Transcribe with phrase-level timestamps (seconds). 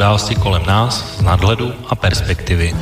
[0.00, 2.72] Události kolem nás z nadhledu a perspektivy.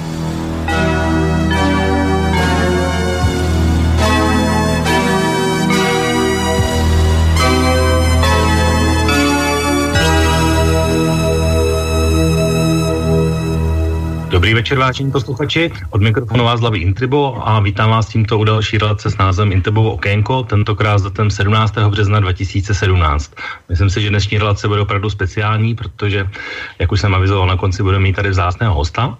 [14.39, 15.71] Dobrý večer, vážení posluchači.
[15.91, 19.93] Od mikrofonu vás zlaví Intribo a vítám vás tímto u další relace s názvem Intribovo
[19.93, 21.75] okénko, tentokrát s datem 17.
[21.79, 23.35] března 2017.
[23.69, 26.29] Myslím si, že dnešní relace bude opravdu speciální, protože,
[26.79, 29.19] jak už jsem avizoval, na konci budeme mít tady vzácného hosta.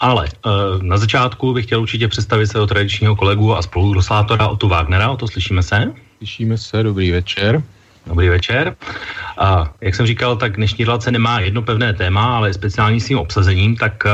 [0.00, 0.50] Ale e,
[0.82, 5.10] na začátku bych chtěl určitě představit svého tradičního kolegu a spoluroslátora Otu Wagnera.
[5.10, 5.92] O to slyšíme se?
[6.18, 7.62] Slyšíme se, dobrý večer.
[8.06, 8.76] Dobrý večer.
[9.38, 13.76] A jak jsem říkal, tak dnešní relace nemá jedno pevné téma, ale speciální svým obsazením,
[13.76, 14.04] tak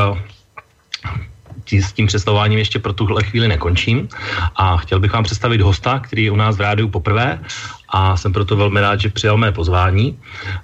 [1.73, 4.09] s tím představováním ještě pro tuhle chvíli nekončím.
[4.57, 7.41] A chtěl bych vám představit hosta, který je u nás v rádiu poprvé
[7.89, 10.19] a jsem proto velmi rád, že přijal mé pozvání.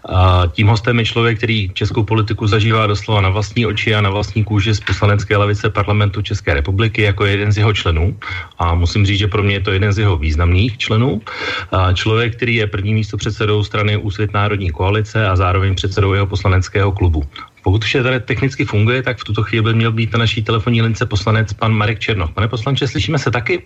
[0.08, 4.10] A tím hostem je člověk, který českou politiku zažívá doslova na vlastní oči a na
[4.10, 8.16] vlastní kůži z poslanecké lavice parlamentu České republiky jako jeden z jeho členů.
[8.58, 11.22] A musím říct, že pro mě je to jeden z jeho významných členů.
[11.70, 16.26] A člověk, který je první místo předsedou strany Úsvit národní koalice a zároveň předsedou jeho
[16.26, 17.22] poslaneckého klubu.
[17.62, 20.82] Pokud vše tady technicky funguje, tak v tuto chvíli by měl být na naší telefonní
[20.82, 22.30] lince poslanec pan Marek Černoch.
[22.30, 23.62] Pane poslanče, slyšíme se taky?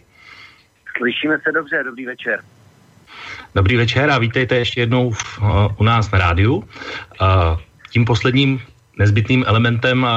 [0.99, 2.41] Slyšíme se dobře, dobrý večer.
[3.57, 6.55] Dobrý večer a vítejte ještě jednou v, uh, u nás na rádiu.
[6.57, 6.65] Uh,
[7.91, 8.61] tím posledním
[8.99, 10.09] nezbytným elementem, uh,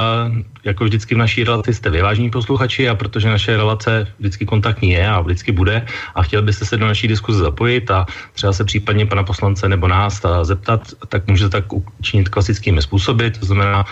[0.64, 5.08] jako vždycky v naší relaci, jste vyvážení posluchači a protože naše relace vždycky kontaktní je
[5.08, 9.06] a vždycky bude a chtěl byste se do naší diskuze zapojit a třeba se případně
[9.06, 13.84] pana poslance nebo nás zeptat, tak můžete tak učinit klasickými způsoby, to znamená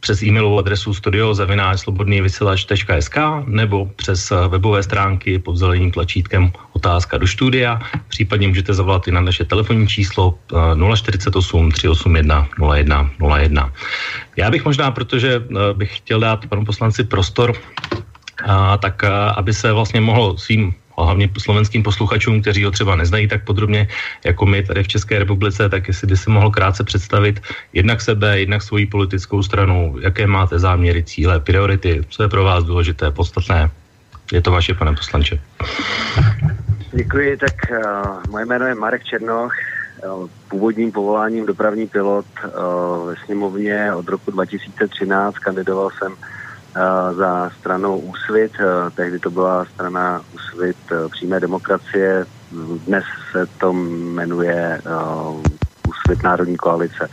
[0.00, 7.80] přes e-mailovou adresu studiozavináčslobodnývysílač.sk nebo přes eh, webové stránky pod zeleným tlačítkem otázka do studia.
[8.08, 10.38] Případně můžete zavolat i na naše telefonní číslo
[10.94, 13.72] 048 381 01 01.
[14.36, 17.52] Já bych možná, protože eh, bych chtěl dát panu poslanci prostor,
[18.78, 23.28] tak eh, aby se vlastně mohl svým a hlavně slovenským posluchačům, kteří ho třeba neznají
[23.28, 23.88] tak podrobně
[24.24, 27.40] jako my tady v České republice, tak jestli by si mohl krátce představit
[27.72, 32.64] jednak sebe, jednak svoji politickou stranu, jaké máte záměry, cíle, priority, co je pro vás
[32.64, 33.70] důležité, podstatné.
[34.32, 35.40] Je to vaše, pane poslanče.
[36.92, 39.52] Děkuji, tak uh, moje jméno je Marek Černoch,
[40.04, 45.38] uh, původním povoláním dopravní pilot uh, ve sněmovně od roku 2013.
[45.38, 46.37] Kandidoval jsem Eh,
[47.12, 48.52] za stranou Úsvit.
[48.60, 52.26] Eh, tehdy to byla strana Úsvit eh, přímé demokracie.
[52.86, 54.80] Dnes se to jmenuje
[55.88, 57.08] Úsvit národní koalice.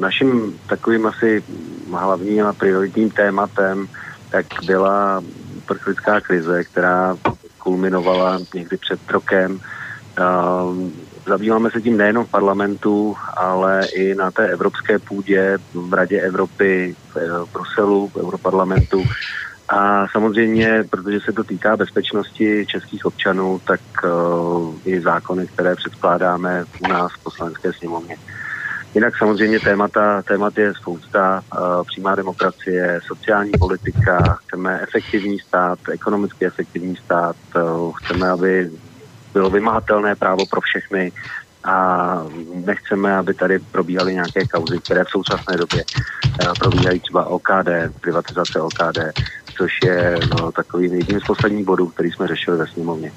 [0.00, 1.42] Naším takovým asi
[1.90, 3.88] hlavním a prioritním tématem
[4.30, 5.22] tak byla
[5.66, 7.16] prchlická krize, která
[7.58, 9.60] kulminovala někdy před rokem
[11.28, 16.96] Zabýváme se tím nejenom v parlamentu, ale i na té evropské půdě, v Radě Evropy,
[17.14, 19.04] v Bruselu, v Europarlamentu.
[19.68, 26.64] A samozřejmě, protože se to týká bezpečnosti českých občanů, tak uh, i zákony, které předkládáme
[26.84, 28.16] u nás v poslanecké sněmovně.
[28.94, 36.46] Jinak samozřejmě témata, témat je spousta, uh, přímá demokracie, sociální politika, chceme efektivní stát, ekonomicky
[36.46, 37.36] efektivní stát,
[37.96, 38.70] chceme, aby
[39.32, 41.12] bylo vymahatelné právo pro všechny
[41.64, 42.06] a
[42.54, 45.84] nechceme, aby tady probíhaly nějaké kauzy, které v současné době
[46.40, 47.68] eh, probíhají třeba OKD,
[48.00, 48.98] privatizace OKD,
[49.56, 53.12] což je no, takovým jedním z posledních bodů, který jsme řešili ve sněmovně.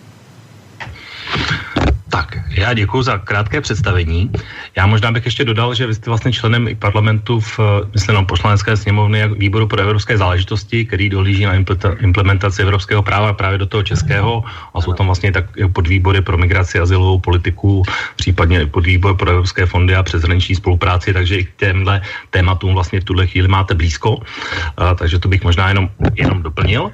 [2.12, 4.32] Tak, já děkuji za krátké představení.
[4.76, 7.60] Já možná bych ještě dodal, že vy jste vlastně členem i parlamentu v,
[7.94, 11.54] myslím, no, poslanecké sněmovny jak výboru pro evropské záležitosti, který dohlíží na
[12.00, 16.80] implementaci evropského práva právě do toho českého a jsou tam vlastně tak podvýbory pro migraci,
[16.80, 17.84] azylovou politiku,
[18.16, 23.04] případně podvýbor pro evropské fondy a přeshraniční spolupráci, takže i k těmhle tématům vlastně v
[23.04, 24.20] tuhle chvíli máte blízko,
[24.78, 26.91] a, takže to bych možná jenom, jenom doplnil.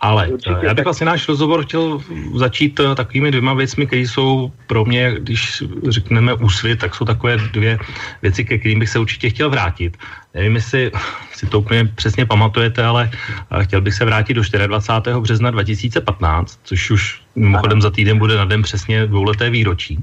[0.00, 2.00] Ale Určitě, já bych vlastně náš rozhovor chtěl
[2.34, 7.36] začít eh, takovými dvěma věcmi, které jsou pro mě, když řekneme úsvit, tak jsou takové
[7.36, 7.78] dvě
[8.22, 9.96] věci, ke kterým bych se určitě chtěl vrátit.
[10.34, 10.92] Nevím, jestli
[11.32, 15.20] si to úplně přesně pamatujete, ale eh, chtěl bych se vrátit do 24.
[15.20, 19.98] března 2015, což už mimochodem za týden bude na den přesně dvouleté výročí.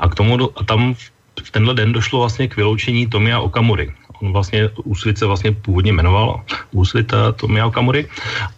[0.00, 0.94] A k tomu a tam
[1.42, 6.40] v tenhle den došlo vlastně k vyloučení Tomia Okamury vlastně Úsvit se vlastně původně jmenoval
[6.70, 8.06] Úsvit Tomia Okamury,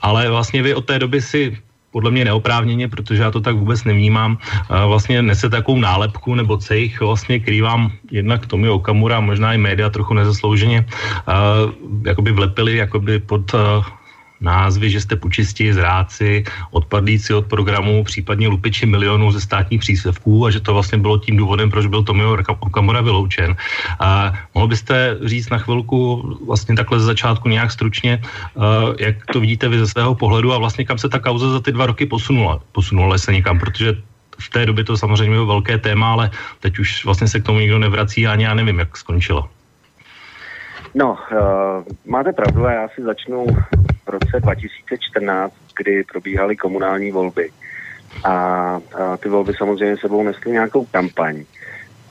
[0.00, 1.56] ale vlastně vy od té doby si
[1.94, 7.00] podle mě neoprávněně, protože já to tak vůbec nevnímám, vlastně nese takovou nálepku nebo cejch,
[7.00, 10.86] vlastně, který vám jednak Tomi Okamura, možná i média trochu nezaslouženě,
[12.04, 13.54] jakoby vlepili jakoby pod
[14.40, 20.50] názvy, že jste pučisti, zráci, odpadlíci od programu, případně lupiči milionů ze státních příspěvků a
[20.50, 23.56] že to vlastně bylo tím důvodem, proč byl Tomio Okamura vyloučen.
[24.00, 28.22] A mohl byste říct na chvilku vlastně takhle ze začátku nějak stručně,
[28.98, 31.72] jak to vidíte vy ze svého pohledu a vlastně kam se ta kauza za ty
[31.72, 32.60] dva roky posunula?
[32.72, 33.96] Posunula se někam, protože
[34.38, 37.58] v té době to samozřejmě bylo velké téma, ale teď už vlastně se k tomu
[37.58, 39.48] nikdo nevrací a ani já nevím, jak skončilo.
[40.94, 43.46] No, uh, máte pravdu a já si začnu
[44.06, 47.50] v roce 2014, kdy probíhaly komunální volby.
[48.24, 48.80] A, a
[49.16, 51.44] ty volby samozřejmě sebou nesly nějakou kampaň.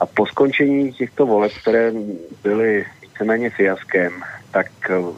[0.00, 1.92] A po skončení těchto voleb, které
[2.42, 4.12] byly víceméně fiaskem,
[4.50, 4.66] tak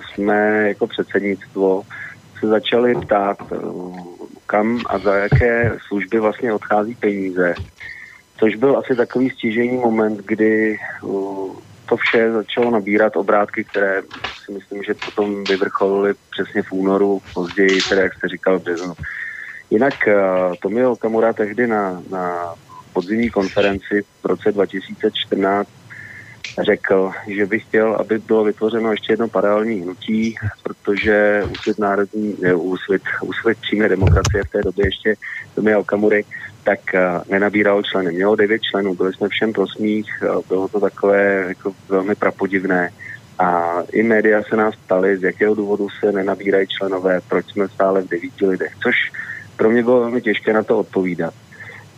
[0.02, 1.82] jsme jako předsednictvo
[2.40, 3.38] se začali ptát,
[4.46, 7.54] kam a za jaké služby vlastně odchází peníze.
[8.38, 10.78] Což byl asi takový stížení moment, kdy
[11.88, 14.02] to vše začalo nabírat obrátky, které
[14.44, 18.94] si myslím, že potom vyvrcholily přesně v únoru, později, tedy jak jste říkal, v březnu.
[19.70, 22.54] Jinak uh, Tomio Okamura tehdy na, na
[22.92, 25.68] podzimní konferenci v roce 2014
[26.64, 32.54] řekl, že by chtěl, aby bylo vytvořeno ještě jedno paralelní hnutí, protože úsvit národní, ne,
[32.54, 35.14] úsvit, úsvit přímé demokracie v té době ještě
[35.54, 36.24] Tomia Okamury
[36.66, 38.12] tak uh, nenabíral členy.
[38.12, 42.90] Mělo devět členů, byli jsme všem prosmích, uh, bylo to takové jako velmi prapodivné.
[43.38, 43.48] A
[43.92, 48.08] i média se nás ptali, z jakého důvodu se nenabírají členové, proč jsme stále v
[48.08, 48.94] devíti lidech, což
[49.56, 51.34] pro mě bylo velmi těžké na to odpovídat.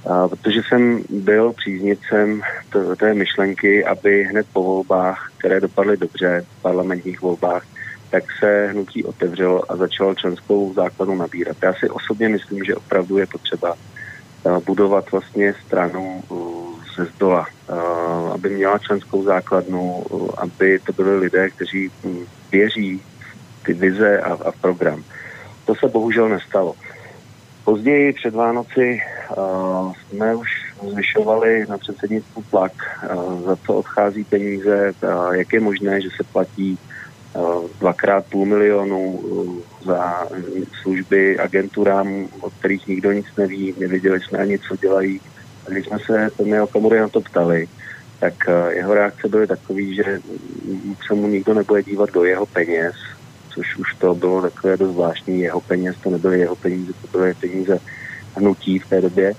[0.06, 2.40] A, protože jsem byl příznicem
[2.72, 7.64] t- té myšlenky, aby hned po volbách, které dopadly dobře, v parlamentních volbách,
[8.10, 11.56] tak se hnutí otevřelo a začalo členskou základnu nabírat.
[11.62, 13.74] Já si osobně myslím, že opravdu je potřeba
[14.66, 16.22] budovat vlastně stranu
[16.96, 17.46] ze zdola,
[18.34, 20.04] aby měla členskou základnu,
[20.38, 23.02] aby to byly lidé, kteří hm, věří
[23.66, 25.02] ty vize a, a program.
[25.64, 26.74] To se bohužel nestalo.
[27.64, 29.00] Později před Vánoci
[29.36, 30.48] uh, jsme už
[30.92, 32.72] zvyšovali na předsednictvu tlak,
[33.14, 36.78] uh, za co odchází peníze, uh, jak je možné, že se platí
[37.80, 39.20] dvakrát půl milionu
[39.84, 40.26] za
[40.82, 45.20] služby agenturám, o kterých nikdo nic neví, nevěděli jsme ani, co dělají.
[45.66, 47.66] A když jsme se Tomio Okamury na to ptali,
[48.20, 48.34] tak
[48.70, 50.18] jeho reakce byly takové, že
[51.06, 52.94] se mu nikdo nebude dívat do jeho peněz,
[53.54, 55.40] což už to bylo takové dost zvláštní.
[55.40, 57.78] Jeho peněz, to nebyly jeho peníze, to byly peníze
[58.36, 59.32] hnutí v té době.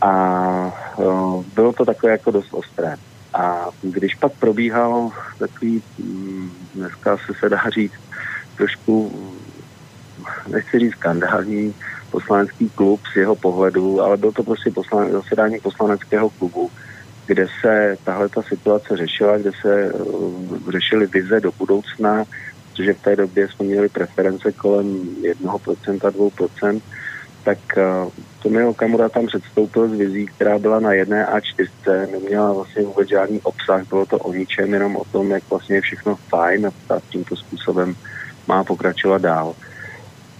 [0.00, 0.72] A
[1.54, 2.96] bylo to takové jako dost ostré.
[3.34, 8.00] A když pak probíhal takový, mm, dneska se se dá říct,
[8.56, 9.12] trošku,
[10.48, 11.74] nechci říct skandální,
[12.10, 16.70] poslanecký klub z jeho pohledu, ale byl to prostě poslan, zasedání poslaneckého klubu,
[17.26, 22.24] kde se tahle ta situace řešila, kde se uh, řešily vize do budoucna,
[22.70, 24.86] protože v té době jsme měli preference kolem
[25.44, 26.80] 1%, 2%,
[27.44, 28.10] tak uh,
[28.42, 33.40] Tomio Okamura tam předstoupil s vizí, která byla na jedné A4, neměla vlastně vůbec žádný
[33.40, 37.36] obsah, bylo to o ničem, jenom o tom, jak vlastně je všechno fajn a tímto
[37.36, 37.94] způsobem
[38.48, 39.54] má pokračovat dál.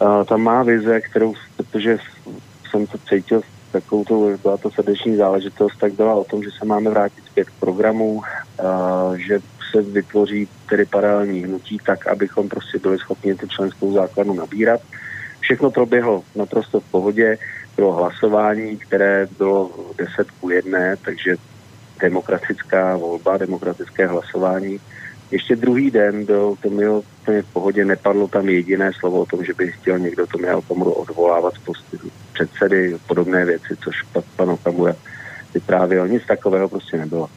[0.00, 1.98] Uh, tam má vize, kterou, protože
[2.70, 3.40] jsem to cítil
[3.72, 7.50] takovou to, byla to srdeční záležitost, tak byla o tom, že se máme vrátit zpět
[7.50, 9.40] k programu, uh, že
[9.70, 14.80] se vytvoří tedy paralelní hnutí tak, abychom prostě byli schopni tu členskou základnu nabírat.
[15.40, 17.38] Všechno proběhlo naprosto v pohodě,
[17.76, 21.36] bylo hlasování, které bylo 10 ku 1, takže
[22.00, 24.80] demokratická volba, demokratické hlasování.
[25.30, 29.54] Ještě druhý den byl Tomio úplně v pohodě, nepadlo tam jediné slovo o tom, že
[29.54, 31.60] by chtěl někdo Tomio Okamuru odvolávat z
[32.32, 34.02] předsedy, podobné věci, což
[34.36, 34.94] pan Okamura
[35.54, 36.08] vyprávěl.
[36.08, 37.28] Nic takového prostě nebylo.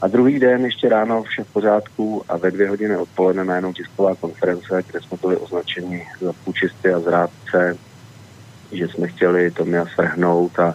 [0.00, 4.14] A druhý den ještě ráno vše v pořádku a ve dvě hodiny odpoledne najednou tisková
[4.14, 7.76] konference, kde jsme byli označeni za půčisty a zrádce,
[8.72, 10.74] že jsme chtěli Tomia svrhnout a,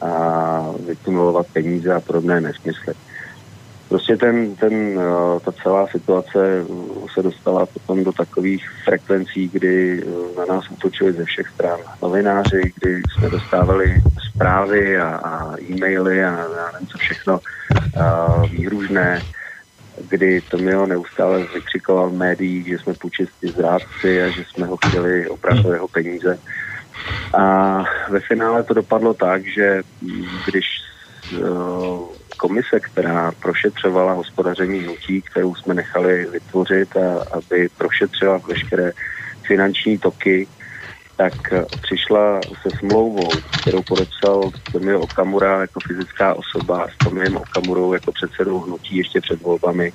[0.00, 2.94] a vytunulovat peníze a podobné nesmysly.
[3.90, 5.00] Prostě ten, ten,
[5.44, 6.64] ta celá situace
[7.14, 10.00] se dostala potom do takových frekvencí, kdy
[10.38, 14.00] na nás útočili ze všech stran novináři, kdy jsme dostávali
[14.34, 17.38] zprávy a, a e-maily a, a nevím co všechno
[18.00, 19.22] a výhružné,
[20.10, 25.28] kdy Tomio neustále vykřikoval v médiích, že jsme půčisti zrádci a že jsme ho chtěli
[25.28, 26.38] opravdu jeho peníze.
[27.38, 27.76] A
[28.10, 29.80] ve finále to dopadlo tak, že
[30.46, 30.64] když
[32.36, 38.92] komise, která prošetřovala hospodaření hnutí, kterou jsme nechali vytvořit, a aby prošetřila veškeré
[39.46, 40.48] finanční toky,
[41.16, 41.32] tak
[41.82, 43.28] přišla se smlouvou,
[43.60, 49.42] kterou podepsal Tomio Okamura jako fyzická osoba s Tomiem Okamurou jako předsedou hnutí ještě před
[49.42, 49.92] volbami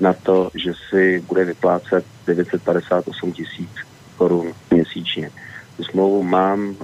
[0.00, 3.70] na to, že si bude vyplácet 958 tisíc
[4.16, 5.30] korun měsíčně.
[5.76, 6.76] Tu smlouvu mám,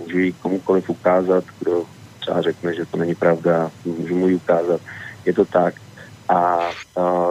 [0.00, 1.84] můžu ji komukoliv ukázat, kdo
[2.30, 4.80] třeba řekne, že to není pravda, můžu mu ji ukázat.
[5.24, 5.74] Je to tak.
[6.28, 6.70] A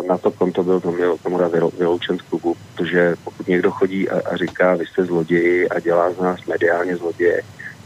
[0.08, 4.30] na to konto byl to měl Okamura vyloučen z klubu, protože pokud někdo chodí a,
[4.32, 7.42] a říká, vy jste zloději a dělá z nás mediálně zloděje,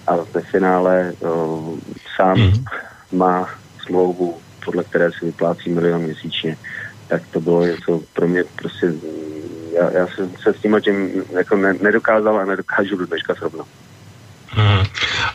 [0.08, 1.78] a ve finále uh,
[2.16, 2.64] sám mm.
[3.12, 3.50] má
[3.86, 6.58] smlouvu, podle které si vyplácí milion měsíčně,
[7.08, 8.94] tak to bylo něco pro mě prostě,
[9.74, 13.68] já, já jsem se s tím tím jako ne, nedokázal a nedokážu do dneška srovnat.
[14.56, 14.86] Hmm.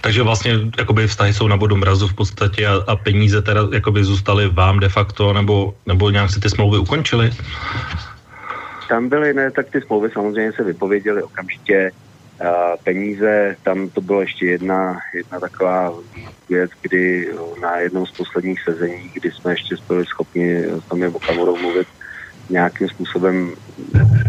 [0.01, 4.05] Takže vlastně jakoby vztahy jsou na bodu mrazu v podstatě a, a peníze teda jakoby
[4.05, 7.31] zůstaly vám de facto, nebo, nebo nějak si ty smlouvy ukončily?
[8.89, 11.91] Tam byly, ne, tak ty smlouvy samozřejmě se vypověděly okamžitě.
[12.39, 15.95] A peníze, tam to byla ještě jedna, jedna taková
[16.49, 17.29] věc, kdy
[17.63, 21.89] na jednom z posledních sezení, kdy jsme ještě byli schopni s Tomem Okamurou mluvit
[22.51, 23.53] nějakým způsobem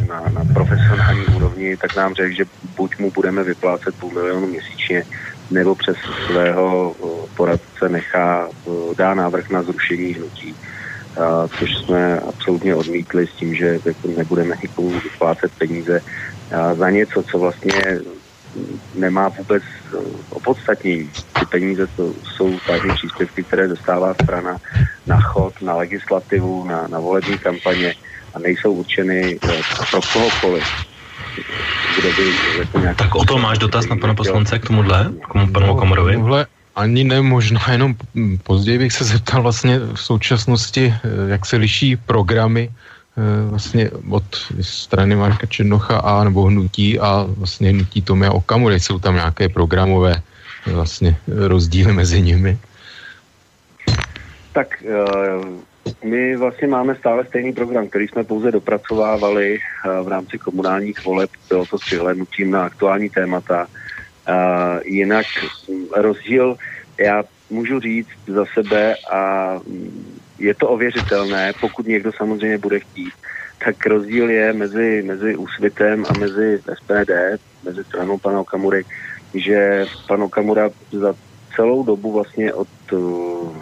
[0.07, 2.45] na, na profesionální úrovni, tak nám řekl, že
[2.75, 5.03] buď mu budeme vyplácet půl milionu měsíčně,
[5.51, 5.97] nebo přes
[6.27, 6.95] svého
[7.37, 8.47] poradce nechá,
[8.97, 10.55] dá návrh na zrušení hnutí,
[11.17, 16.01] a, což jsme absolutně odmítli s tím, že jako nebudeme nikomu vyplácet peníze.
[16.55, 17.99] A, za něco, co vlastně
[18.95, 19.63] nemá vůbec
[20.29, 21.09] opodstatnění.
[21.39, 24.57] Ty peníze to jsou státní příspěvky, které dostává strana
[25.07, 27.95] na chod, na legislativu, na, na volební kampaně
[28.33, 30.63] a nejsou určeny eh, pro kohokoliv.
[31.99, 32.97] Kdo by jako nějak...
[32.97, 36.13] Tak o to máš dotaz na pana poslance k tomuhle, k tomu panu Okamorovi?
[36.13, 36.47] Tomuhle
[36.79, 37.95] ani ne, možná jenom
[38.43, 44.23] později bych se zeptal vlastně v současnosti, eh, jak se liší programy eh, vlastně od
[44.61, 48.79] strany Marka Černocha a nebo hnutí a vlastně hnutí Tomia Okamury.
[48.79, 50.21] Jsou tam nějaké programové
[50.65, 52.57] vlastně rozdíly mezi nimi?
[54.53, 54.83] Tak
[56.03, 61.29] my vlastně máme stále stejný program, který jsme pouze dopracovávali eh, v rámci komunálních voleb.
[61.49, 63.67] Bylo to s přihlednutím na aktuální témata.
[64.27, 64.33] Eh,
[64.85, 65.25] jinak
[65.95, 66.57] rozdíl,
[66.99, 69.53] já můžu říct za sebe a
[70.39, 73.13] je to ověřitelné, pokud někdo samozřejmě bude chtít,
[73.65, 77.11] tak rozdíl je mezi, mezi Úsvitem a mezi SPD,
[77.63, 78.85] mezi stranou pana Okamury,
[79.33, 81.13] že pan Okamura za
[81.59, 82.67] celou dobu vlastně od,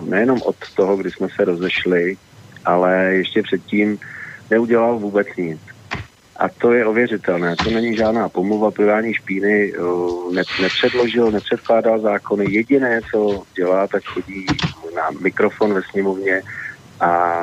[0.05, 2.17] nejenom od toho, kdy jsme se rozešli,
[2.65, 3.97] ale ještě předtím
[4.51, 5.59] neudělal vůbec nic.
[6.37, 7.55] A to je ověřitelné.
[7.55, 9.73] To není žádná pomluva, plivání špíny.
[10.31, 12.45] Ne, nepředložil, nepředkládal zákony.
[12.49, 14.45] Jediné, co dělá, tak chodí
[14.95, 16.41] na mikrofon ve sněmovně
[16.99, 17.41] a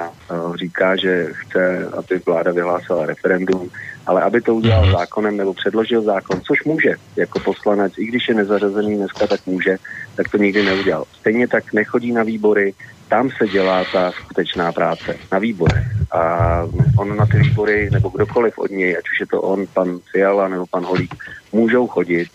[0.55, 3.71] říká, že chce, aby vláda vyhlásila referendum,
[4.07, 4.93] ale aby to udělal mhm.
[4.93, 9.77] zákonem nebo předložil zákon, což může jako poslanec, i když je nezařazený dneska, tak může,
[10.17, 11.05] tak to nikdy neudělal.
[11.21, 12.75] Stejně tak nechodí na výbory,
[13.09, 15.87] tam se dělá ta skutečná práce, na výborech.
[16.13, 16.63] A
[16.99, 20.49] on na ty výbory, nebo kdokoliv od něj, ať už je to on, pan Fiala
[20.49, 21.15] nebo pan Holík,
[21.53, 22.29] můžou chodit,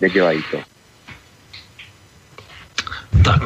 [0.00, 0.75] nedělají to.
[3.24, 3.42] Tak.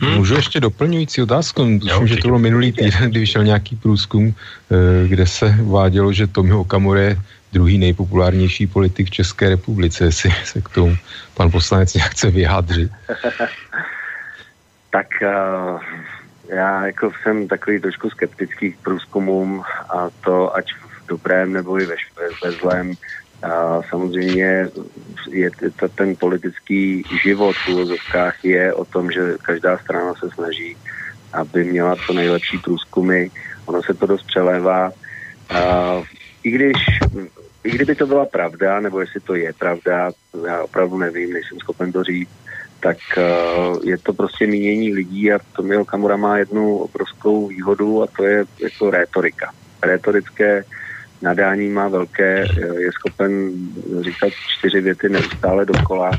[0.00, 0.14] Hmm.
[0.14, 1.64] Můžu ještě doplňující otázku?
[1.64, 6.26] Myslím, že to bylo minulý týden, kdy vyšel nějaký průzkum, eh, kde se vádělo, že
[6.26, 7.16] Tomio Okamura je
[7.52, 10.96] druhý nejpopulárnější politik v České republice, jestli se k tomu
[11.34, 12.90] pan poslanec nějak chce vyjádřit.
[14.90, 15.80] tak uh,
[16.48, 21.86] já jako jsem takový trošku skeptický k průzkumům a to ať v dobrém nebo i
[21.86, 21.96] ve,
[22.44, 22.92] ve zlém.
[23.42, 24.68] A samozřejmě
[25.30, 30.76] je to, ten politický život v úvozovkách je o tom, že každá strana se snaží,
[31.32, 33.28] aby měla co nejlepší průzkumy.
[33.66, 34.92] Ono se to dost přelévá.
[35.50, 36.02] A,
[36.42, 36.76] I když
[37.64, 40.10] i kdyby to byla pravda, nebo jestli to je pravda,
[40.46, 42.30] já opravdu nevím, nejsem schopen to říct,
[42.80, 48.06] tak uh, je to prostě mínění lidí a Tomio Kamura má jednu obrovskou výhodu a
[48.16, 49.52] to je jako rétorika.
[49.82, 50.64] Rétorické
[51.22, 52.46] nadání má velké,
[52.78, 53.52] je schopen
[54.00, 56.10] říkat čtyři věty neustále dokola,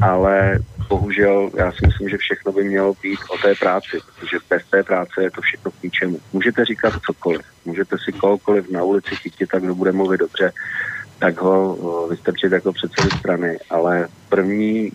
[0.00, 4.62] ale bohužel já si myslím, že všechno by mělo být o té práci, protože bez
[4.70, 6.18] té práce je to všechno k ničemu.
[6.32, 10.52] Můžete říkat cokoliv, můžete si kohokoliv na ulici chytit, tak kdo bude mluvit dobře,
[11.18, 14.92] tak ho vystrčit jako předsedy strany, ale první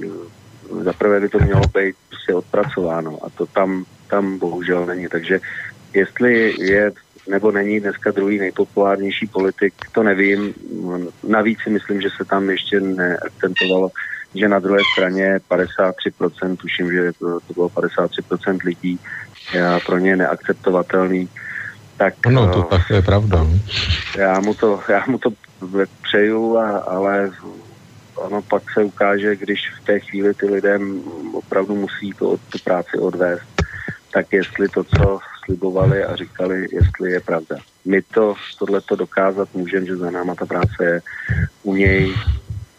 [0.83, 5.07] zaprvé by to mělo být prostě odpracováno a to tam, tam bohužel není.
[5.07, 5.39] Takže
[5.93, 6.91] jestli je
[7.27, 10.53] nebo není dneska druhý nejpopulárnější politik, to nevím.
[11.27, 13.91] Navíc si myslím, že se tam ještě neakcentovalo,
[14.35, 18.99] že na druhé straně 53%, tuším, že to, to bylo 53% lidí,
[19.53, 21.29] já pro ně neakceptovatelný.
[21.97, 23.47] Tak, no, to tak je pravda.
[24.17, 25.29] Já mu to, já mu to
[26.03, 27.31] přeju, a, ale
[28.15, 31.01] ono pak se ukáže, když v té chvíli ty lidem
[31.33, 33.63] opravdu musí to, tu práci odvést,
[34.13, 35.19] tak jestli to, co
[35.51, 37.55] slibovali a říkali, jestli je pravda.
[37.85, 41.01] my to, tohleto dokázat můžeme, že za náma ta práce je
[41.63, 42.15] u něj,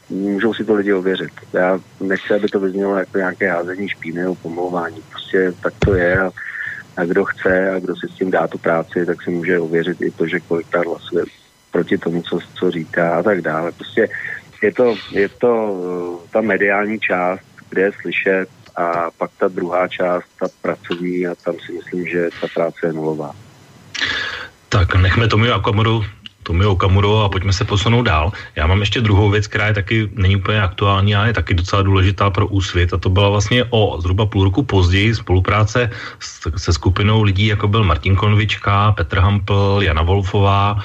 [0.08, 1.32] můžou si to lidi ověřit.
[1.52, 5.02] Já nechci, aby to vyznělo jako nějaké házení špíny nebo pomlouvání.
[5.10, 6.30] Prostě tak to je a,
[6.96, 10.00] a kdo chce a kdo si s tím dá tu práci, tak si může ověřit
[10.00, 11.24] i to, že kolikrát hlasuje
[11.70, 13.72] proti tomu, co, co říká a tak dále.
[13.72, 14.08] Prostě
[14.62, 15.52] je to, je to
[16.24, 21.34] eh, ta mediální část, kde je slyšet a pak ta druhá část, ta pracovní a
[21.34, 23.30] tam si myslím, že ta práce je nulová.
[24.68, 26.04] Tak nechme Tomio Okamuru,
[26.42, 28.32] Tomio Okamuru a pojďme se posunout dál.
[28.56, 31.82] Já mám ještě druhou věc, která je taky není úplně aktuální, ale je taky docela
[31.82, 35.90] důležitá pro úsvit a to byla vlastně o zhruba půl roku později spolupráce
[36.56, 40.76] se skupinou lidí, jako byl Martin Konvička, Petr Hampl, Jana Wolfová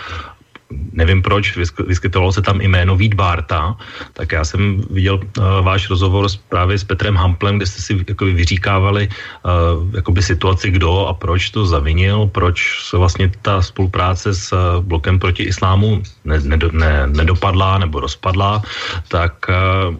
[0.70, 1.58] nevím proč,
[1.88, 3.78] vyskytovalo se tam i jméno Vít Barta,
[4.14, 8.06] tak já jsem viděl uh, váš rozhovor s, právě s Petrem Hamplem, kde jste si
[8.08, 14.34] jakoby vyříkávali uh, jakoby situaci, kdo a proč to zavinil, proč se vlastně ta spolupráce
[14.34, 18.62] s uh, blokem proti islámu ne, ne, ne, nedopadla nebo rozpadla,
[19.08, 19.96] tak uh,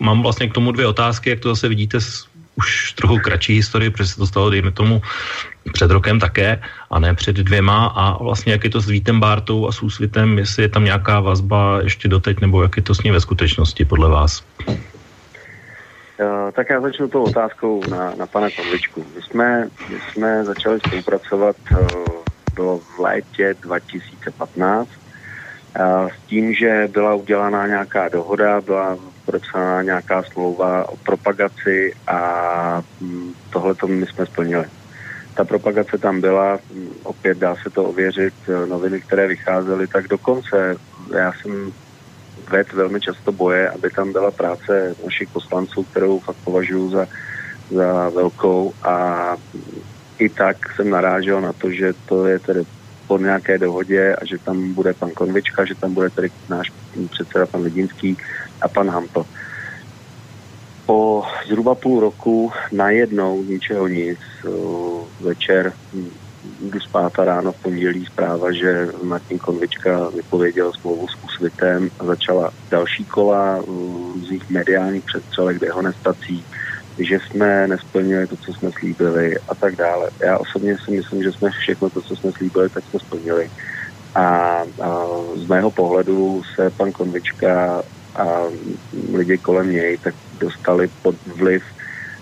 [0.00, 3.90] mám vlastně k tomu dvě otázky, jak to zase vidíte s už trochu kratší historii,
[3.90, 5.02] protože se to stalo, dejme tomu,
[5.72, 9.68] před rokem také a ne před dvěma a vlastně jak je to s Vítem Bártou
[9.68, 13.02] a s Úsvitem, jestli je tam nějaká vazba ještě doteď nebo jak je to s
[13.02, 14.42] ním ve skutečnosti podle vás?
[16.18, 19.04] Uh, tak já začnu tou otázkou na, na pana Konvičku.
[19.16, 21.78] My jsme, my jsme začali spolupracovat, uh,
[22.54, 30.22] bylo v létě 2015 uh, s tím, že byla udělaná nějaká dohoda, byla podepsána nějaká
[30.22, 32.20] smlouva o propagaci a
[33.00, 34.64] hm, tohle to my jsme splnili.
[35.36, 36.58] Ta propagace tam byla,
[37.02, 40.76] opět dá se to ověřit, eh, noviny, které vycházely, tak dokonce
[41.12, 41.72] já jsem
[42.50, 47.06] ved velmi často boje, aby tam byla práce našich poslanců, kterou fakt považuji za,
[47.70, 49.36] za velkou a
[50.18, 52.60] i tak jsem narážel na to, že to je tedy
[53.06, 56.72] po nějaké dohodě a že tam bude pan Konvička, že tam bude tedy náš
[57.10, 58.16] předseda pan Lidinský
[58.62, 59.24] a pan Hampl.
[60.86, 64.18] Po zhruba půl roku najednou ničeho nic,
[65.20, 65.72] večer
[66.60, 72.04] jdu spát a ráno v pondělí zpráva, že Martin Konvička vypověděl smlouvu s Úsvitem a
[72.04, 76.46] začala další kola různých mediálních přestřelek, dehonestací,
[76.98, 80.10] že jsme nesplnili to, co jsme slíbili a tak dále.
[80.24, 83.48] Já osobně si myslím, že jsme všechno to, co jsme slíbili, tak jsme splnili.
[84.14, 84.26] A,
[84.86, 84.88] a
[85.44, 87.82] z mého pohledu se pan Konvička
[88.18, 88.24] a
[89.14, 91.62] lidi kolem něj tak dostali pod vliv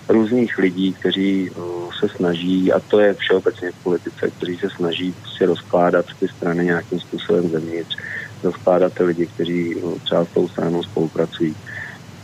[0.09, 5.15] různých lidí, kteří uh, se snaží, a to je všeobecně v politice, kteří se snaží
[5.37, 7.95] si rozkládat ty strany nějakým způsobem zevnitř,
[8.43, 11.55] rozkládat ty lidi, kteří uh, třeba s tou stranou spolupracují.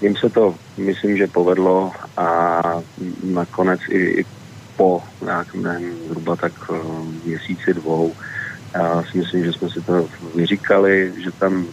[0.01, 2.61] Jím se to, myslím, že povedlo a
[3.23, 4.25] nakonec i, i
[4.77, 5.63] po nějakém
[6.07, 8.15] zhruba tak uh, měsíci dvou
[8.75, 11.67] já si myslím, že jsme si to vyříkali, že tam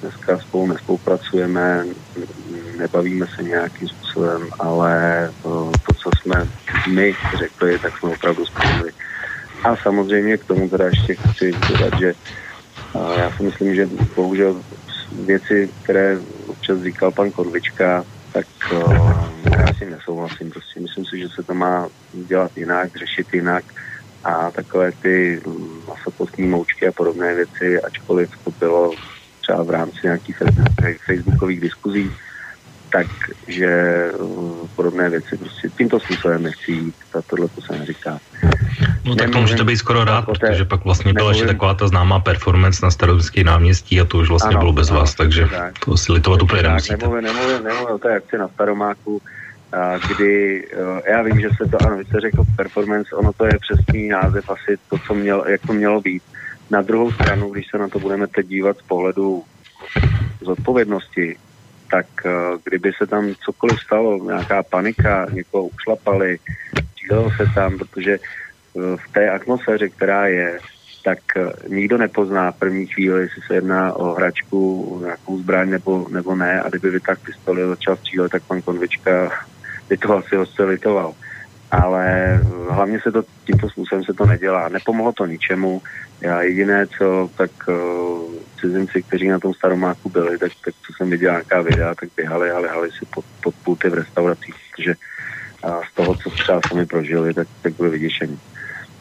[0.00, 1.84] dneska spolu nespolupracujeme,
[2.78, 6.48] nebavíme se nějakým způsobem, ale to, co jsme
[6.94, 8.92] my řekli, tak jsme opravdu splnili.
[9.64, 12.14] A samozřejmě k tomu teda ještě chci dodat, že
[13.18, 14.62] já si myslím, že bohužel
[15.24, 18.46] věci, které občas říkal pan Korvička, tak
[19.58, 20.50] já s tím nesouhlasím.
[20.50, 23.64] Prostě myslím si, že se to má dělat jinak, řešit jinak
[24.24, 25.42] a takové ty
[25.88, 28.94] masopostní moučky a podobné věci, ačkoliv to bylo
[29.42, 30.36] třeba v rámci nějakých
[31.06, 32.10] facebookových diskuzí,
[32.94, 33.70] takže
[34.18, 38.18] uh, podobné věci prostě tímto způsobem nechci jít, a tohle to se neříká.
[39.04, 42.20] No tak to můžete být skoro rád, protože pak vlastně byla ještě taková ta známá
[42.20, 45.78] performance na starověkské náměstí a to už vlastně ano, bylo bez ano, vás, takže tak,
[45.84, 46.96] to si litovat úplně nemusíte.
[46.96, 49.22] Nemluvím, nemluvím, nemluvím o té akci na Staromáku,
[50.08, 53.58] kdy uh, já vím, že se to, ano, vy jste řekl performance, ono to je
[53.60, 56.22] přesný název asi to, co mělo, jak to mělo být.
[56.70, 59.42] Na druhou stranu, když se na to budeme teď dívat z pohledu
[60.40, 61.36] zodpovědnosti,
[61.94, 66.38] tak uh, kdyby se tam cokoliv stalo, nějaká panika, někoho ušlapali,
[66.90, 70.58] střílelo se tam, protože uh, v té atmosféře, která je,
[71.04, 71.18] tak
[71.68, 76.62] nikdo nepozná v první chvíli, jestli se jedná o hračku, nějakou zbraň nebo, nebo ne.
[76.62, 79.30] A kdyby vytáhl pistoli začal střílet, tak pan Konvička
[79.88, 81.14] by to asi hostil litoval.
[81.74, 84.68] Ale hlavně se to tímto způsobem se to nedělá.
[84.68, 85.82] Nepomohlo to ničemu.
[86.20, 91.10] Já jediné, co tak uh, cizinci, kteří na tom staromáku byli, tak, tak co jsem
[91.10, 94.94] viděl nějaká videa, tak běhali a lehali si pod, pod pulty v restauracích, protože
[95.62, 98.38] a z toho, co třeba sami prožili, tak, tak byli vyděšení.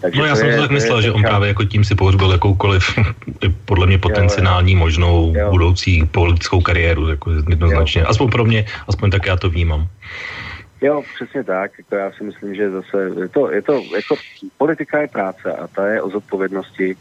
[0.01, 2.99] Takže no já jsem si tak myslel, že on právě jako tím si pohřbil jakoukoliv
[3.65, 5.51] podle mě potenciální možnou jo.
[5.51, 8.03] budoucí politickou kariéru, jako jednoznačně.
[8.03, 9.87] Aspoň pro mě, aspoň tak já to vnímám.
[10.83, 11.71] Jo, přesně tak.
[11.77, 14.15] Jako já si myslím, že zase je to, je to jako
[14.57, 16.95] politika je práce a ta je o zodpovědnosti.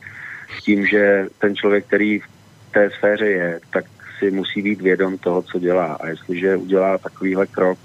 [0.59, 2.27] s tím, že ten člověk, který v
[2.73, 3.85] té sféře je, tak
[4.19, 5.99] si musí být vědom toho, co dělá.
[6.01, 7.79] A jestliže udělá takovýhle krok,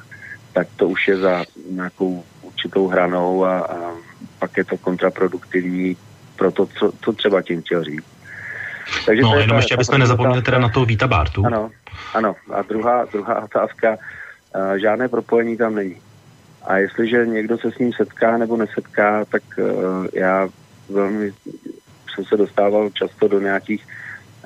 [0.53, 3.91] tak to už je za nějakou určitou hranou a, a
[4.39, 5.97] pak je to kontraproduktivní
[6.35, 8.05] pro to, co, co třeba tím chtěl říct.
[9.05, 11.45] Takže no, jenom ta, ještě, abyste nezapomněli teda na toho Víta Bártu.
[11.45, 11.71] Ano,
[12.13, 12.35] ano.
[12.53, 13.97] A druhá, druhá otázka,
[14.77, 15.95] žádné propojení tam není.
[16.63, 20.49] A jestliže někdo se s ním setká nebo nesetká, tak uh, já
[20.89, 21.33] velmi
[22.15, 23.87] jsem se dostával často do nějakých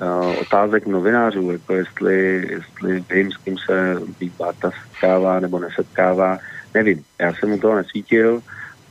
[0.02, 6.38] uh, otázek novinářů, jako jestli, jestli vím, s kým se Vít Bárta setkává nebo nesetkává.
[6.74, 8.42] Nevím, já jsem mu toho nesvítil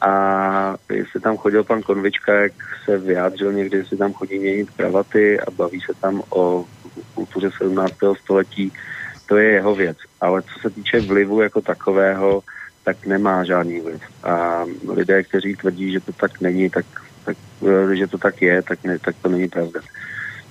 [0.02, 2.54] a jestli tam chodil pan Konvička, jak
[2.86, 6.66] se vyjádřil někdy, jestli tam chodí měnit kravaty a baví se tam o
[7.14, 7.94] kultuře 17.
[8.24, 8.74] století,
[9.32, 9.98] to je jeho věc.
[10.22, 12.44] Ale co se týče vlivu jako takového,
[12.84, 14.02] tak nemá žádný vliv.
[14.24, 16.86] A lidé, kteří tvrdí, že to tak není, tak,
[17.26, 17.38] tak
[17.94, 19.80] že to tak je, tak, ne, tak to není pravda.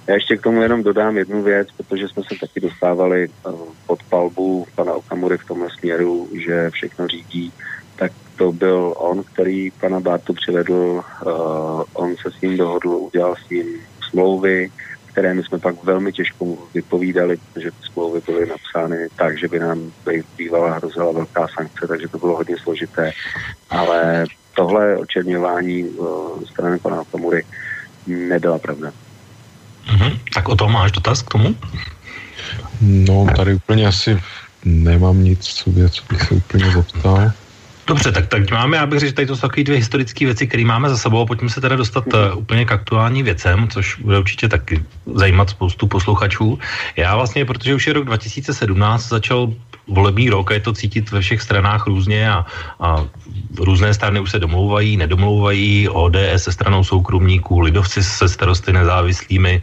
[0.06, 3.52] Já ještě k tomu jenom dodám jednu věc, protože jsme se taky dostávali eh,
[3.86, 7.52] pod palbu pana Okamury v tomhle směru, že všechno řídí,
[7.96, 13.36] tak to byl on, který pana Bártu přivedl, uh, on se s ním dohodl, udělal
[13.46, 13.66] s ním
[14.10, 14.70] smlouvy,
[15.20, 19.58] které my jsme pak velmi těžko vypovídali, protože ty smlouvy byly napsány tak, že by
[19.58, 19.92] nám
[20.38, 23.12] bývala hrozila velká sankce, takže to bylo hodně složité.
[23.70, 24.24] Ale
[24.56, 27.44] tohle očerňování uh, strany pana Okamury
[28.06, 28.92] nebyla pravda.
[29.86, 30.18] Mm-hmm.
[30.34, 31.54] Tak o tom máš dotaz k tomu?
[32.80, 34.22] No, tady úplně asi
[34.64, 37.32] nemám nic, co, by, co bych se úplně zeptal.
[37.90, 40.46] Dobře, tak, tak máme, já bych řekl, že tady to jsou takové dvě historické věci,
[40.46, 41.26] které máme za sebou.
[41.26, 44.82] Pojďme se teda dostat uh, úplně k aktuálním věcem, což bude určitě taky
[45.14, 46.58] zajímat spoustu posluchačů.
[46.96, 49.52] Já vlastně, protože už je rok 2017, začal
[49.88, 52.46] volební rok a je to cítit ve všech stranách různě a,
[52.80, 53.04] a
[53.58, 59.62] různé strany už se domlouvají, nedomlouvají, ODS se stranou soukromníků, lidovci se starosty nezávislými,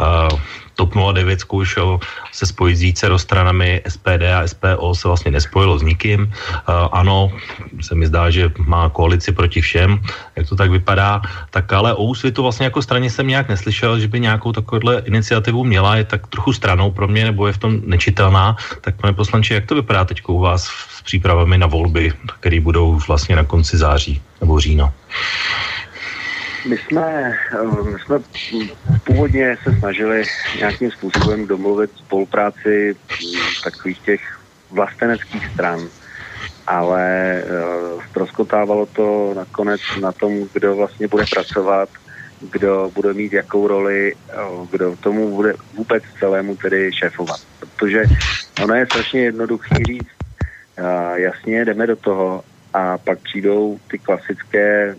[0.00, 0.38] uh,
[0.74, 2.00] TOP 09 zkoušel
[2.32, 6.22] se spojit s více stranami, SPD a SPO se vlastně nespojilo s nikým.
[6.22, 7.32] Uh, ano,
[7.80, 10.00] se mi zdá, že má koalici proti všem,
[10.36, 11.22] jak to tak vypadá.
[11.50, 15.64] Tak ale o úsvitu vlastně jako straně jsem nějak neslyšel, že by nějakou takovouhle iniciativu
[15.64, 18.56] měla, je tak trochu stranou pro mě, nebo je v tom nečitelná.
[18.80, 22.98] Tak pane poslanče, jak to vypadá teď u vás s přípravami na volby, které budou
[23.06, 24.92] vlastně na konci září nebo října?
[26.68, 28.18] My jsme, eh, my jsme
[29.04, 30.22] původně se snažili
[30.58, 32.96] nějakým způsobem domluvit spolupráci
[33.64, 34.20] takových těch
[34.70, 35.88] vlasteneckých stran,
[36.66, 41.88] ale uh, ztroskotávalo to nakonec na tom, kdo vlastně bude pracovat,
[42.40, 47.40] kdo bude mít jakou roli, uh, kdo tomu bude vůbec celému tedy šéfovat.
[47.60, 48.02] Protože
[48.64, 50.14] ono je strašně jednoduchý říct,
[51.14, 54.96] jasně, jdeme do toho a pak přijdou ty klasické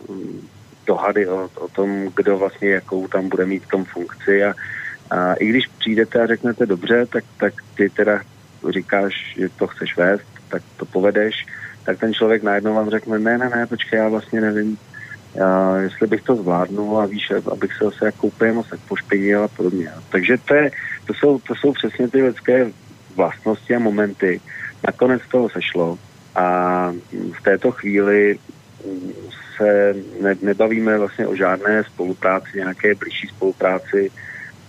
[0.87, 4.53] dohady o, o tom, kdo vlastně jakou tam bude mít v tom funkci a,
[5.11, 8.21] a i když přijdete a řeknete dobře, tak, tak ty teda
[8.69, 11.45] říkáš, že to chceš vést, tak to povedeš,
[11.83, 14.77] tak ten člověk najednou vám řekne, ne, ne, ne, počkej, já vlastně nevím,
[15.35, 19.47] já, jestli bych to zvládnul a víš, abych se zase jako úplně moc pošpinil a
[19.47, 19.91] podobně.
[20.09, 20.71] Takže to, je,
[21.05, 22.71] to, jsou, to jsou přesně ty lidské
[23.15, 24.41] vlastnosti a momenty.
[24.87, 25.99] Nakonec toho sešlo
[26.35, 26.91] a
[27.39, 28.39] v této chvíli
[29.57, 34.11] se ne, nebavíme vlastně o žádné spolupráci, nějaké blížší spolupráci.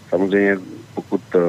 [0.08, 0.58] Samozřejmě
[0.94, 1.42] pokud uh,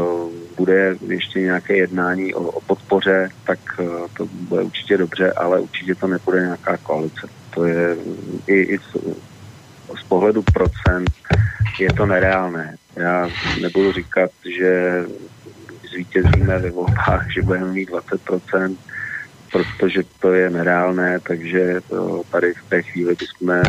[0.57, 5.95] bude ještě nějaké jednání o, o podpoře, tak uh, to bude určitě dobře, ale určitě
[5.95, 7.27] to nebude nějaká koalice.
[7.53, 7.95] To je
[8.47, 8.97] i, i z,
[9.99, 11.11] z pohledu procent
[11.79, 12.75] je to nereálné.
[12.95, 13.29] Já
[13.61, 15.03] nebudu říkat, že
[15.91, 18.21] zvítězíme ve volbách, že budeme mít 20
[19.51, 23.61] protože to je nereálné, takže to tady v té chvíli bychom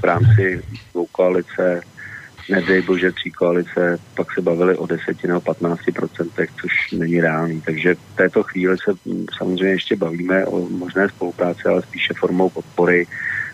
[0.00, 1.80] v rámci dvou koalice,
[2.50, 7.60] nedej bože tří koalice, pak se bavili o 10 nebo 15 procentech, což není reálný.
[7.60, 13.06] Takže v této chvíli se samozřejmě ještě bavíme o možné spolupráci, ale spíše formou podpory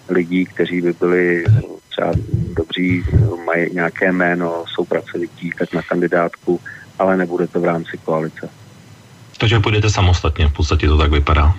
[0.09, 1.45] lidí, kteří by byli
[1.91, 2.13] třeba
[2.57, 3.05] dobří,
[3.45, 6.61] mají nějaké jméno, jsou pracovití, tak na kandidátku,
[6.99, 8.62] ale nebude to v rámci koalice.
[9.39, 11.55] Takže půjdete samostatně, v podstatě to tak vypadá.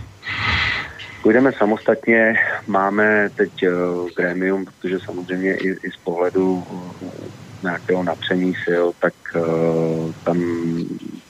[1.23, 2.33] Půjdeme samostatně,
[2.67, 6.91] máme teď uh, grémium, protože samozřejmě i, i z pohledu uh,
[7.63, 10.37] nějakého napření sil, tak uh, tam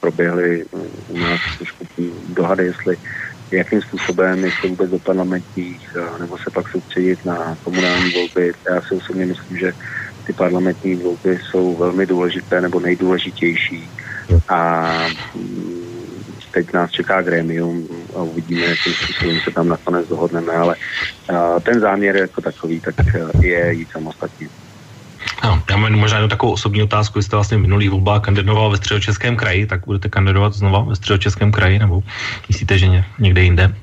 [0.00, 0.64] proběhly
[1.08, 1.86] u nás trošku
[2.28, 2.96] dohady, jestli
[3.50, 8.52] jakým způsobem, jestli vůbec do parlamentních, uh, nebo se pak soustředit na komunální volby.
[8.70, 9.72] Já si osobně myslím, že
[10.26, 13.90] ty parlamentní volby jsou velmi důležité nebo nejdůležitější
[14.48, 14.90] a
[15.34, 15.83] um,
[16.54, 20.76] teď nás čeká grémium a uvidíme, jakým způsobem se tam nakonec dohodneme, ale
[21.62, 24.48] ten záměr jako takový tak e, je jít samostatně.
[25.44, 28.70] No, já mám možná jenom takovou osobní otázku, jestli jste vlastně v minulých volbách kandidoval
[28.70, 32.02] ve středočeském kraji, tak budete kandidovat znova ve středočeském kraji, nebo
[32.48, 33.74] myslíte, že někde jinde?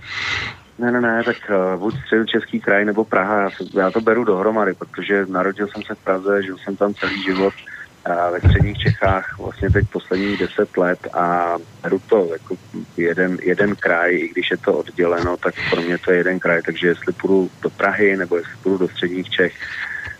[0.79, 4.23] Ne, ne, ne, tak uh, buď středočeský kraj nebo Praha, já, se, já to beru
[4.23, 8.77] dohromady, protože narodil jsem se v Praze, žil jsem tam celý život uh, ve středních
[8.77, 12.55] Čechách vlastně teď posledních deset let a beru to jako
[12.97, 16.61] jeden, jeden kraj, i když je to odděleno, tak pro mě to je jeden kraj,
[16.65, 19.53] takže jestli půjdu do Prahy nebo jestli půjdu do středních Čech,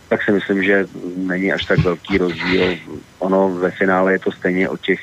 [0.09, 2.77] tak si myslím, že není až tak velký rozdíl.
[3.19, 4.99] Ono ve finále je to stejně o těch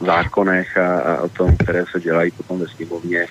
[0.00, 3.26] zákonech a, a o tom, které se dělají potom ve sněmovně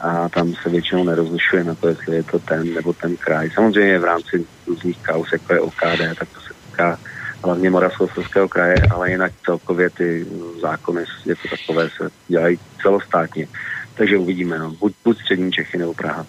[0.00, 3.50] a tam se většinou nerozlišuje na to, jestli je to ten nebo ten kraj.
[3.50, 6.98] Samozřejmě v rámci různých kaus, jako je OKD, tak to se týká
[7.44, 10.26] hlavně Moravskoslezského kraje, ale jinak celkově ty
[10.62, 13.48] zákony jako takové se dělají celostátně.
[13.94, 14.70] Takže uvidíme, no.
[14.70, 16.26] buď, buď střední Čechy nebo Praha.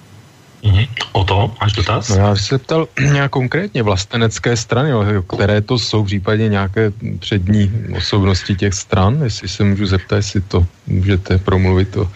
[0.64, 0.88] Mm-hmm.
[1.14, 2.10] O to máš dotaz?
[2.10, 4.92] No já se ptal nějak konkrétně vlastenecké strany,
[5.36, 10.42] které to jsou v případě nějaké přední osobnosti těch stran, jestli se můžu zeptat, jestli
[10.42, 12.12] to můžete promluvit o,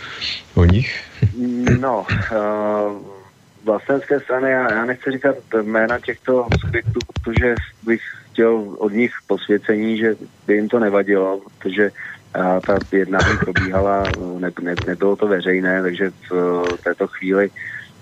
[0.56, 1.04] o nich.
[1.80, 2.98] No, uh,
[3.66, 8.02] vlastenecké strany, já, já nechci říkat jména těchto subjektů, protože bych
[8.42, 10.16] chtěl od nich posvěcení, že
[10.48, 11.92] by jim to nevadilo, protože
[12.34, 17.50] a ta jednání probíhala, ne, ne, nebylo to veřejné, takže v této chvíli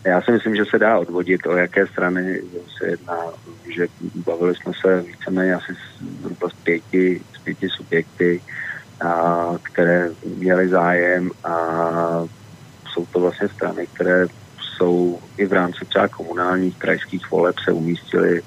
[0.05, 2.41] já si myslím, že se dá odvodit, o jaké strany
[2.77, 3.17] se jedná,
[3.75, 3.87] že
[4.25, 5.73] bavili jsme se víceméně asi
[6.21, 8.41] zhruba z pěti, z pěti subjekty,
[9.05, 11.53] a, které měly zájem a
[12.93, 14.25] jsou to vlastně strany, které
[14.61, 18.41] jsou i v rámci třeba komunálních krajských voleb se umístily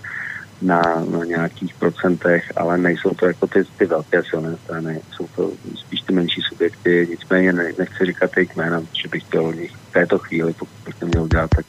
[0.62, 5.50] na, na nějakých procentech, ale nejsou to jako ty, ty velké silné strany, jsou to
[5.76, 9.72] spíš ty menší subjekty, nicméně ne, nechci říkat jejich jména, že bych chtěl o nich
[9.72, 11.66] v této chvíli, pokud bych to měl dělat, tak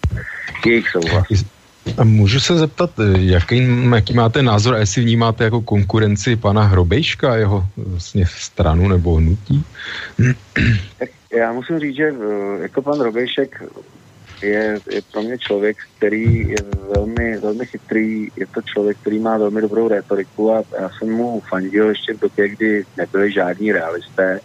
[0.65, 1.27] jejich souhlas.
[1.97, 7.35] A můžu se zeptat, jaký, jaký máte názor a jestli vnímáte jako konkurenci pana Hrobejška,
[7.35, 9.63] jeho vlastně stranu nebo hnutí?
[10.99, 13.63] Tak já musím říct, že eh, jako pan Hrobejšek
[14.43, 16.57] je, je pro mě člověk, který je
[16.95, 21.41] velmi, velmi chytrý, je to člověk, který má velmi dobrou retoriku a já jsem mu
[21.49, 24.39] fandil ještě v době, kdy nebyli žádní realisté.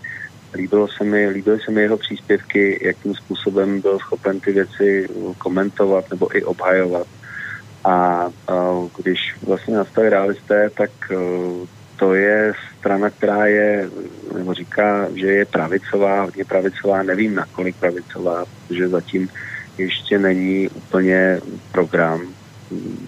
[0.55, 5.09] Líbilo se mi, líbily se mi jeho příspěvky, jakým způsobem byl schopen ty věci
[5.39, 7.07] komentovat nebo i obhajovat.
[7.85, 8.31] A, a
[9.03, 10.91] když vlastně nastali realisté, tak
[11.97, 13.91] to je strana, která je,
[14.35, 19.29] nebo říká, že je pravicová, hodně pravicová, nevím nakolik pravicová, protože zatím
[19.79, 21.41] ještě není úplně
[21.73, 22.21] program,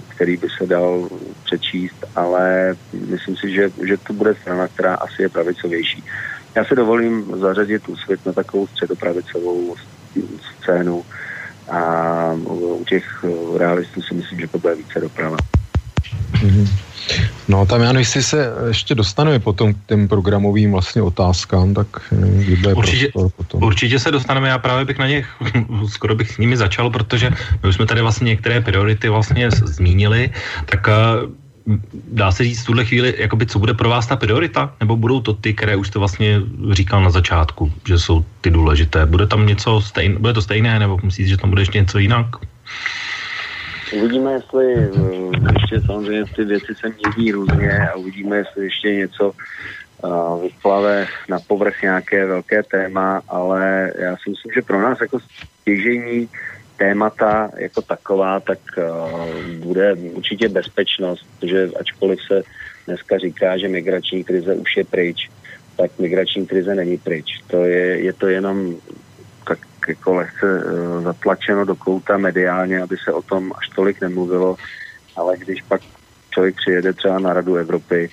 [0.08, 1.08] který by se dal
[1.44, 6.04] přečíst, ale myslím si, že, že to bude strana, která asi je pravicovější.
[6.56, 9.74] Já si dovolím zařadit úsvit na takovou středopravicovou
[10.56, 11.02] scénu
[11.72, 13.04] a u těch
[13.56, 15.36] realistů si myslím, že to bude více doprava.
[16.32, 16.68] Mm-hmm.
[17.48, 21.86] No tam já jestli se ještě dostaneme potom k těm programovým vlastně otázkám, tak
[22.46, 23.62] kde určitě, potom.
[23.62, 25.26] určitě se dostaneme, já právě bych na ně,
[25.88, 27.30] skoro bych s nimi začal, protože
[27.62, 30.30] my už jsme tady vlastně některé priority vlastně zmínili,
[30.66, 30.92] tak eh,
[32.12, 34.74] dá se říct v tuhle chvíli, jakoby, co bude pro vás ta priorita?
[34.80, 36.40] Nebo budou to ty, které už jste vlastně
[36.70, 39.06] říkal na začátku, že jsou ty důležité?
[39.06, 42.26] Bude tam něco stejné, bude to stejné, nebo myslíte, že tam bude ještě něco jinak?
[43.90, 44.88] Uvidíme, jestli eh,
[45.52, 49.32] ještě samozřejmě ty věci se mění různě a uvidíme, jestli ještě něco
[50.02, 55.18] uh, vyplave na povrch nějaké velké téma, ale já si myslím, že pro nás jako
[55.60, 56.28] stěžení
[56.76, 62.42] témata jako taková, tak uh, bude určitě bezpečnost, protože ačkoliv se
[62.86, 65.28] dneska říká, že migrační krize už je pryč,
[65.76, 67.26] tak migrační krize není pryč.
[67.46, 68.76] To je, je to jenom
[69.88, 74.56] jako lehce uh, zatlačeno do kouta mediálně, aby se o tom až tolik nemluvilo,
[75.16, 75.80] ale když pak
[76.30, 78.10] člověk přijede třeba na Radu Evropy,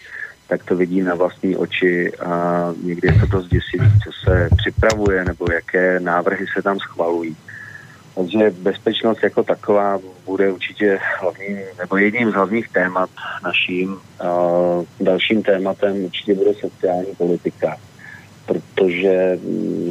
[0.48, 5.46] tak to vidí na vlastní oči a někdy je to děsivý, co se připravuje nebo
[5.52, 7.36] jaké návrhy se tam schvalují.
[8.16, 13.10] Takže bezpečnost jako taková bude určitě hlavním, nebo jedním z hlavních témat
[13.44, 13.90] naším.
[13.94, 17.78] Uh, dalším tématem určitě bude sociální politika,
[18.46, 19.38] protože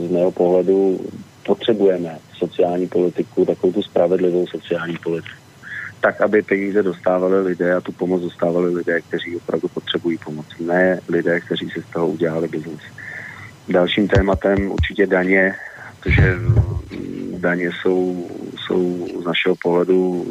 [0.06, 1.00] z mého pohledu
[1.46, 5.36] potřebujeme sociální politiku, takovou tu spravedlivou sociální politiku.
[6.00, 11.00] Tak, aby peníze dostávali lidé a tu pomoc dostávali lidé, kteří opravdu potřebují pomoc, ne
[11.08, 12.82] lidé, kteří si z toho udělali biznis.
[13.68, 15.54] Dalším tématem určitě daně,
[16.00, 16.34] protože
[17.38, 20.24] daně jsou, jsou z našeho pohledu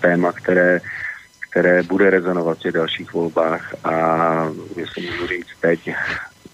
[0.00, 0.80] téma, které,
[1.50, 3.94] které bude rezonovat v těch dalších volbách a
[4.76, 5.90] jestli můžu říct teď,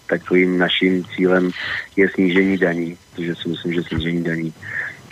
[0.06, 1.50] takovým naším cílem
[1.96, 4.52] je snížení daní, protože si myslím, že snížení daní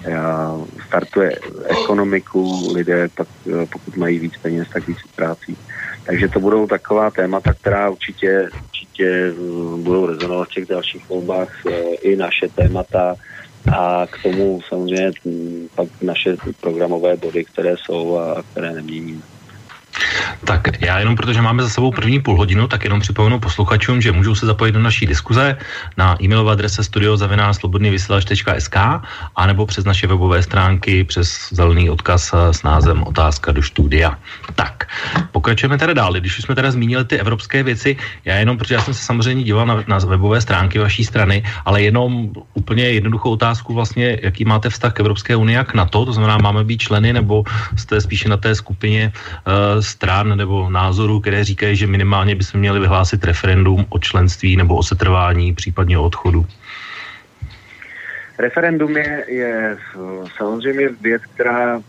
[0.06, 0.12] eh,
[0.86, 5.56] startuje ekonomiku, lidé pak, eh, pokud mají víc peněz, tak víc prácí.
[6.04, 9.32] Takže to budou taková témata, která určitě, určitě
[9.76, 11.48] budou rezonovat v těch dalších volbách.
[12.02, 13.16] I naše témata,
[13.72, 15.12] a k tomu samozřejmě
[15.74, 19.33] pak naše programové body, které jsou a které neměníme.
[20.44, 24.12] Tak já jenom, protože máme za sebou první půl hodinu, tak jenom připomenu posluchačům, že
[24.12, 25.56] můžou se zapojit do naší diskuze
[25.96, 28.76] na e-mailové adrese studiozavináslobodnývysílač.sk
[29.36, 34.18] a nebo přes naše webové stránky přes zelený odkaz s názvem Otázka do studia.
[34.54, 34.88] Tak,
[35.32, 36.12] pokračujeme teda dál.
[36.12, 39.44] Když už jsme teda zmínili ty evropské věci, já jenom, protože já jsem se samozřejmě
[39.44, 44.70] díval na, na webové stránky vaší strany, ale jenom úplně jednoduchou otázku vlastně, jaký máte
[44.70, 47.44] vztah k Evropské unii a k NATO, to znamená, máme být členy nebo
[47.76, 49.12] jste spíše na té skupině
[49.46, 54.76] uh, stran nebo názorů, které říkají, že minimálně bychom měli vyhlásit referendum o členství nebo
[54.76, 56.46] o setrvání, případně o odchodu?
[58.38, 59.76] Referendum je, je
[60.36, 61.80] samozřejmě věc, která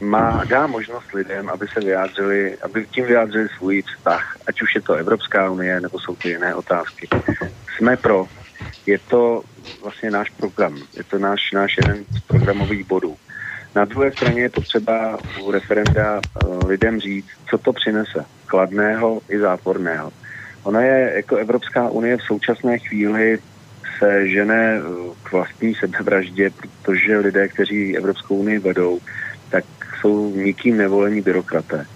[0.00, 4.80] má, dá možnost lidem, aby se vyjádřili, aby tím vyjádřili svůj vztah, ať už je
[4.80, 7.08] to Evropská unie, nebo jsou to jiné otázky.
[7.76, 8.26] Jsme pro.
[8.86, 9.42] Je to
[9.82, 10.78] vlastně náš program.
[10.96, 13.16] Je to náš, náš jeden z programových bodů.
[13.74, 19.38] Na druhé straně je potřeba u referenda eh, lidem říct, co to přinese, kladného i
[19.38, 20.12] záporného.
[20.62, 23.38] Ona je jako Evropská unie v současné chvíli
[23.98, 24.82] se žene eh,
[25.22, 28.98] k vlastní sebevraždě, protože lidé, kteří Evropskou unii vedou,
[29.50, 29.64] tak
[30.00, 31.86] jsou nikým nevolení byrokraté.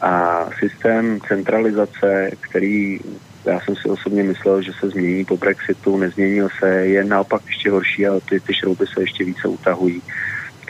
[0.00, 2.98] A systém centralizace, který
[3.44, 7.70] já jsem si osobně myslel, že se změní po Brexitu, nezměnil se, je naopak ještě
[7.70, 10.02] horší a ty, ty šrouby se ještě více utahují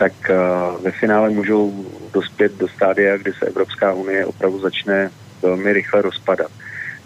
[0.00, 0.36] tak eh,
[0.82, 5.10] ve finále můžou dospět do stádia, kdy se Evropská unie opravdu začne
[5.42, 6.50] velmi rychle rozpadat.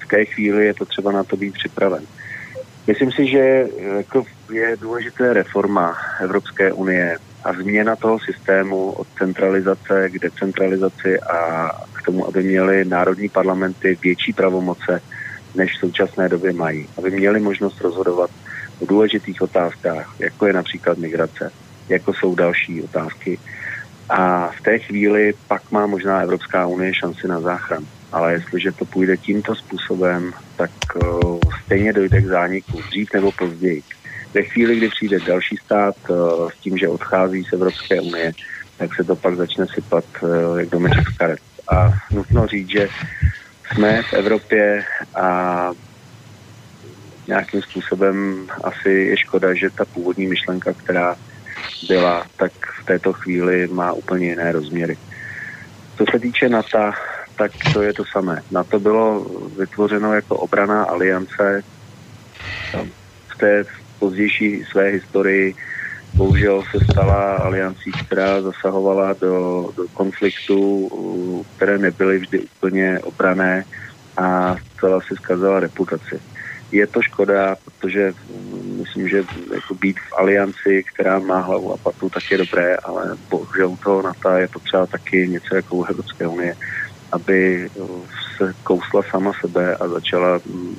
[0.05, 2.05] V té chvíli je to třeba na to být připraven.
[2.87, 10.11] Myslím si, že jako je důležité reforma Evropské unie a změna toho systému od centralizace
[10.11, 15.01] k decentralizaci a k tomu, aby měly národní parlamenty větší pravomoce,
[15.55, 16.89] než v současné době mají.
[16.99, 18.31] Aby měli možnost rozhodovat
[18.81, 21.53] o důležitých otázkách, jako je například migrace
[21.89, 23.39] jako jsou další otázky.
[24.09, 27.87] A v té chvíli pak má možná Evropská unie šanci na záchranu.
[28.13, 33.83] Ale jestliže to půjde tímto způsobem, tak uh, stejně dojde k zániku, dřív nebo později.
[34.35, 38.33] Ve chvíli, kdy přijde další stát uh, s tím, že odchází z Evropské unie,
[38.77, 41.41] tak se to pak začne sypat uh, jak domeček z karet.
[41.73, 42.89] A nutno říct, že
[43.73, 45.71] jsme v Evropě a
[47.27, 51.17] nějakým způsobem asi je škoda, že ta původní myšlenka, která
[51.83, 54.97] byla, tak v této chvíli má úplně jiné rozměry.
[55.97, 56.91] Co se týče NATO,
[57.39, 58.43] tak to je to samé.
[58.51, 59.25] NATO bylo
[59.59, 61.63] vytvořeno jako obraná aliance
[63.35, 63.65] v té
[63.99, 65.55] pozdější své historii
[66.17, 70.89] bohužel se stala aliancí, která zasahovala do, do konfliktů,
[71.57, 73.65] které nebyly vždy úplně obrané
[74.17, 76.19] a zcela si zkazila reputaci.
[76.75, 78.13] Je to škoda, protože
[78.83, 79.17] myslím, že
[79.55, 83.77] jako být v alianci, která má hlavu a patu, tak je dobré, ale bohužel u
[83.85, 86.55] toho NATO je potřeba taky něco jako u Evropské unie,
[87.13, 87.69] aby
[88.37, 90.75] se kousla sama sebe a začala mm,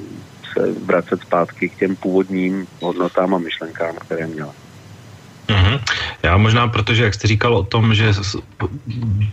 [0.51, 4.53] se vracet zpátky k těm původním hodnotám a myšlenkám, které měla.
[5.47, 5.79] Mm-hmm.
[6.23, 8.13] Já možná, protože jak jste říkal o tom, že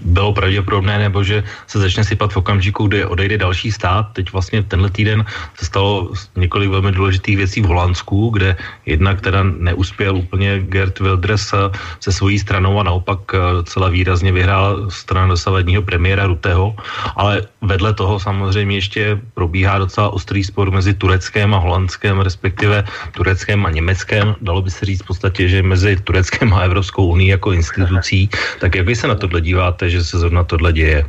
[0.00, 4.12] bylo pravděpodobné, nebo že se začne sypat v okamžiku, kdy odejde další stát.
[4.12, 5.24] Teď vlastně tenhle týden
[5.56, 11.54] se stalo několik velmi důležitých věcí v Holandsku, kde jednak teda neuspěl úplně Gert Wilders
[12.00, 16.76] se svojí stranou a naopak eh, celá výrazně vyhrál strana dosavadního premiéra Ruteho,
[17.16, 23.66] ale vedle toho samozřejmě ještě probíhá docela ostrý spor mezi Tureckem a Holandskem, respektive Tureckem
[23.66, 24.36] a Německem.
[24.40, 28.28] Dalo by se říct v podstatě, že mezi Tureckem a Evropskou unii jako institucí,
[28.60, 31.04] tak jak vy se na tohle díváte, že se zrovna tohle děje?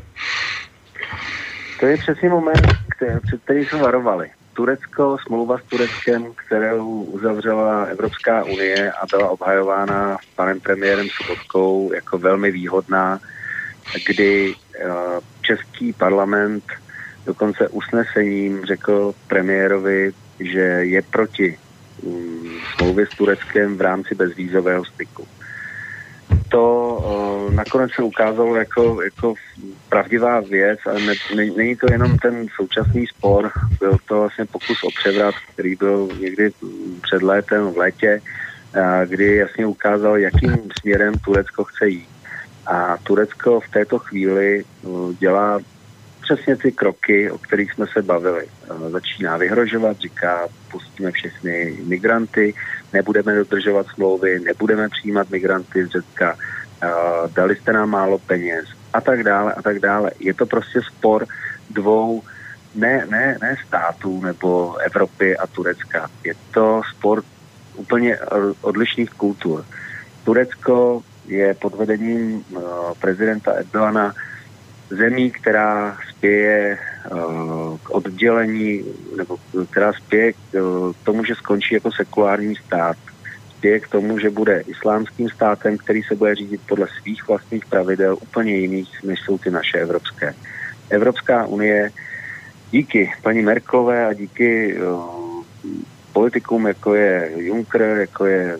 [1.79, 4.29] To je přesně moment, který, před který jsme varovali.
[4.53, 12.17] Turecko, smlouva s Tureckem, kterou uzavřela Evropská unie a byla obhajována panem premiérem Sobotkou jako
[12.17, 13.19] velmi výhodná,
[14.05, 16.63] kdy uh, český parlament
[17.25, 21.57] dokonce usnesením řekl premiérovi, že je proti
[22.75, 25.27] smlouvy s Tureckem v rámci bezvízového styku.
[26.49, 26.65] To
[27.47, 29.33] uh, nakonec se ukázalo jako, jako
[29.89, 34.83] pravdivá věc, ale ne, ne, není to jenom ten současný spor, byl to vlastně pokus
[34.83, 36.51] o převrat, který byl někdy
[37.01, 38.21] před létem v létě,
[38.75, 42.09] uh, kdy jasně ukázal, jakým směrem Turecko chce jít.
[42.65, 45.59] A Turecko v této chvíli uh, dělá
[46.23, 48.47] přesně ty kroky, o kterých jsme se bavili.
[48.47, 52.53] Eh, začíná vyhrožovat, říká, pustíme všechny migranty,
[52.93, 56.35] nebudeme dodržovat smlouvy, nebudeme přijímat migranty z Řecka,
[56.83, 56.87] eh,
[57.35, 60.11] dali jste nám málo peněz a tak dále a tak dále.
[60.19, 61.25] Je to prostě spor,
[61.69, 62.23] dvou
[62.75, 66.09] ne, ne, ne států nebo Evropy a Turecka.
[66.23, 67.25] Je to sport
[67.75, 68.17] úplně
[68.61, 69.65] odlišných kultur.
[70.23, 72.45] Turecko je pod vedením
[72.99, 74.13] prezidenta Erdoana
[74.89, 76.77] zemí, která spěje
[77.11, 78.83] uh, k oddělení,
[79.17, 79.37] nebo
[79.71, 82.97] která spěje k uh, tomu, že skončí jako sekulární stát.
[83.57, 88.17] Spěje k tomu, že bude islámským státem, který se bude řídit podle svých vlastních pravidel
[88.21, 90.35] úplně jiných, než jsou ty naše evropské.
[90.89, 91.91] Evropská unie
[92.71, 95.43] díky paní Merklové a díky uh,
[96.13, 98.57] politikům, jako je Juncker, jako je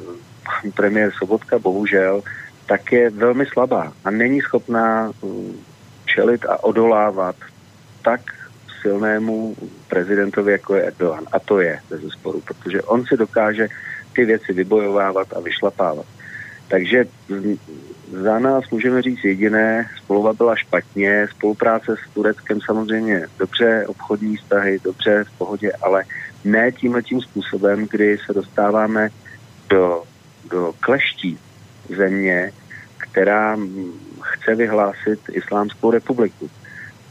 [0.76, 2.22] premiér Sobotka, bohužel,
[2.66, 5.12] tak je velmi slabá a není schopná
[6.16, 7.36] čelit a odolávat
[8.04, 8.22] tak
[8.82, 9.56] silnému
[9.88, 11.26] prezidentovi, jako je Erdogan.
[11.32, 13.68] A to je bez sporu, protože on si dokáže
[14.16, 16.06] ty věci vybojovávat a vyšlapávat.
[16.68, 17.06] Takže
[18.12, 24.80] za nás můžeme říct jediné, spoluva byla špatně, spolupráce s Tureckem samozřejmě dobře, obchodní vztahy
[24.84, 26.04] dobře, v pohodě, ale
[26.44, 29.10] ne tímhle tím způsobem, kdy se dostáváme
[29.70, 30.04] do,
[30.50, 31.40] do kleští
[31.98, 32.52] země,
[32.98, 33.58] která
[34.34, 36.50] chce vyhlásit Islámskou republiku.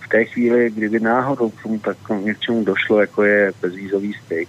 [0.00, 4.48] V té chvíli, kdyby náhodou k tomu tak něčemu došlo, jako je bezvízový styk,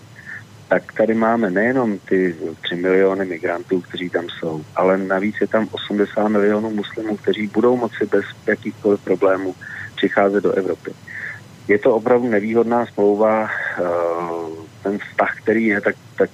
[0.68, 5.68] tak tady máme nejenom ty 3 miliony migrantů, kteří tam jsou, ale navíc je tam
[5.72, 9.56] 80 milionů muslimů, kteří budou moci bez jakýchkoliv problémů
[9.96, 10.92] přicházet do Evropy.
[11.68, 13.84] Je to opravdu nevýhodná smlouva, eh,
[14.84, 16.30] ten vztah, který je, tak, tak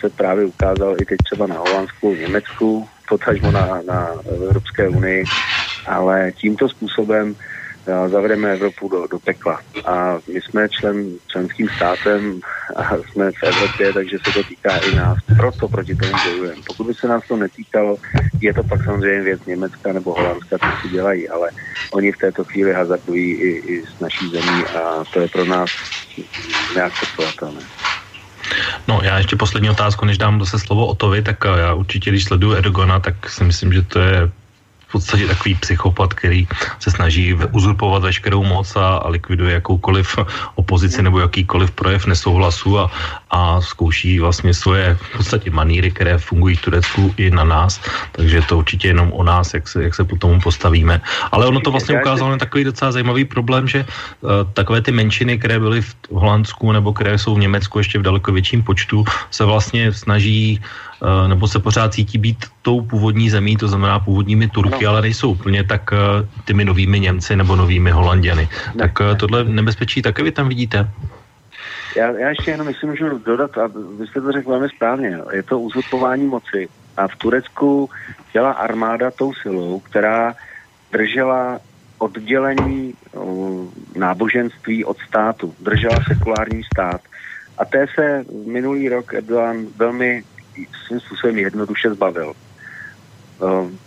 [0.00, 5.24] se právě ukázal i teď třeba na Holandsku, Německu, potažmo na, na Evropské unii,
[5.86, 7.34] ale tímto způsobem
[7.86, 9.60] eh, zavedeme Evropu do, do pekla.
[9.84, 12.40] A my jsme člen, členským státem
[12.76, 15.18] a jsme v Evropě, takže se to týká i nás.
[15.36, 16.62] Proto proti tomu bojujeme.
[16.66, 17.96] Pokud by se nás to netýkalo,
[18.40, 21.50] je to pak samozřejmě věc Německa nebo Holandska, co si dělají, ale
[21.92, 25.70] oni v této chvíli hazardují i, i s naší zemí a to je pro nás
[26.76, 27.81] neakceptovatelné.
[28.88, 32.24] No já ještě poslední otázku, než dám zase slovo Otovi, tak eh, já určitě, když
[32.24, 34.30] sleduju Erdogana, tak si myslím, že to je
[34.92, 40.18] podstatě takový psychopat, který se snaží uzurpovat veškerou moc a, a likviduje jakoukoliv
[40.54, 42.90] opozici nebo jakýkoliv projev nesouhlasu a,
[43.30, 47.80] a zkouší vlastně svoje v podstatě maníry, které fungují v Turecku i na nás,
[48.12, 51.00] takže je to určitě jenom o nás, jak se, jak se po tomu postavíme.
[51.32, 55.38] Ale ono to vlastně ukázalo na takový docela zajímavý problém, že uh, takové ty menšiny,
[55.38, 59.44] které byly v Holandsku nebo které jsou v Německu ještě v daleko větším počtu, se
[59.44, 60.91] vlastně snaží uh,
[61.26, 64.90] nebo se pořád cítí být tou původní zemí, to znamená původními Turky, no.
[64.90, 65.98] ale nejsou úplně tak uh,
[66.44, 68.48] těmi novými Němci nebo novými Holanděny.
[68.74, 70.90] Ne, tak uh, tohle nebezpečí také vy tam vidíte?
[71.96, 73.66] Já, já ještě jenom, myslím, můžu dodat, a
[73.98, 76.68] vy jste to řekl velmi správně, je to uzurpování moci.
[76.96, 77.90] A v Turecku
[78.32, 80.34] dělá armáda tou silou, která
[80.92, 81.58] držela
[81.98, 82.94] oddělení
[83.96, 87.00] náboženství od státu, držela sekulární stát.
[87.58, 90.22] A té se minulý rok Erdogan velmi
[90.86, 92.32] svým způsobem jednoduše zbavil.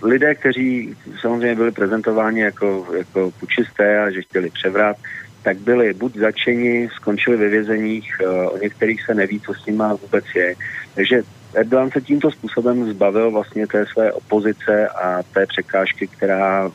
[0.03, 4.97] Lidé, kteří samozřejmě byli prezentováni jako, jako pučisté a že chtěli převrat,
[5.43, 9.93] tak byli buď začeni, skončili ve vězeních, eh, o některých se neví, co s má
[9.93, 10.55] vůbec je.
[10.95, 11.22] Takže
[11.53, 16.72] Erdogan se tímto způsobem zbavil vlastně té své opozice a té překážky, která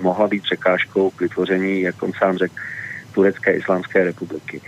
[0.00, 2.54] mohla být překážkou k vytvoření, jak on sám řekl,
[3.12, 4.60] Turecké islámské republiky.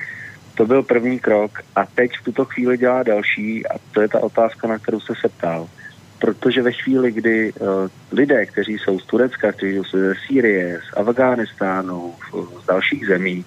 [0.54, 4.20] To byl první krok a teď v tuto chvíli dělá další a to je ta
[4.20, 5.68] otázka, na kterou se se ptal
[6.24, 7.68] protože ve chvíli, kdy uh,
[8.12, 12.14] lidé, kteří jsou z Turecka, kteří jsou ze Sýrie, z Afghánistánu,
[12.62, 13.44] z dalších zemí,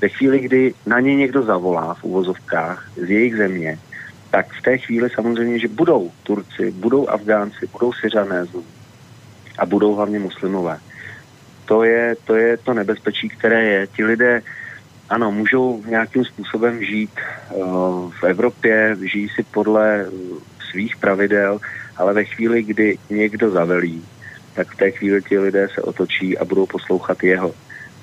[0.00, 3.78] ve chvíli, kdy na ně někdo zavolá v uvozovkách z jejich země,
[4.30, 8.46] tak v té chvíli samozřejmě, že budou Turci, budou Afgánci, budou Syřané
[9.58, 10.78] a budou hlavně muslimové.
[11.64, 13.86] To je, to je to nebezpečí, které je.
[13.86, 14.42] Ti lidé,
[15.08, 17.10] ano, můžou nějakým způsobem žít
[17.50, 20.38] uh, v Evropě, žijí si podle uh,
[20.70, 21.58] svých pravidel,
[21.96, 24.04] ale ve chvíli, kdy někdo zavelí,
[24.54, 27.54] tak v té chvíli ti lidé se otočí a budou poslouchat jeho.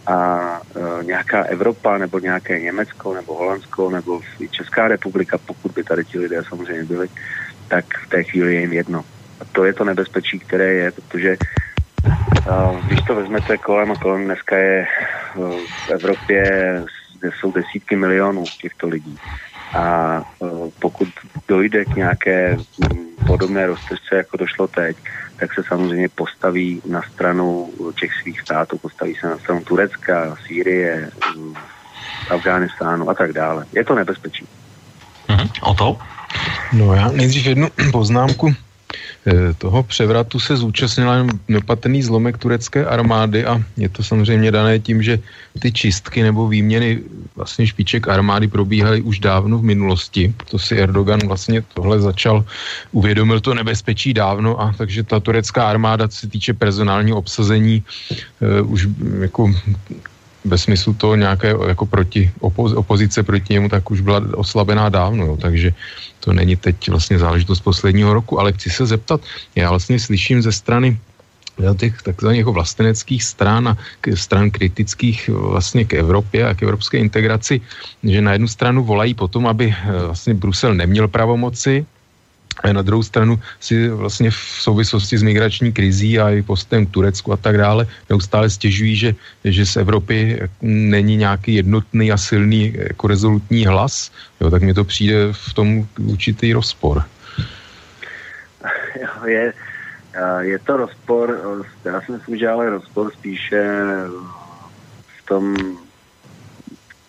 [0.08, 0.40] A
[0.76, 6.20] e, nějaká Evropa, nebo nějaké Německo, nebo Holandsko, nebo Česká republika, pokud by tady ti
[6.20, 7.08] lidé samozřejmě byli,
[7.68, 9.06] tak v té chvíli je jim jedno.
[9.40, 11.38] A to je to nebezpečí, které je, protože
[12.86, 14.88] když to vezmete kolem a kolem, dneska je e,
[15.88, 16.44] v Evropě
[17.40, 19.18] jsou desítky milionů těchto lidí.
[19.74, 20.46] A e,
[20.80, 21.08] pokud
[21.48, 22.58] dojde k nějaké
[23.28, 24.98] podobné roztržce, jako došlo teď,
[25.40, 31.10] tak se samozřejmě postaví na stranu těch svých států, postaví se na stranu Turecka, Sýrie,
[32.30, 33.66] Afghánistánu a tak dále.
[33.74, 34.46] Je to nebezpečí.
[35.30, 35.50] Mm-hmm.
[35.62, 35.98] O to?
[36.74, 38.73] No já nejdřív jednu poznámku Eh,
[39.58, 45.04] toho převratu se zúčastnila jen nepatrný zlomek turecké armády a je to samozřejmě dané tím,
[45.04, 45.20] že
[45.60, 47.00] ty čistky nebo výměny
[47.36, 50.34] vlastně špiček armády probíhaly už dávno v minulosti.
[50.52, 52.46] To si Erdogan vlastně tohle začal,
[52.92, 57.84] uvědomil to nebezpečí dávno a takže ta turecká armáda, co se týče personálního obsazení,
[58.62, 58.88] uh, už
[59.20, 59.52] jako
[60.46, 65.26] ve smyslu toho nějaké jako proti, opoz, opozice proti němu, tak už byla oslabená dávno,
[65.26, 65.74] jo, takže
[66.20, 69.22] to není teď vlastně záležitost posledního roku, ale chci se zeptat,
[69.56, 71.00] já vlastně slyším ze strany
[71.78, 73.78] těch takzvaných jako vlasteneckých stran a
[74.16, 77.62] stran kritických vlastně k Evropě a k evropské integraci,
[78.04, 81.86] že na jednu stranu volají potom, aby eh, vlastně Brusel neměl pravomoci,
[82.72, 87.34] na druhou stranu si vlastně v souvislosti s migrační krizí a i postem k Turecku
[87.34, 93.08] a tak dále neustále stěžují, že, že z Evropy není nějaký jednotný a silný jako
[93.08, 97.04] rezolutní hlas, jo, tak mi to přijde v tom určitý rozpor.
[99.26, 99.54] Je,
[100.40, 101.40] je to rozpor,
[101.86, 103.64] já si myslím, že ale rozpor spíše
[105.18, 105.56] v tom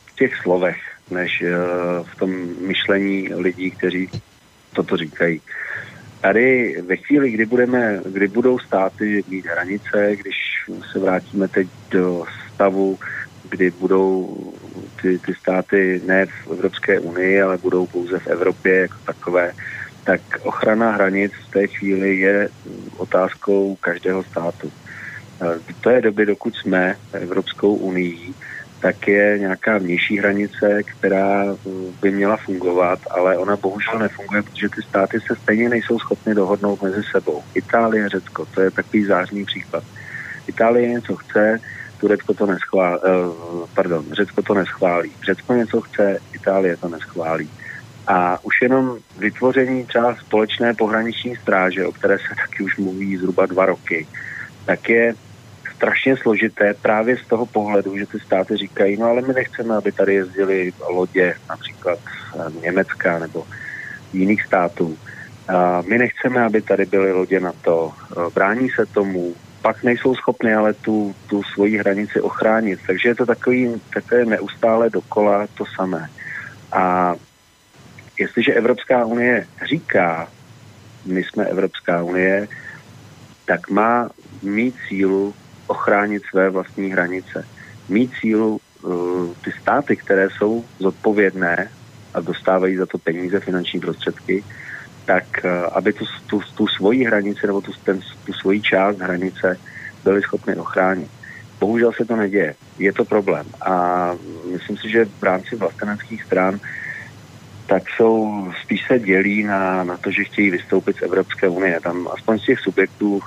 [0.06, 0.78] v těch slovech,
[1.10, 1.54] než eh,
[2.02, 2.30] v tom
[2.66, 4.10] myšlení lidí, kteří
[4.74, 5.40] toto říkají.
[6.20, 10.36] Tady ve chvíli, kdy, budeme, kdy budou státy mít hranice, když
[10.92, 12.98] se vrátíme teď do stavu,
[13.50, 14.36] kdy budou
[15.02, 19.52] ty, ty státy ne v Evropské unii, ale budou pouze v Evropě jako takové,
[20.04, 22.48] tak ochrana hranic v té chvíli je
[22.98, 24.70] otázkou každého státu.
[25.40, 28.32] Do té doby, dokud jsme Evropskou unii,
[28.84, 31.56] tak je nějaká vnější hranice, která
[32.02, 36.82] by měla fungovat, ale ona bohužel nefunguje, protože ty státy se stejně nejsou schopny dohodnout
[36.82, 37.42] mezi sebou.
[37.54, 39.84] Itálie, Řecko, to je takový zářný příklad.
[40.46, 41.60] Itálie něco chce,
[41.98, 45.12] Turecko to neschválí, eh, pardon, Řecko to neschválí.
[45.26, 47.50] Řecko něco chce, Itálie to neschválí.
[48.06, 53.46] A už jenom vytvoření třeba společné pohraniční stráže, o které se taky už mluví zhruba
[53.46, 54.06] dva roky,
[54.66, 55.14] tak je
[55.84, 59.92] strašně složité právě z toho pohledu, že ty státy říkají, no ale my nechceme, aby
[59.92, 63.44] tady jezdili lodě například eh, Německa nebo
[64.12, 64.98] jiných států.
[65.48, 67.92] A my nechceme, aby tady byly lodě na to.
[67.92, 72.80] Eh, brání se tomu, pak nejsou schopni ale tu, tu svoji hranici ochránit.
[72.86, 76.08] Takže je to takový, takové neustále dokola to samé.
[76.72, 77.14] A
[78.18, 80.28] jestliže Evropská unie říká,
[81.04, 82.48] my jsme Evropská unie,
[83.46, 84.08] tak má
[84.42, 85.34] mít sílu
[85.66, 87.46] ochránit své vlastní hranice.
[87.88, 91.70] Mít sílu uh, ty státy, které jsou zodpovědné
[92.14, 94.44] a dostávají za to peníze, finanční prostředky,
[95.04, 99.58] tak uh, aby tu, tu, tu svoji hranici nebo tu, ten, tu svoji část hranice
[100.04, 101.10] byli schopni ochránit.
[101.60, 102.54] Bohužel se to neděje.
[102.78, 103.46] Je to problém.
[103.60, 104.10] A
[104.52, 106.60] myslím si, že v rámci vlasteneckých stran
[107.66, 111.80] tak jsou spíš se dělí na, na to, že chtějí vystoupit z Evropské unie.
[111.80, 113.20] Tam aspoň z těch subjektů,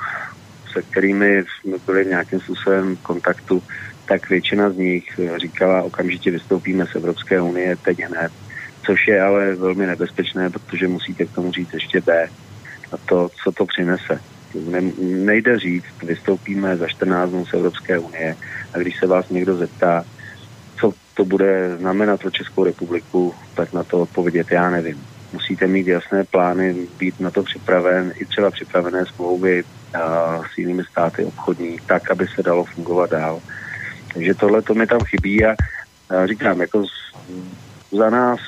[0.78, 3.64] se kterými jsme byli v nějakém způsobem kontaktu,
[4.08, 5.06] tak většina z nich
[5.38, 8.32] říkala, okamžitě vystoupíme z Evropské unie teď hned,
[8.86, 12.28] což je ale velmi nebezpečné, protože musíte k tomu říct ještě B.
[12.92, 14.20] A to, co to přinese.
[14.70, 18.36] Ne, nejde říct, vystoupíme za 14 dnů z Evropské unie
[18.74, 20.04] a když se vás někdo zeptá,
[20.80, 25.04] co to bude znamenat pro Českou republiku, tak na to odpovědět já nevím.
[25.34, 29.64] Musíte mít jasné plány, být na to připraven, i třeba připravené smlouvy
[30.54, 33.42] s jinými státy obchodní, tak, aby se dalo fungovat dál.
[34.14, 35.56] Takže tohle to mi tam chybí a,
[36.10, 36.92] a říkám, jako z,
[37.98, 38.40] za nás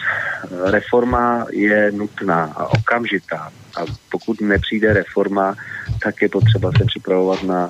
[0.72, 3.52] reforma je nutná a okamžitá.
[3.78, 5.56] A pokud nepřijde reforma,
[6.04, 7.70] tak je potřeba se připravovat na,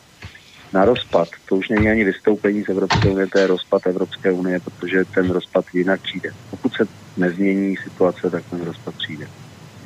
[0.74, 1.28] na rozpad.
[1.50, 5.32] To už není ani vystoupení z Evropské unie, to je rozpad Evropské unie, protože ten
[5.32, 6.30] rozpad jinak přijde.
[6.50, 6.84] Pokud se
[7.18, 9.28] nezmění situace, tak ten rozpad přijde.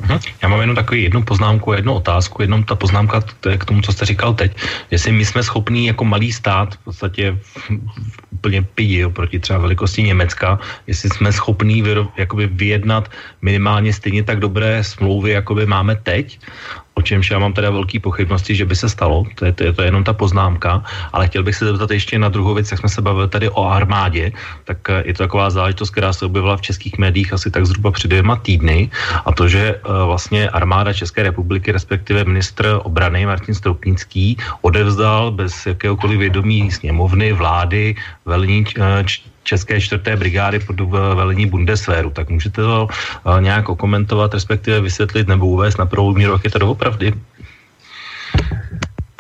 [0.03, 0.19] Mhm.
[0.41, 3.23] Já mám jenom takový jednu poznámku, jednu otázku, jenom ta poznámka
[3.57, 4.51] k tomu, co jste říkal teď.
[4.91, 7.37] Jestli my jsme schopní jako malý stát, v podstatě
[8.31, 11.83] úplně pidi proti třeba velikosti Německa, jestli jsme schopní
[12.17, 13.09] jakoby vyjednat
[13.41, 16.39] minimálně stejně tak dobré smlouvy, jako by máme teď,
[16.93, 19.73] o čemž já mám teda velký pochybnosti, že by se stalo, to je, to je,
[19.73, 20.83] to je jenom ta poznámka,
[21.13, 23.65] ale chtěl bych se zeptat ještě na druhou věc, jak jsme se bavili tady o
[23.65, 24.31] armádě,
[24.63, 27.91] tak eh, je to taková záležitost, která se objevila v českých médiích asi tak zhruba
[27.91, 28.89] před dvěma týdny.
[29.25, 35.65] A to, že uh, vlastně armáda České republiky, respektive ministr obrany Martin Stropnický odevzdal bez
[35.65, 39.05] jakéhokoliv vědomí sněmovny, vlády, velení uh,
[39.43, 40.79] České čtvrté brigády pod
[41.15, 42.09] velení Bundeswehru.
[42.09, 46.51] Tak můžete to uh, nějak okomentovat, respektive vysvětlit nebo uvést na prvou míru, jak je
[46.51, 47.13] to doopravdy?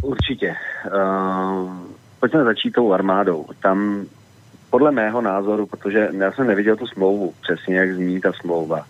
[0.03, 0.55] Určitě.
[0.95, 1.71] Uh,
[2.19, 3.45] pojďme začít tou armádou.
[3.61, 4.05] Tam
[4.69, 8.85] podle mého názoru, protože já jsem neviděl tu smlouvu přesně, jak zní ta smlouva,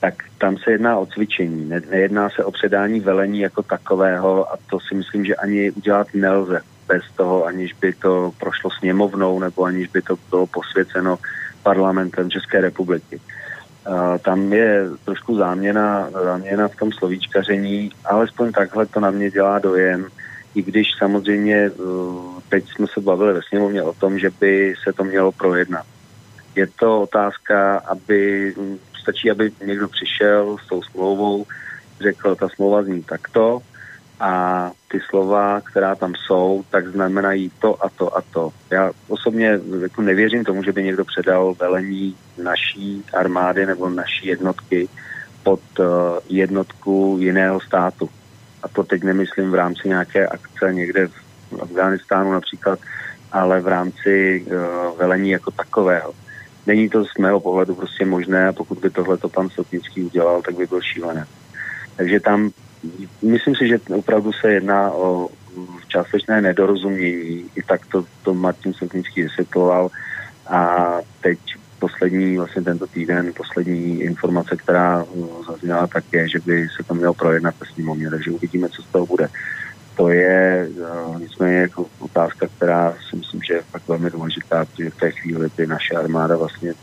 [0.00, 1.68] tak tam se jedná o cvičení.
[1.68, 6.06] Ne, nejedná se o předání velení jako takového a to si myslím, že ani udělat
[6.14, 11.18] nelze bez toho, aniž by to prošlo sněmovnou nebo aniž by to bylo posvěceno
[11.62, 13.20] parlamentem České republiky.
[14.22, 20.06] Tam je trošku záměna, záměna v tom slovíčkaření, alespoň takhle to na mě dělá dojem,
[20.54, 24.92] i když samozřejmě uh, teď jsme se bavili ve sněmovně o tom, že by se
[24.92, 25.86] to mělo projednat.
[26.54, 28.54] Je to otázka, aby
[29.02, 31.46] stačí, aby někdo přišel s tou smlouvou,
[32.00, 33.60] řekl, ta smlouva zní takto
[34.20, 38.52] a ty slova, která tam jsou, tak znamenají to a to a to.
[38.70, 44.88] Já osobně jako nevěřím tomu, že by někdo předal velení naší armády nebo naší jednotky
[45.42, 45.86] pod uh,
[46.28, 48.08] jednotku jiného státu.
[48.62, 52.78] A to teď nemyslím v rámci nějaké akce někde v Afganistánu například,
[53.32, 56.12] ale v rámci uh, velení jako takového.
[56.66, 60.42] Není to z mého pohledu prostě možné a pokud by tohle to pan Stopnický udělal,
[60.42, 61.22] tak by byl šílený.
[61.96, 62.50] Takže tam
[63.22, 65.28] myslím si, že opravdu se jedná o
[65.88, 67.50] částečné nedorozumění.
[67.56, 69.90] I tak to, to Martin Stopnický vysvětloval.
[70.46, 71.38] A teď
[71.78, 75.04] poslední, vlastně tento týden, poslední informace, která
[75.46, 78.86] zazněla, tak je, že by se to mělo projednat ve sněmovně, takže uvidíme, co z
[78.86, 79.28] toho bude.
[79.96, 80.68] To je
[81.18, 85.48] nicméně jako otázka, která si myslím, že je fakt velmi důležitá, protože v té chvíli
[85.56, 86.74] by naše armáda vlastně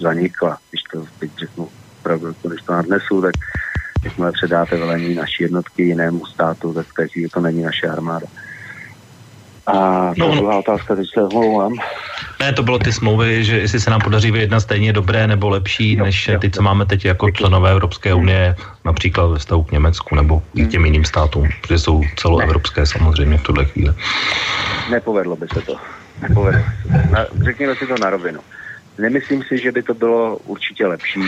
[0.00, 1.68] zanikla, když to teď řeknu
[2.00, 3.34] opravdu, když to nadnesu, tak
[4.04, 8.26] jakmile předáte velení naší jednotky jinému státu, tak v té chvíli to není naše armáda.
[9.66, 9.74] A
[10.18, 10.34] no, no.
[10.34, 11.72] druhá otázka, teď se omlouvám.
[12.40, 15.96] Ne, to bylo ty smlouvy, že jestli se nám podaří vyjednat stejně dobré nebo lepší,
[15.96, 19.72] jo, než jo, ty, co máme teď jako členové Evropské unie, například ve vztahu k
[19.72, 22.86] Německu nebo k těm jiným státům, protože jsou celoevropské ne.
[22.86, 23.94] samozřejmě v tuhle chvíli.
[24.90, 25.76] Nepovedlo by se to.
[26.28, 26.62] Nepovedlo.
[27.44, 28.40] Řekněme si to na rovinu.
[28.98, 31.20] Nemyslím si, že by to bylo určitě lepší.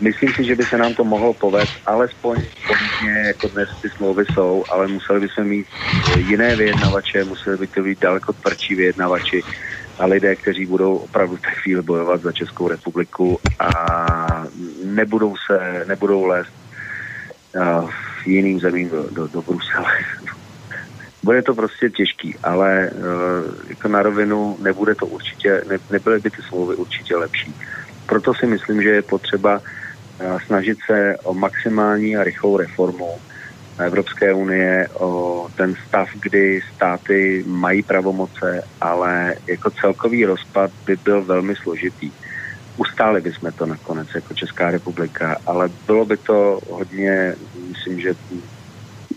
[0.00, 4.24] Myslím si, že by se nám to mohlo povést, alespoň podobně jako dnes ty smlouvy
[4.32, 5.66] jsou, ale museli bychom mít
[6.16, 9.42] jiné vyjednavače, museli by to být daleko tvrdší vyjednavači
[9.98, 14.46] a lidé, kteří budou opravdu v té chvíli bojovat za Českou republiku a
[14.84, 16.52] nebudou se, nebudou lézt
[18.22, 19.92] v jiným zemím do, do, do Brusele.
[21.24, 26.30] Bude to prostě těžký, ale uh, jako na rovinu nebude to určitě, ne, nebyly by
[26.30, 27.54] ty smlouvy určitě lepší.
[28.06, 33.10] Proto si myslím, že je potřeba uh, snažit se o maximální a rychlou reformu
[33.80, 41.24] Evropské unie, o ten stav, kdy státy mají pravomoce, ale jako celkový rozpad by byl
[41.24, 42.10] velmi složitý.
[42.76, 47.34] Ustáli bychom to nakonec jako Česká republika, ale bylo by to hodně,
[47.68, 48.14] myslím, že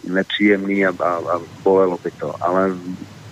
[0.04, 2.43] nepříjemný a, a, a bolelo by to.
[2.43, 2.72] Ale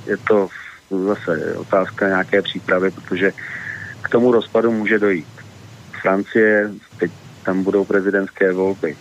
[0.05, 0.47] je to
[0.89, 3.31] zase otázka nějaké přípravy, protože
[4.01, 5.27] k tomu rozpadu může dojít.
[6.01, 7.11] Francie, teď
[7.45, 8.95] tam budou prezidentské volby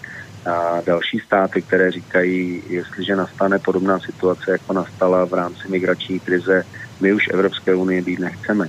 [0.46, 6.62] a další státy, které říkají, jestliže nastane podobná situace, jako nastala v rámci migrační krize,
[7.00, 8.66] my už Evropské unie být nechceme.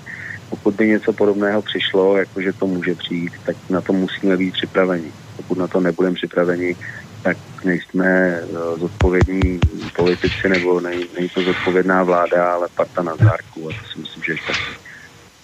[0.49, 5.11] Pokud by něco podobného přišlo, jakože to může přijít, tak na to musíme být připraveni.
[5.37, 6.75] Pokud na to nebudeme připraveni,
[7.23, 8.45] tak nejsme eh,
[8.79, 9.59] zodpovědní
[9.95, 14.31] politici nebo nej, to zodpovědná vláda, ale parta na zárku a to si myslím, že
[14.33, 14.80] je špatně.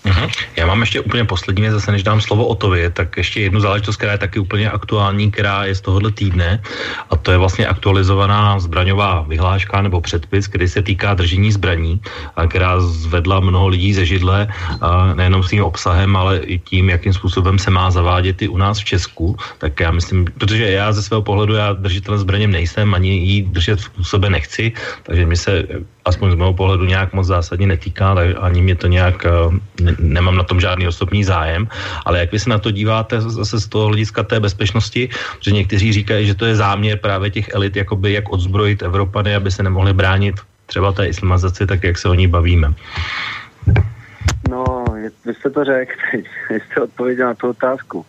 [0.06, 0.30] Uh-huh.
[0.56, 3.98] Já mám ještě úplně poslední věc, zase než dám slovo Otovi, tak ještě jednu záležitost,
[3.98, 6.62] která je taky úplně aktuální, která je z tohohle týdne
[7.10, 12.02] a to je vlastně aktualizovaná zbraňová vyhláška nebo předpis, který se týká držení zbraní,
[12.36, 14.48] a která zvedla mnoho lidí ze židle,
[14.82, 18.80] a nejenom svým obsahem, ale i tím, jakým způsobem se má zavádět i u nás
[18.80, 19.36] v Česku.
[19.58, 23.80] Tak já myslím, protože já ze svého pohledu, já držitelem zbraněm nejsem, ani ji držet
[23.80, 24.72] v sebe nechci,
[25.04, 25.68] takže mi se
[26.08, 29.30] aspoň z mého pohledu nějak moc zásadně netýká, ani mě to nějak, eh,
[29.84, 31.68] ne, nemám na tom žádný osobní zájem,
[32.06, 35.94] ale jak vy se na to díváte zase z toho hlediska té bezpečnosti, že někteří
[35.94, 39.94] říkají, že to je záměr právě těch elit, jakoby jak odzbrojit Evropany, aby se nemohli
[39.94, 40.36] bránit
[40.66, 42.74] třeba té islamizaci, tak jak se o ní bavíme.
[44.50, 44.86] No,
[45.26, 45.94] vy jste to řekl,
[46.50, 48.06] vy jste odpověděl na tu otázku.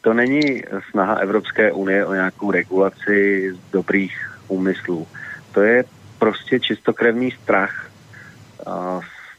[0.00, 4.14] To není snaha Evropské unie o nějakou regulaci dobrých
[4.48, 5.06] úmyslů.
[5.52, 5.84] To je
[6.20, 7.90] prostě čistokrevný strach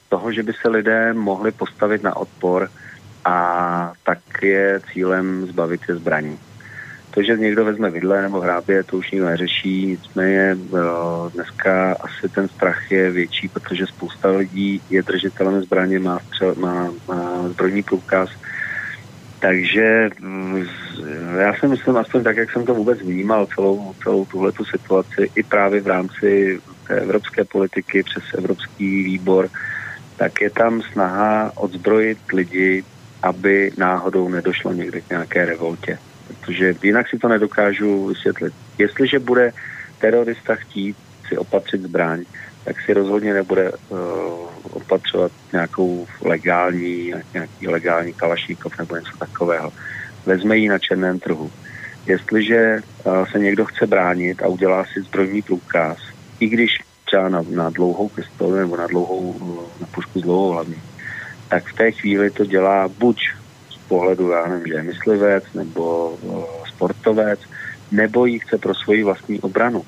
[0.05, 2.69] z toho, že by se lidé mohli postavit na odpor
[3.25, 6.39] a tak je cílem zbavit se zbraní.
[7.11, 10.57] To, že někdo vezme vidle nebo hrábě, to už nikdo neřeší, nicméně
[11.33, 16.91] dneska asi ten strach je větší, protože spousta lidí je držitelem zbraně, má, střel, má,
[17.07, 18.29] má zbrojní průkaz,
[19.41, 20.63] takže mm,
[21.39, 25.43] já si myslím, aspoň tak, jak jsem to vůbec vnímal, celou, celou tuhle situaci, i
[25.43, 29.49] právě v rámci té evropské politiky přes Evropský výbor,
[30.17, 32.83] tak je tam snaha odzbrojit lidi,
[33.23, 35.97] aby náhodou nedošlo někde k nějaké revoltě.
[36.27, 38.53] protože jinak si to nedokážu vysvětlit.
[38.79, 39.51] Jestliže bude
[39.97, 40.95] terorista chtít
[41.27, 42.23] si opatřit zbraň,
[42.65, 43.97] tak si rozhodně nebude uh,
[44.71, 49.71] opatřovat nějakou legální, nějaký legální kalašníkov nebo něco takového.
[50.25, 51.51] Vezme ji na černém trhu.
[52.05, 55.97] Jestliže uh, se někdo chce bránit a udělá si zbrojní průkaz,
[56.39, 56.71] i když
[57.05, 59.35] třeba na, na dlouhou pistoli nebo na dlouhou
[59.81, 60.81] na pušku s dlouhou hlavní,
[61.49, 63.17] tak v té chvíli to dělá buď
[63.69, 67.39] z pohledu, já nevím, že je myslivec nebo uh, sportovec,
[67.91, 69.83] nebo ji chce pro svoji vlastní obranu.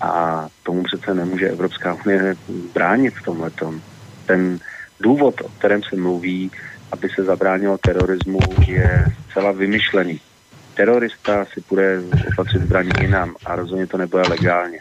[0.00, 2.36] A tomu přece nemůže Evropská unie
[2.74, 3.50] bránit v tomhle.
[4.26, 4.58] Ten
[5.00, 6.50] důvod, o kterém se mluví,
[6.92, 10.20] aby se zabránilo terorismu, je zcela vymyšlený.
[10.74, 14.78] Terorista si bude opatřit zbraní jinam a rozhodně to nebude legálně.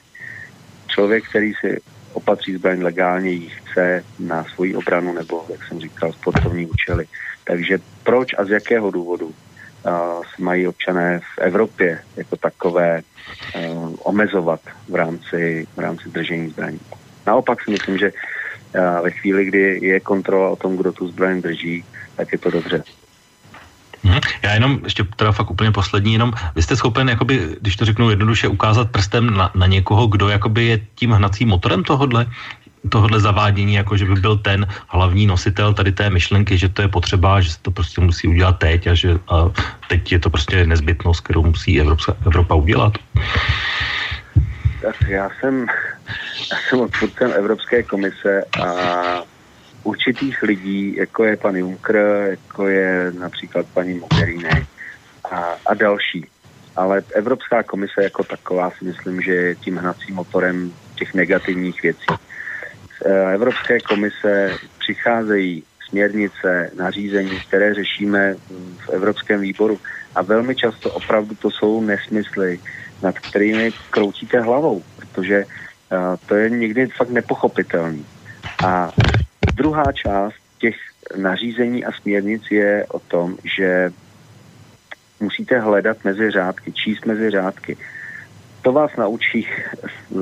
[0.88, 1.82] Člověk, který si
[2.14, 7.06] opatří zbraň legálně, ji chce na svoji obranu nebo, jak jsem říkal, sportovní účely.
[7.44, 9.34] Takže proč a z jakého důvodu
[10.40, 13.02] mají občané v Evropě jako takové
[13.56, 14.60] uh, omezovat
[14.90, 16.80] v rámci, v rámci držení zbraní.
[17.28, 21.42] Naopak si myslím, že uh, ve chvíli, kdy je kontrola o tom, kdo tu zbraň
[21.42, 21.84] drží,
[22.16, 22.84] tak je to dobře.
[24.04, 24.20] Mhm.
[24.44, 28.10] Já jenom ještě teda fakt úplně poslední, jenom vy jste schopen, jakoby, když to řeknu
[28.10, 32.26] jednoduše, ukázat prstem na, na někoho, kdo jakoby je tím hnacím motorem tohodle,
[32.90, 36.88] tohohle zavádění, jako že by byl ten hlavní nositel tady té myšlenky, že to je
[36.88, 39.52] potřeba, že se to prostě musí udělat teď a že a
[39.90, 42.94] teď je to prostě nezbytnost, kterou musí Evropská, Evropa udělat?
[44.82, 45.66] Tak já jsem,
[46.52, 48.68] já jsem odpůrcem Evropské komise a
[49.84, 54.68] určitých lidí, jako je pan Juncker, jako je například paní Mogherini
[55.32, 56.26] a, a další.
[56.76, 62.06] Ale Evropská komise jako taková si myslím, že je tím hnacím motorem těch negativních věcí.
[63.06, 68.36] Eh, Evropské komise přicházejí směrnice, nařízení, které řešíme
[68.86, 69.80] v Evropském výboru.
[70.16, 72.60] A velmi často opravdu to jsou nesmysly,
[73.02, 78.06] nad kterými kroutíte hlavou, protože uh, to je někdy fakt nepochopitelný.
[78.66, 78.92] A
[79.56, 80.76] druhá část těch
[81.18, 83.92] nařízení a směrnic je o tom, že
[85.20, 87.78] musíte hledat mezi řádky, číst mezi řádky
[88.66, 90.18] to vás naučí eh,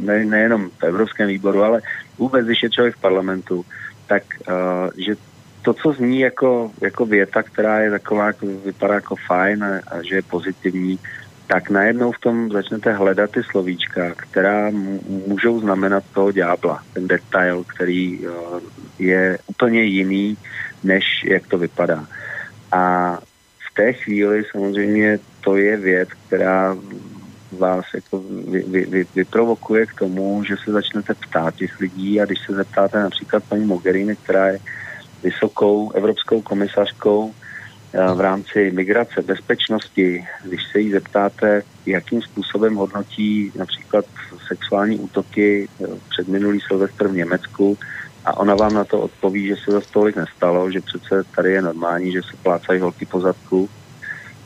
[0.00, 1.80] ne, nejenom v Evropském výboru, ale
[2.20, 3.64] vůbec, když je člověk v parlamentu,
[4.06, 5.16] tak uh, že
[5.62, 10.02] to, co zní jako, jako věta, která je taková, jako, vypadá jako fajn a, a
[10.02, 10.98] že je pozitivní,
[11.46, 14.70] tak najednou v tom začnete hledat ty slovíčka, která
[15.26, 18.60] můžou znamenat toho ďábla, ten detail, který uh,
[18.98, 20.36] je úplně jiný,
[20.84, 22.06] než jak to vypadá.
[22.72, 23.16] A
[23.70, 26.76] v té chvíli samozřejmě to je věc, která
[27.52, 28.18] vás jako
[28.50, 32.20] vy, vy, vy, vyprovokuje k tomu, že se začnete ptát těch lidí.
[32.20, 34.58] A když se zeptáte například paní Mogherini, která je
[35.22, 37.34] vysokou evropskou komisařkou
[37.92, 44.04] eh, v rámci migrace, bezpečnosti, když se jí zeptáte, jakým způsobem hodnotí například
[44.48, 47.78] sexuální útoky eh, před minulý Silvestr v Německu
[48.24, 51.62] a ona vám na to odpoví, že se za stolik nestalo, že přece tady je
[51.62, 53.68] normální, že se plácají holky po zadku,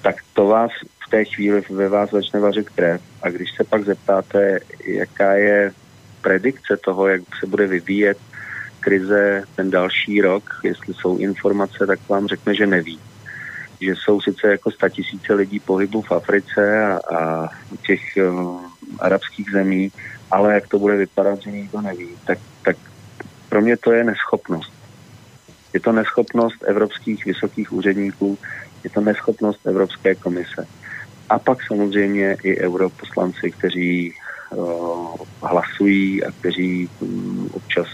[0.02, 0.70] tak to vás
[1.06, 3.00] v té chvíli ve vás začne vařit krev.
[3.22, 5.72] A když se pak zeptáte, jaká je
[6.20, 8.18] predikce toho, jak se bude vyvíjet
[8.80, 12.98] krize ten další rok, jestli jsou informace, tak vám řekne, že neví.
[13.80, 17.48] Že jsou sice jako tisíce lidí pohybu v Africe a, a
[17.86, 18.60] těch uh,
[18.98, 19.92] arabských zemí,
[20.30, 22.08] ale jak to bude vypadat, že nikdo neví.
[22.26, 22.76] Tak, tak
[23.48, 24.72] pro mě to je neschopnost.
[25.72, 28.38] Je to neschopnost evropských vysokých úředníků,
[28.84, 30.66] je to neschopnost Evropské komise.
[31.34, 34.12] A pak samozřejmě i europoslanci, kteří
[34.50, 37.86] uh, hlasují a kteří um, občas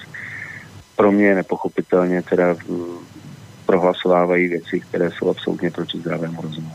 [0.97, 2.99] pro mě nepochopitelně teda um,
[3.67, 6.73] prohlasovávají věci, které jsou absolutně proti zdravému rozumu.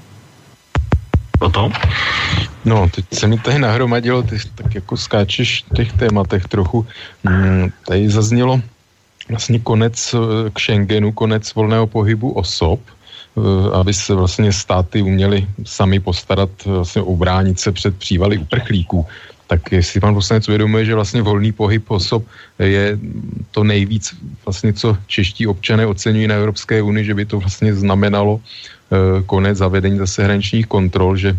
[1.40, 1.72] Potom?
[2.66, 6.88] No, teď se mi tady nahromadilo, ty tak jako skáčeš v těch tématech trochu.
[7.24, 8.62] Mm, tady zaznělo
[9.30, 12.80] vlastně konec eh, k Schengenu, konec volného pohybu osob.
[13.36, 19.06] Eh, aby se vlastně státy uměly sami postarat, eh, vlastně obránit se před přívaly uprchlíků.
[19.48, 22.24] Tak jestli pan poslanec uvědomuje, že vlastně volný pohyb osob
[22.60, 22.98] je
[23.52, 24.16] to nejvíc
[24.46, 29.58] vlastně, co čeští občané oceňují na Evropské unii, že by to vlastně znamenalo eh, konec
[29.58, 31.36] zavedení zase hraničních kontrol, že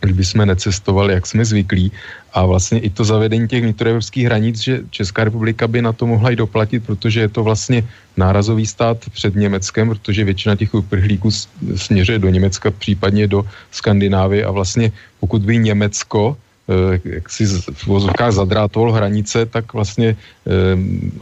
[0.00, 1.92] kdyby jsme necestovali, jak jsme zvyklí.
[2.32, 6.30] A vlastně i to zavedení těch vnitroevropských hranic, že Česká republika by na to mohla
[6.30, 11.30] i doplatit, protože je to vlastně nárazový stát před Německem, protože většina těch uprchlíků
[11.76, 16.36] směřuje do Německa, případně do Skandinávie a vlastně pokud by Německo
[16.68, 20.52] eh, jak si v vozovkách zadrátoval hranice, tak vlastně eh,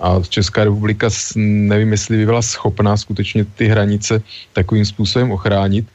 [0.03, 4.23] a Česká republika nevím, jestli by byla schopná skutečně ty hranice
[4.53, 5.87] takovým způsobem ochránit,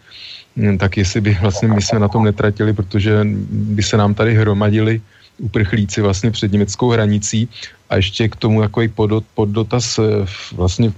[0.79, 3.19] tak jestli by vlastně my jsme na tom netratili, protože
[3.51, 5.01] by se nám tady hromadili
[5.39, 7.49] uprchlíci vlastně před německou hranicí
[7.89, 10.25] a ještě k tomu takový podot, poddotaz eh,
[10.55, 10.91] vlastně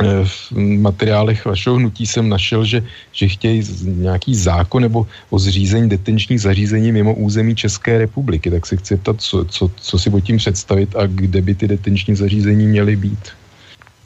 [0.00, 5.88] eh, v materiálech vašeho hnutí jsem našel, že, že chtějí nějaký zákon nebo o zřízení
[5.88, 8.50] detenčních zařízení mimo území České republiky.
[8.50, 11.68] Tak se chci ptat, co, co, co si pod tím představit a kde by ty
[11.68, 13.32] detenční zařízení měly být.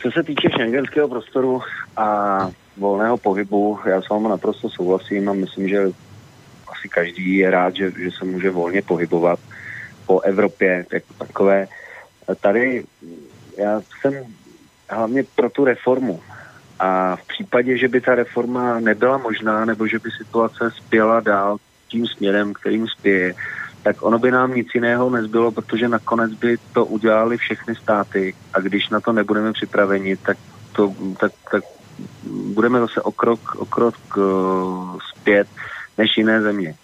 [0.03, 1.61] Co se týče šengenského prostoru
[1.97, 2.07] a
[2.77, 5.83] volného pohybu, já s vámi naprosto souhlasím a myslím, že
[6.68, 9.39] asi každý je rád, že, že se může volně pohybovat
[10.07, 11.68] po Evropě jako takové.
[12.41, 12.85] Tady
[13.59, 14.14] já jsem
[14.91, 16.20] hlavně pro tu reformu.
[16.79, 21.57] A v případě, že by ta reforma nebyla možná, nebo že by situace spěla dál
[21.89, 23.35] tím směrem, kterým spěje,
[23.83, 28.61] tak ono by nám nic jiného nezbylo, protože nakonec by to udělali všechny státy a
[28.61, 30.37] když na to nebudeme připraveni, tak,
[30.72, 31.64] to, tak, tak
[32.55, 35.49] budeme zase o krok, o krok uh, zpět
[35.99, 36.75] než jiné země.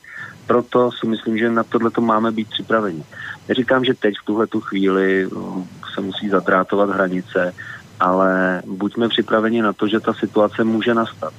[0.46, 3.04] Proto si myslím, že na tohle to máme být připraveni.
[3.48, 7.54] Neříkám, že teď v tuhle tu chvíli uh, se musí zadrátovat hranice,
[8.00, 11.32] ale buďme připraveni na to, že ta situace může nastat.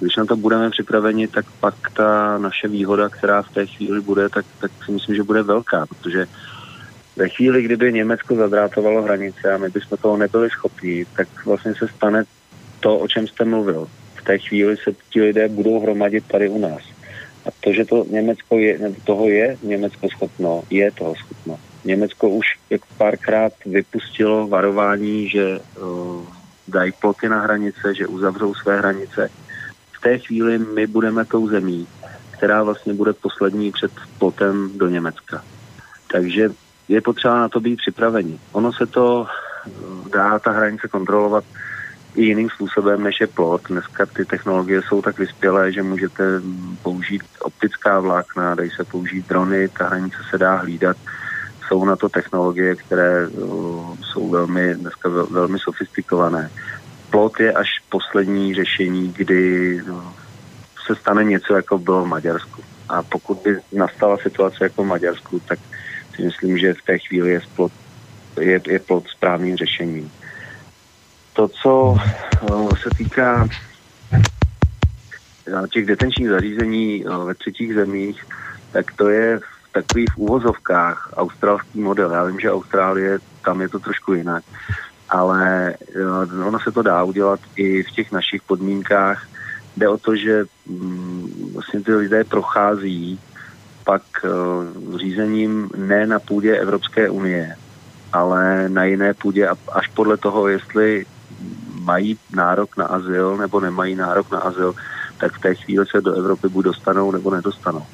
[0.00, 4.28] Když na to budeme připraveni, tak pak ta naše výhoda, která v té chvíli bude,
[4.28, 6.26] tak, tak si myslím, že bude velká, protože
[7.16, 11.88] ve chvíli, kdyby Německo zadrátovalo hranice a my bychom toho nebyli schopni, tak vlastně se
[11.88, 12.24] stane
[12.82, 13.88] to, o čem jste mluvil.
[14.14, 16.82] V té chvíli se ti lidé budou hromadit tady u nás.
[17.46, 21.58] A to, že to Německo je, toho je Německo schopno, je toho schopno.
[21.84, 26.26] Německo už jako párkrát vypustilo varování, že uh,
[26.68, 29.30] dají ploty na hranice, že uzavřou své hranice
[30.02, 31.86] té chvíli my budeme tou zemí,
[32.30, 35.44] která vlastně bude poslední před plotem do Německa.
[36.12, 36.50] Takže
[36.88, 38.38] je potřeba na to být připraveni.
[38.52, 39.26] Ono se to
[40.12, 41.44] dá ta hranice kontrolovat
[42.14, 43.62] i jiným způsobem, než je plot.
[43.68, 46.24] Dneska ty technologie jsou tak vyspělé, že můžete
[46.82, 50.96] použít optická vlákna, dají se použít drony, ta hranice se dá hlídat.
[51.68, 53.26] Jsou na to technologie, které
[54.00, 56.50] jsou velmi, dneska velmi sofistikované
[57.12, 59.80] plot je až poslední řešení, kdy
[60.86, 62.62] se stane něco, jako bylo v Maďarsku.
[62.88, 65.58] A pokud by nastala situace jako v Maďarsku, tak
[66.16, 67.72] si myslím, že v té chvíli je plot,
[68.40, 70.10] je, je plot správným řešením.
[71.32, 71.96] To, co
[72.82, 73.48] se týká
[75.70, 78.26] těch detenčních zařízení ve třetích zemích,
[78.72, 82.12] tak to je v takových úvozovkách australský model.
[82.12, 84.44] Já vím, že Austrálie, tam je to trošku jinak
[85.12, 89.28] ale eh, ono se to dá udělat i v těch našich podmínkách.
[89.76, 93.20] Jde o to, že mm, vlastně ty lidé prochází
[93.84, 94.28] pak eh,
[94.98, 97.56] řízením ne na půdě Evropské unie,
[98.12, 101.06] ale na jiné půdě a až podle toho, jestli
[101.84, 104.74] mají nárok na azyl nebo nemají nárok na azyl,
[105.18, 107.86] tak v té chvíli se do Evropy buď dostanou nebo nedostanou.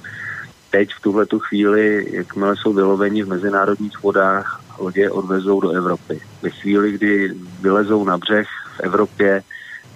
[0.70, 6.20] Teď v tuhle tu chvíli, jakmile jsou vyloveni v mezinárodních vodách, lodě odvezou do Evropy.
[6.42, 9.42] Ve chvíli, kdy vylezou na břeh v Evropě,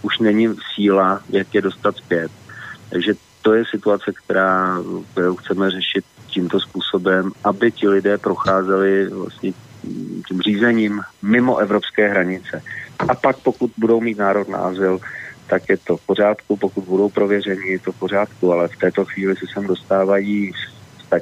[0.03, 2.31] už není síla, jak je dostat zpět.
[2.91, 4.79] Takže to je situace, která,
[5.13, 9.53] kterou chceme řešit tímto způsobem, aby ti lidé procházeli vlastně
[10.29, 12.63] tím řízením mimo evropské hranice.
[13.09, 14.99] A pak, pokud budou mít národ na azyl,
[15.47, 19.05] tak je to v pořádku, pokud budou prověřeni, je to v pořádku, ale v této
[19.05, 20.53] chvíli se sem dostávají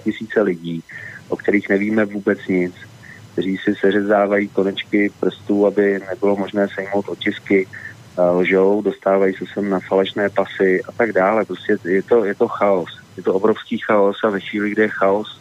[0.04, 0.82] tisíce lidí,
[1.28, 2.74] o kterých nevíme vůbec nic
[3.32, 7.68] kteří si seřezávají konečky prstů, aby nebylo možné sejmout otisky,
[8.32, 11.44] lžou, dostávají se sem na falešné pasy a tak dále.
[11.44, 12.90] Prostě je to, je to chaos.
[13.16, 15.40] Je to obrovský chaos a ve chvíli, kde je chaos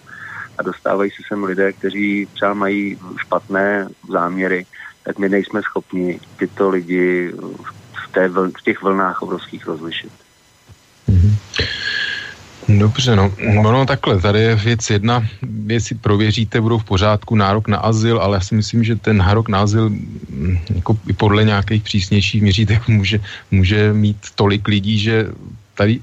[0.57, 4.65] a dostávají se sem lidé, kteří třeba mají špatné záměry,
[5.03, 7.31] tak my nejsme schopni tyto lidi
[7.93, 10.11] v, té, v těch vlnách obrovských rozlišit.
[11.09, 11.35] Mm-hmm.
[12.77, 13.33] Dobře, no.
[13.61, 18.37] no takhle, tady je věc jedna, věci prověříte, budou v pořádku, nárok na azyl, ale
[18.37, 22.87] já si myslím, že ten nárok na azyl mm, jako i podle nějakých přísnějších měřítek
[22.87, 23.19] může,
[23.51, 25.27] může mít tolik lidí, že
[25.75, 26.01] tady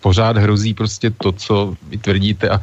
[0.00, 2.60] pořád hrozí prostě to, co vy tvrdíte a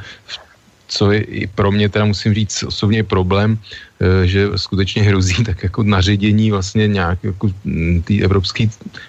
[0.87, 3.59] co je i pro mě teda musím říct osobně problém,
[3.99, 8.67] eh, že skutečně hrozí tak jako naředění vlastně nějak jako mm, té evropské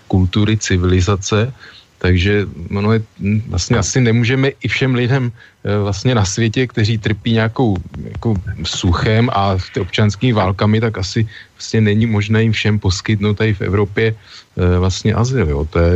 [0.09, 1.53] kultury, civilizace,
[1.99, 3.03] takže ono je,
[3.47, 5.33] vlastně asi nemůžeme i všem lidem
[5.65, 11.27] eh, vlastně na světě, kteří trpí nějakou jako suchem a občanskými válkami, tak asi
[11.57, 15.49] vlastně není možné jim všem poskytnout tady v Evropě eh, vlastně azyl.
[15.49, 15.67] Jo.
[15.71, 15.95] To je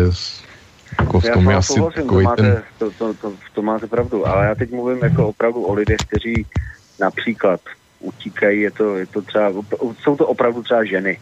[1.01, 2.63] jako v tom já je asi takový to máte, ten...
[2.79, 6.47] To, to, to, to máte pravdu, ale já teď mluvím jako opravdu o lidech, kteří
[7.01, 7.61] například
[8.01, 9.53] utíkají, je to, je to třeba,
[10.03, 11.21] jsou to opravdu třeba ženy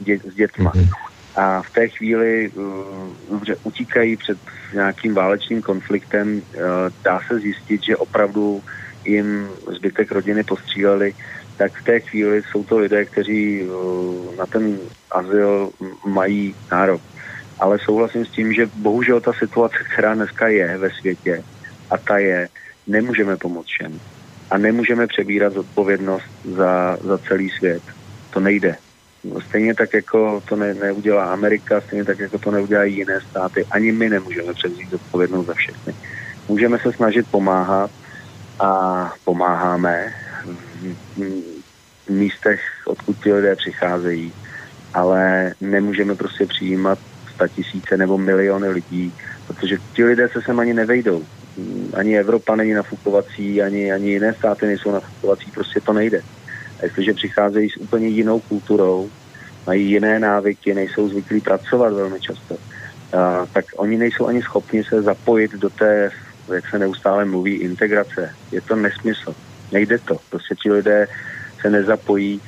[0.00, 0.72] dě, s dětma.
[0.72, 4.38] Mm-hmm a v té chvíli uh, utíkají před
[4.74, 6.62] nějakým válečným konfliktem, uh,
[7.04, 8.62] dá se zjistit, že opravdu
[9.04, 11.14] jim zbytek rodiny postříleli,
[11.56, 14.78] tak v té chvíli jsou to lidé, kteří uh, na ten
[15.10, 15.70] azyl
[16.06, 17.02] mají nárok.
[17.58, 21.42] Ale souhlasím s tím, že bohužel ta situace, která dneska je ve světě,
[21.90, 22.48] a ta je,
[22.86, 24.00] nemůžeme pomoct všem.
[24.50, 27.82] A nemůžeme přebírat zodpovědnost za, za celý svět.
[28.30, 28.76] To nejde.
[29.48, 33.92] Stejně tak, jako to ne, neudělá Amerika, stejně tak, jako to neudělají jiné státy, ani
[33.92, 35.94] my nemůžeme převzít odpovědnost za všechny.
[36.48, 37.90] Můžeme se snažit pomáhat
[38.60, 40.12] a pomáháme
[42.06, 44.32] v místech, odkud ti lidé přicházejí,
[44.94, 46.98] ale nemůžeme prostě přijímat
[47.36, 49.12] sta tisíce nebo miliony lidí,
[49.46, 51.24] protože ti lidé se sem ani nevejdou.
[51.94, 56.20] Ani Evropa není nafukovací, ani, ani jiné státy nejsou nafukovací, prostě to nejde.
[56.80, 59.10] A jestliže přicházejí s úplně jinou kulturou,
[59.66, 62.56] mají jiné návyky, nejsou zvyklí pracovat velmi často,
[63.12, 66.10] a, tak oni nejsou ani schopni se zapojit do té,
[66.54, 68.32] jak se neustále mluví, integrace.
[68.52, 69.34] Je to nesmysl.
[69.72, 70.16] Nejde to.
[70.30, 71.08] Prostě ti lidé
[71.60, 72.40] se nezapojí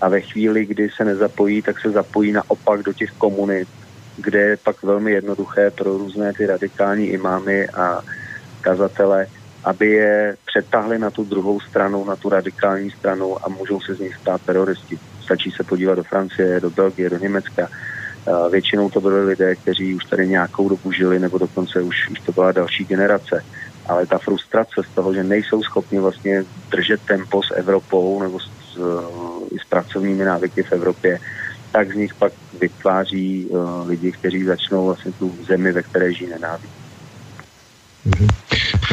[0.00, 3.68] a ve chvíli, kdy se nezapojí, tak se zapojí naopak do těch komunit,
[4.16, 8.02] kde je pak velmi jednoduché pro různé ty radikální imámy a
[8.60, 9.26] kazatele
[9.66, 14.00] aby je přetahli na tu druhou stranu, na tu radikální stranu a můžou se z
[14.00, 14.98] nich stát teroristi.
[15.22, 17.68] Stačí se podívat do Francie, do Belgie, do Německa.
[18.50, 22.32] Většinou to byly lidé, kteří už tady nějakou dobu žili, nebo dokonce už, už to
[22.32, 23.44] byla další generace.
[23.86, 28.44] Ale ta frustrace z toho, že nejsou schopni vlastně držet tempo s Evropou nebo s,
[28.44, 28.78] s,
[29.50, 31.18] i s pracovními návyky v Evropě,
[31.76, 36.30] tak z nich pak vytváří uh, lidi, kteří začnou vlastně tu zemi, ve které žijí
[36.30, 36.72] nenávidí.
[38.08, 38.32] Mm-hmm.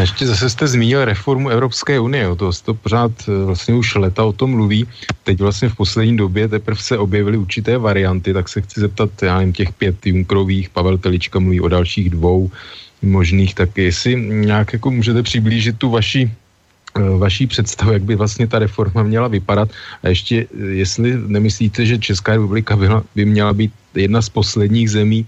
[0.02, 4.24] Ještě zase jste zmínil reformu Evropské unie, o to, to pořád eh, vlastně už leta
[4.24, 4.88] o tom mluví.
[5.24, 9.38] Teď vlastně v poslední době teprve se objevily určité varianty, tak se chci zeptat, já
[9.38, 12.52] nevím, těch pět Junkrových, Pavel Telička mluví o dalších dvou
[13.02, 16.32] možných, tak jestli nějak jako můžete přiblížit tu vaši
[17.18, 19.70] vaší představu, jak by vlastně ta reforma měla vypadat.
[20.04, 24.90] A ještě, eh, jestli nemyslíte, že Česká republika by, by měla být jedna z posledních
[24.92, 25.26] zemí,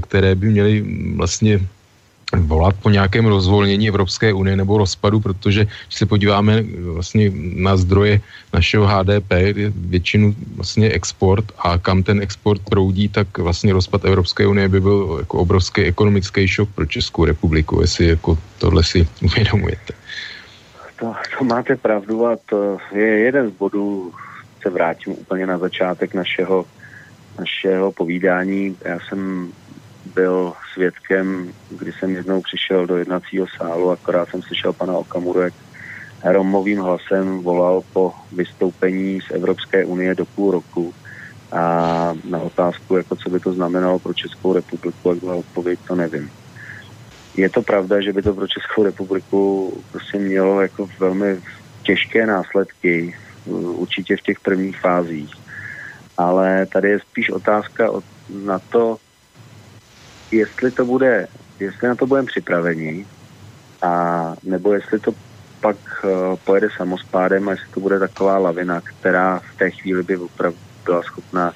[0.00, 1.60] které by měly mm, vlastně
[2.36, 8.20] volat po nějakém rozvolnění Evropské unie nebo rozpadu, protože když se podíváme vlastně na zdroje
[8.52, 9.32] našeho HDP,
[9.74, 15.16] většinu vlastně export a kam ten export proudí, tak vlastně rozpad Evropské unie by byl
[15.18, 19.94] jako obrovský ekonomický šok pro Českou republiku, jestli jako tohle si uvědomujete.
[20.98, 24.12] To, to máte pravdu a to je jeden z bodů,
[24.62, 26.64] se vrátím úplně na začátek našeho,
[27.38, 28.76] našeho povídání.
[28.84, 29.50] Já jsem
[30.14, 35.54] byl svědkem, kdy jsem jednou přišel do jednacího sálu, akorát jsem slyšel pana Okamuru, jak
[36.24, 40.92] romovým hlasem volal po vystoupení z Evropské unie do půl roku
[41.52, 45.94] a na otázku, jako co by to znamenalo pro Českou republiku, jak byla odpověď, to
[45.94, 46.30] nevím.
[47.38, 51.38] Je to pravda, že by to pro Českou republiku prostě mělo jako velmi
[51.82, 53.14] těžké následky,
[53.46, 55.30] určitě v těch prvních fázích.
[56.16, 57.90] Ale tady je spíš otázka
[58.44, 58.96] na to,
[60.30, 61.28] jestli to bude,
[61.60, 63.06] jestli na to budeme připraveni,
[63.82, 65.12] a nebo jestli to
[65.60, 66.10] pak uh,
[66.44, 71.02] pojede samospádem a jestli to bude taková lavina, která v té chvíli by opravdu byla
[71.02, 71.52] schopná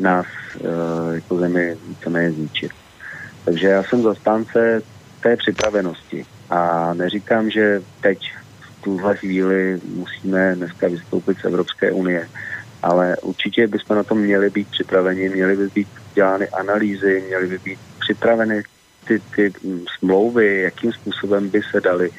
[0.00, 0.26] nás
[0.60, 2.72] uh, jako zemi víceméně zničit.
[3.44, 4.82] Takže já jsem zastánce
[5.26, 8.18] té připravenosti a neříkám, že teď
[8.60, 12.28] v tuhle chvíli musíme dneska vystoupit z Evropské unie,
[12.82, 17.58] ale určitě bychom na to měli být připraveni, měly by být dělány analýzy, měly by
[17.58, 18.62] být připraveny
[19.06, 19.52] ty, ty
[19.98, 22.10] smlouvy, jakým způsobem by se daly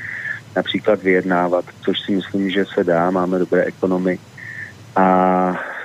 [0.56, 4.20] například vyjednávat, což si myslím, že se dá, máme dobré ekonomy.
[4.96, 5.08] A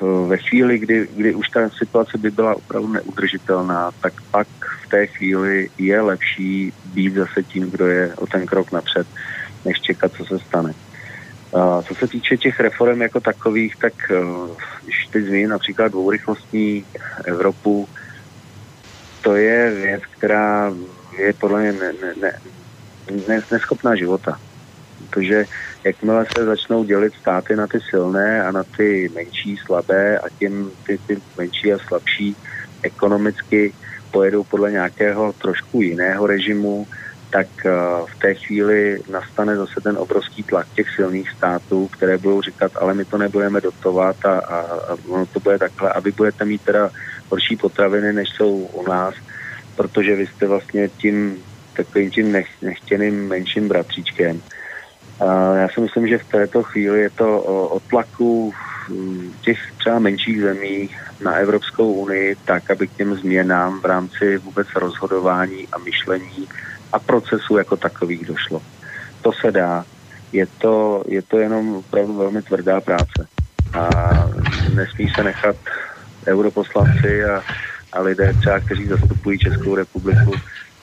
[0.02, 4.48] e, ve chvíli, kdy, kdy už ta situace by byla opravdu neudržitelná, tak pak
[4.92, 9.06] té chvíli je lepší být zase tím, kdo je o ten krok napřed,
[9.64, 10.72] než čekat, co se stane.
[11.52, 14.20] A co se týče těch reform jako takových, tak e,
[14.84, 16.84] když teď zmíním například dvourychlostní
[17.24, 17.88] Evropu,
[19.22, 20.72] to je věc, která
[21.18, 22.32] je podle mě ne, ne, ne,
[23.28, 24.38] ne, neschopná života.
[25.10, 25.44] Protože
[25.84, 30.70] jakmile se začnou dělit státy na ty silné a na ty menší, slabé a tím
[30.86, 32.36] ty, ty menší a slabší
[32.82, 33.72] ekonomicky
[34.12, 36.86] pojedou podle nějakého trošku jiného režimu,
[37.30, 37.72] tak uh,
[38.06, 42.94] v té chvíli nastane zase ten obrovský tlak těch silných států, které budou říkat, ale
[42.94, 46.62] my to nebudeme dotovat a, a, a ono to bude takhle a vy budete mít
[46.62, 46.90] teda
[47.30, 49.14] horší potraviny, než jsou u nás,
[49.76, 51.36] protože vy jste vlastně tím
[51.76, 54.40] takovým tím nech, nechtěným menším bratříčkem.
[55.20, 58.52] A já si myslím, že v této chvíli je to o, o tlaku
[59.44, 60.90] těch třeba menších zemí
[61.24, 66.48] na Evropskou unii tak, aby k těm změnám v rámci vůbec rozhodování a myšlení
[66.92, 68.62] a procesu jako takových došlo.
[69.22, 69.84] To se dá.
[70.32, 73.26] Je to, je to jenom opravdu velmi tvrdá práce.
[73.74, 73.90] A
[74.74, 75.56] nesmí se nechat
[76.26, 77.42] europoslanci a,
[77.92, 80.32] a lidé třeba, kteří zastupují Českou republiku,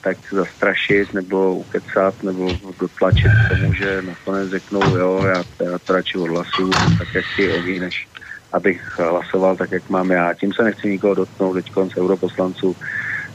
[0.00, 2.48] tak zastrašit nebo ukecat nebo
[2.80, 7.52] dotlačit k tomu, že nakonec řeknou, jo, já, já to radši odhlasuju tak, jak ty
[7.52, 8.08] oni, než
[8.52, 10.34] abych hlasoval tak, jak mám já.
[10.34, 12.76] Tím se nechci nikoho dotknout teď konc europoslanců,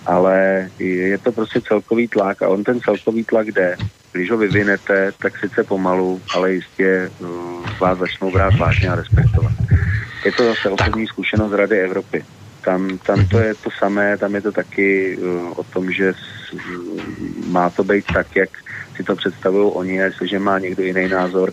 [0.05, 3.75] ale je to prostě celkový tlak a on ten celkový tlak jde.
[4.11, 7.29] Když ho vyvinete, tak sice pomalu, ale jistě uh,
[7.79, 9.53] vás začnou brát vážně a respektovat.
[10.25, 12.25] Je to zase osobní zkušenost Rady Evropy.
[12.65, 16.55] Tam, tam to je to samé, tam je to taky uh, o tom, že s,
[17.47, 18.49] má to být tak, jak
[18.95, 21.51] si to představují oni, a jestliže má někdo jiný názor,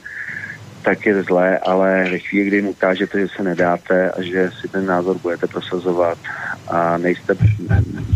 [0.83, 4.69] tak je zlé, ale ve chvíli, kdy jim ukážete, že se nedáte a že si
[4.69, 6.19] ten názor budete prosazovat
[6.69, 7.35] a nejste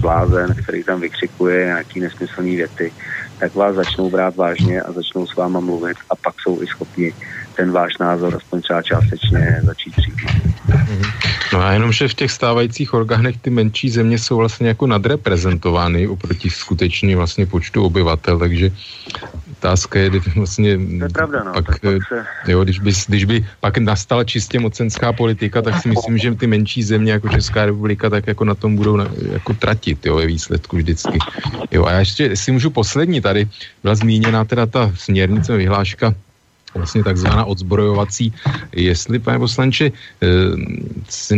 [0.01, 2.93] blázen, který tam vykřikuje nějaký nesmyslný věty,
[3.39, 7.13] tak vás začnou brát vážně a začnou s váma mluvit a pak jsou i schopni
[7.57, 10.37] ten váš názor aspoň třeba částečně začít přijímat.
[11.53, 16.09] No a jenom, že v těch stávajících orgánech ty menší země jsou vlastně jako nadreprezentovány
[16.09, 18.71] oproti skutečně vlastně počtu obyvatel, takže
[19.59, 20.79] otázka je vlastně...
[20.79, 21.53] To je pravda, no.
[21.53, 21.99] Pak, pak se...
[22.47, 26.47] jo, když, by, když by pak nastala čistě mocenská politika, tak si myslím, že ty
[26.47, 30.27] menší země jako Česká republika tak jako na tom budou na, jako tratit, jo, ve
[30.27, 31.19] výsledku vždycky.
[31.71, 33.49] Jo, a já ještě si můžu poslední tady,
[33.83, 36.15] byla zmíněna teda ta směrnice, vyhláška
[36.77, 38.33] vlastně takzvaná odzbrojovací.
[38.73, 40.27] Jestli, pane poslanče, eh,
[41.09, 41.37] si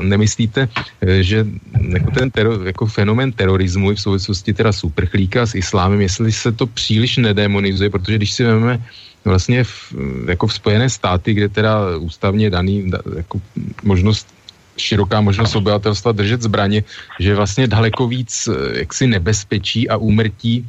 [0.00, 1.46] nemyslíte, eh, že
[1.88, 6.52] jako ten teror, jako fenomén terorismu v souvislosti teda s uprchlíka s islámem, jestli se
[6.52, 8.76] to příliš nedemonizuje, protože když si vezmeme
[9.24, 9.94] vlastně v,
[10.28, 13.40] jako v Spojené státy, kde teda ústavně daný jako
[13.82, 14.26] možnost
[14.76, 16.84] široká možnost obyvatelstva držet zbraně,
[17.20, 20.66] že vlastně daleko víc eh, jaksi nebezpečí a úmrtí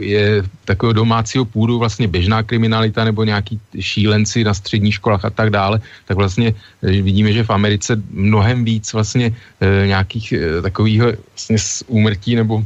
[0.00, 5.50] je takového domácího půdu vlastně běžná kriminalita nebo nějaký šílenci na středních školách a tak
[5.50, 11.00] dále, tak vlastně eh, vidíme, že v Americe mnohem víc vlastně e, nějakých e, takových
[11.02, 11.56] vlastně
[11.86, 12.64] úmrtí nebo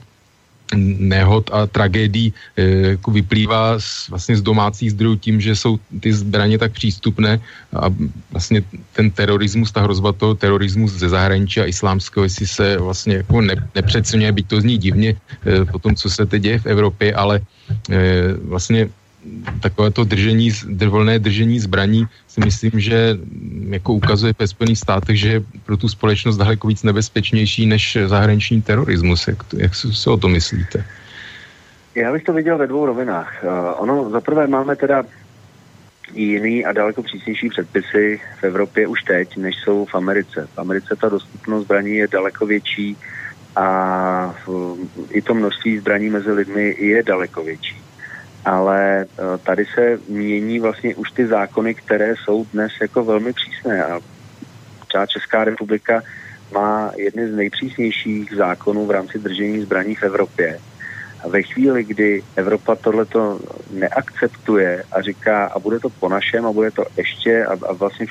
[0.77, 2.63] nehod a tragédií e,
[2.99, 7.41] jako vyplývá z, vlastně z domácích zdrojů tím, že jsou ty zbraně tak přístupné
[7.73, 7.91] a
[8.31, 8.63] vlastně
[8.93, 13.55] ten terorismus, ta hrozba toho terorismu ze zahraničí a islámského, jestli se vlastně jako ne,
[13.75, 15.11] nepřeceňuje, byť to zní divně
[15.47, 17.41] e, po tom, co se teď děje v Evropě, ale
[17.91, 18.89] e, vlastně
[19.61, 20.51] takové to držení,
[20.89, 23.19] volné držení zbraní si myslím, že
[23.69, 28.63] jako ukazuje ve Spojených státech, že je pro tu společnost daleko víc nebezpečnější než zahraniční
[28.63, 29.29] terorismus.
[29.29, 30.85] Jak, to, jak si o to myslíte?
[31.95, 33.45] Já bych to viděl ve dvou rovinách.
[33.45, 33.51] Uh,
[33.83, 35.03] ono, zaprvé máme teda
[36.15, 40.49] jiný a daleko přísnější předpisy v Evropě už teď, než jsou v Americe.
[40.55, 42.97] V Americe ta dostupnost zbraní je daleko větší
[43.57, 44.79] a uh,
[45.11, 47.84] i to množství zbraní mezi lidmi je daleko větší
[48.45, 53.85] ale eh, tady se mění vlastně už ty zákony, které jsou dnes jako velmi přísné
[53.85, 54.01] a
[54.89, 56.03] třeba Česká republika
[56.53, 60.61] má jedny z nejpřísnějších zákonů v rámci držení zbraní v Evropě.
[61.25, 63.41] A ve chvíli, kdy Evropa tohleto
[63.71, 68.07] neakceptuje a říká, a bude to po našem, a bude to ještě, a, a vlastně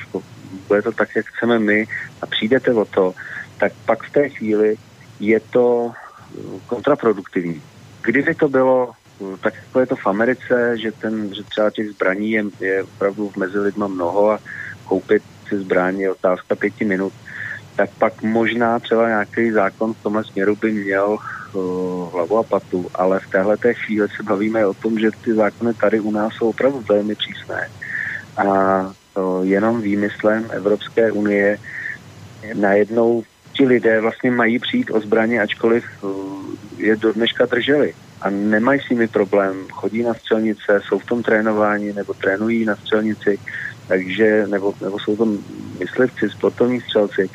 [0.68, 1.86] bude to tak, jak chceme my,
[2.22, 3.14] a přijdete o to,
[3.58, 4.76] tak pak v té chvíli
[5.20, 5.92] je to
[6.66, 7.62] kontraproduktivní.
[8.02, 8.92] Kdyby to bylo
[9.40, 13.32] tak jako je to v Americe, že, ten, že třeba těch zbraní je, je opravdu
[13.36, 14.38] mezi lidma mnoho a
[14.84, 17.12] koupit si zbraní je otázka pěti minut,
[17.76, 21.18] tak pak možná třeba nějaký zákon v tomhle směru by měl
[21.52, 25.34] uh, hlavu a patu, ale v téhle té chvíli se bavíme o tom, že ty
[25.34, 27.68] zákony tady u nás jsou opravdu velmi přísné.
[28.36, 28.44] A
[29.18, 31.58] uh, jenom výmyslem Evropské unie
[32.54, 33.22] najednou
[33.52, 36.10] ti lidé vlastně mají přijít o zbraně, ačkoliv uh,
[36.78, 41.22] je do dneška drželi a nemají s nimi problém, chodí na střelnice, jsou v tom
[41.22, 43.38] trénování nebo trénují na střelnici,
[43.88, 45.26] takže, nebo, nebo jsou to
[45.78, 47.30] myslivci, sportovní střelci,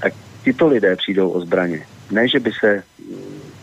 [0.00, 0.12] tak
[0.44, 1.86] tito lidé přijdou o zbraně.
[2.10, 2.82] Ne, že by se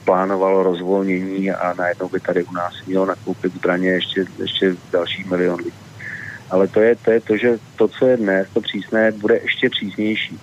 [0.05, 5.57] plánovalo rozvolnění a najednou by tady u nás mělo nakoupit zbraně ještě, ještě další milion
[5.57, 5.77] lidí.
[6.49, 9.69] Ale to je, to je to, že to, co je dnes, to přísné, bude ještě
[9.69, 10.39] přísnější.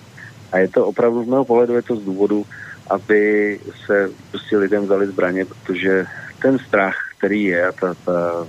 [0.51, 2.45] A je to opravdu z mého pohledu je to z důvodu,
[2.89, 6.05] aby se prostě lidem vzali zbraně, protože
[6.41, 8.45] ten strach, který je a ta, ta,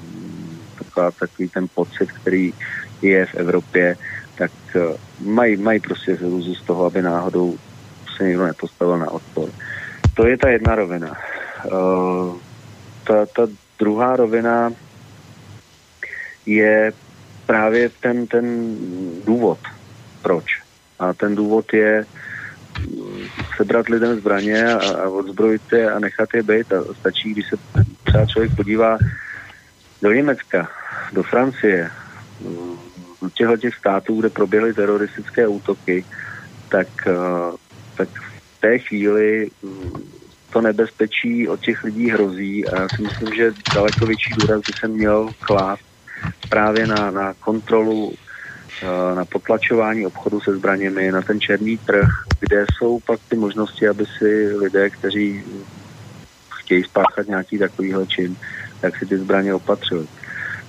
[0.78, 2.55] taková, takový ten pocit, který
[3.02, 3.97] je v Evropě,
[4.39, 7.59] tak uh, mají, mají prostě hrůzu z toho, aby náhodou
[8.16, 9.51] se někdo nepostavil na odpor.
[10.15, 11.16] To je ta jedna rovina.
[11.73, 12.36] Uh,
[13.05, 13.43] ta, ta
[13.78, 14.73] druhá rovina
[16.47, 16.93] je
[17.47, 18.77] právě ten, ten
[19.24, 19.59] důvod.
[20.23, 20.44] proč.
[20.98, 22.05] A ten důvod je
[23.56, 26.72] sebrat lidem zbraně a, a odzbrojit je a nechat je být.
[26.72, 27.56] A stačí, když se
[28.05, 28.98] třeba člověk podívá
[30.02, 30.70] do Německa,
[31.12, 31.90] do Francie,
[33.22, 36.05] do těchto těch států, kde proběhly teroristické útoky,
[36.68, 37.56] tak, eh,
[37.96, 38.09] tak
[38.56, 40.02] v té chvíli mm,
[40.52, 44.72] to nebezpečí od těch lidí hrozí a já si myslím, že daleko větší důraz by
[44.80, 45.82] se měl klást
[46.48, 48.27] právě na, na kontrolu, eh,
[49.14, 52.09] na potlačování obchodu se zbraněmi, na ten černý trh,
[52.40, 55.44] kde jsou pak ty možnosti, aby si lidé, kteří
[56.59, 58.36] chtějí spáchat nějaký takovýhle čin,
[58.80, 60.06] tak si ty zbraně opatřili.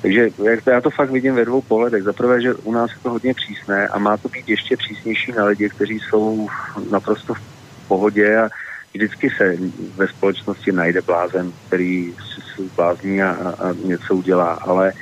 [0.02, 2.04] Takže jak to, já to fakt vidím ve dvou pohledech.
[2.04, 5.32] Za prvé, že u nás je to hodně přísné a má to být ještě přísnější
[5.32, 6.48] na lidi, kteří jsou
[6.92, 7.40] naprosto v
[7.88, 8.50] pohodě a
[8.94, 9.56] vždycky se
[9.96, 12.14] ve společnosti najde blázen, který
[12.56, 13.30] se blázní a,
[13.60, 14.94] a něco udělá, ale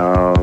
[0.00, 0.34] a,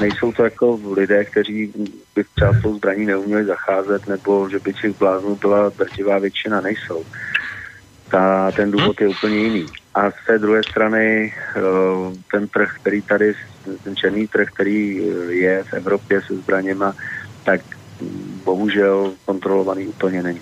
[0.00, 1.72] nejsou to jako lidé, kteří
[2.14, 6.60] by třeba s tou zbraní neuměli zacházet, nebo že by těch bláznů byla drtivá většina,
[6.60, 7.04] nejsou.
[8.10, 9.70] Ta, ten důvod je úplně jiný.
[9.94, 11.60] A z té druhé strany eh,
[12.30, 13.34] ten trh, který tady,
[13.84, 14.96] ten černý trh, který
[15.28, 16.94] je v Evropě se zbraněma,
[17.44, 17.60] tak
[18.44, 20.40] bohužel kontrolovaný úplně není.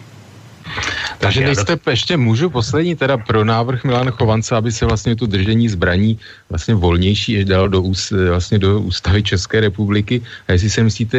[1.24, 5.68] Takže nejste, ještě můžu poslední teda pro návrh Milan Chovance, aby se vlastně tu držení
[5.68, 6.18] zbraní
[6.50, 7.82] vlastně volnější dal do,
[8.28, 10.20] vlastně do ústavy České republiky.
[10.48, 11.16] A jestli se myslíte,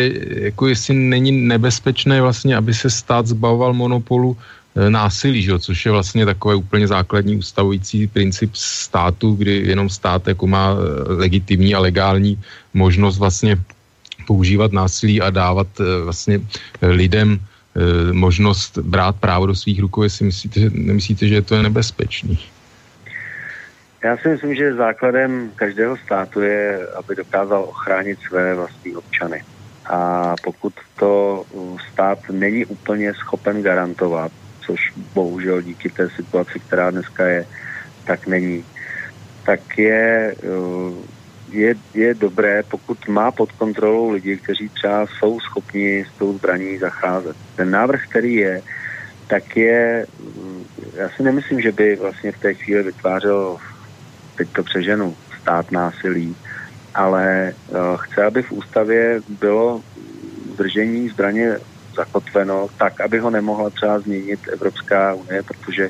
[0.53, 4.38] jako jestli není nebezpečné vlastně, aby se stát zbavoval monopolu
[4.76, 5.60] e, násilí, že?
[5.60, 10.77] což je vlastně takové úplně základní ustavující princip státu, kdy jenom stát jako má e,
[11.14, 12.38] legitimní a legální
[12.73, 13.57] možnost vlastně
[14.27, 16.41] používat násilí a dávat e, vlastně
[16.82, 17.40] lidem
[18.11, 22.39] možnost brát právo do svých rukou, jestli myslíte, že, nemyslíte, že to je nebezpečný?
[24.03, 29.43] Já si myslím, že základem každého státu je, aby dokázal ochránit své vlastní občany.
[29.85, 31.43] A pokud to
[31.91, 34.31] stát není úplně schopen garantovat,
[34.65, 37.45] což bohužel díky té situaci, která dneska je,
[38.06, 38.64] tak není,
[39.45, 41.15] tak je eh,
[41.56, 46.77] je, je dobré, pokud má pod kontrolou lidi, kteří třeba jsou schopni s tou zbraní
[46.77, 47.36] zacházet.
[47.56, 48.61] Ten návrh, který je,
[49.27, 50.64] tak je, mm,
[50.94, 53.57] já si nemyslím, že by vlastně v té chvíli vytvářel,
[54.38, 56.36] teď to přeženu, stát násilí,
[56.95, 59.82] ale uh, chce, aby v ústavě bylo
[60.57, 61.57] držení zbraně
[61.95, 65.90] zakotveno tak, aby ho nemohla třeba změnit Evropská unie, protože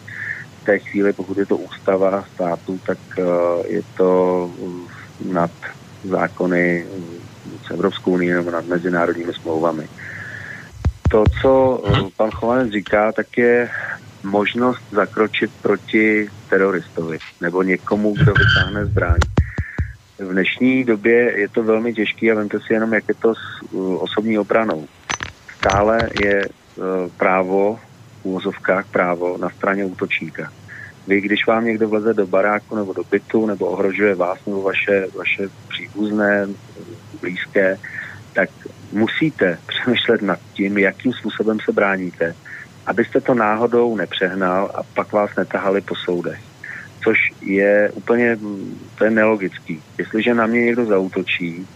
[0.61, 3.25] v té chvíli, pokud je to ústava státu, tak uh,
[3.65, 4.49] je to
[5.25, 5.51] nad
[6.03, 6.85] zákony
[7.67, 9.87] s Evropskou unii nebo nad mezinárodními smlouvami.
[11.09, 13.69] To, co eh, pan Chovanec říká, tak je
[14.23, 19.19] možnost zakročit proti teroristovi nebo někomu, kdo vytáhne zbraň.
[20.19, 23.71] V dnešní době je to velmi těžké a vemte si jenom, jak je to s
[23.71, 24.87] uh, osobní obranou.
[25.57, 26.83] Stále je uh,
[27.17, 27.79] právo,
[28.21, 30.51] v úvozovkách právo na straně útočníka.
[31.07, 35.05] Vy, když vám někdo vleze do baráku nebo do bytu nebo ohrožuje vás nebo vaše,
[35.17, 36.47] vaše příbuzné,
[37.21, 37.77] blízké,
[38.33, 38.49] tak
[38.91, 42.35] musíte přemýšlet nad tím, jakým způsobem se bráníte,
[42.85, 46.39] abyste to náhodou nepřehnal a pak vás netahali po soudech.
[47.03, 48.37] Což je úplně,
[48.97, 49.81] to je nelogický.
[49.97, 51.67] Jestliže na mě někdo zautočí,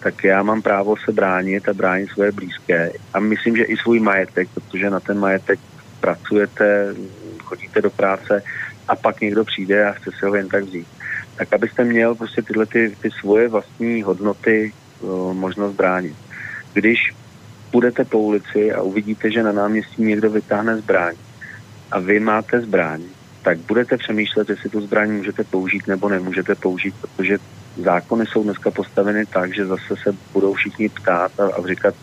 [0.00, 2.90] tak já mám právo se bránit a bránit své blízké.
[3.14, 5.60] A myslím, že i svůj majetek, protože na ten majetek
[6.00, 6.94] pracujete,
[7.44, 8.42] chodíte do práce,
[8.88, 10.88] a pak někdo přijde a chce si ho jen tak vzít.
[11.38, 16.16] Tak abyste měl prostě tyhle ty, ty svoje vlastní hodnoty o, možnost bránit.
[16.74, 16.98] Když
[17.70, 21.14] půjdete po ulici a uvidíte, že na náměstí někdo vytáhne zbraň
[21.92, 23.02] a vy máte zbraň,
[23.42, 27.36] tak budete přemýšlet, jestli tu zbraň můžete použít nebo nemůžete použít, protože
[27.76, 31.94] zákony jsou dneska postaveny tak, že zase se budou všichni ptát a, a říkat,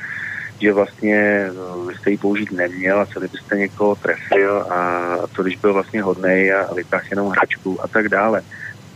[0.61, 5.43] že vlastně no, vy jste ji použít neměl a co kdybyste někoho trefil a to
[5.43, 8.41] když byl vlastně hodnej a vytáhl jenom hračku a tak dále.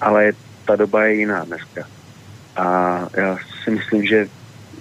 [0.02, 0.32] Ale
[0.68, 1.82] ta doba je jiná dneska.
[2.58, 2.66] A
[3.18, 4.26] já si myslím, že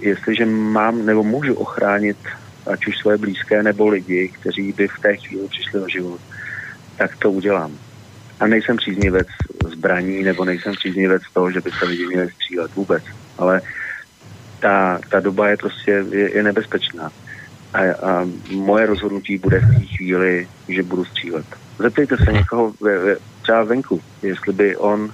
[0.01, 2.19] jestliže mám nebo můžu ochránit
[2.73, 6.21] ať už svoje blízké nebo lidi, kteří by v té chvíli přišli o život,
[6.99, 7.77] tak to udělám.
[8.41, 9.29] A nejsem příznivec
[9.77, 13.03] zbraní nebo nejsem příznivec toho, že by se lidi měli střílet vůbec.
[13.39, 13.61] Ale
[14.65, 17.11] ta, ta doba je prostě je, je nebezpečná.
[17.75, 21.47] A, a moje rozhodnutí bude v té chvíli, že budu střílet.
[21.79, 25.09] Zeptejte se někoho ve, ve, třeba venku, jestli by on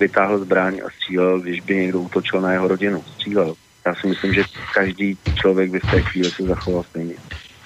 [0.00, 3.02] vytáhl zbraň a střílel, když by někdo útočil na jeho rodinu.
[3.02, 3.54] Střílel.
[3.86, 4.42] Já si myslím, že
[4.74, 7.16] každý člověk by v té chvíli se zachoval stejně.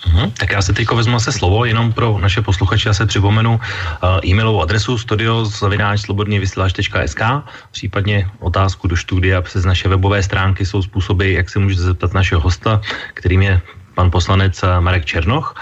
[0.06, 3.54] Uhum, tak já se teď vezmu se slovo, jenom pro naše posluchače já se připomenu
[3.54, 3.60] uh,
[4.24, 7.20] e-mailovou adresu studio.slobodněvysílač.sk
[7.70, 12.40] případně otázku do studia přes naše webové stránky jsou způsoby, jak se můžete zeptat našeho
[12.40, 12.80] hosta,
[13.14, 13.60] kterým je
[14.00, 15.52] pan poslanec eh, Marek Černoch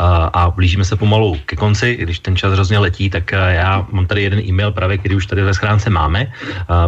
[0.00, 3.84] a, a blížíme se pomalu ke konci, když ten čas hrozně letí, tak eh, já
[3.92, 6.32] mám tady jeden e-mail právě, který už tady ve schránce máme.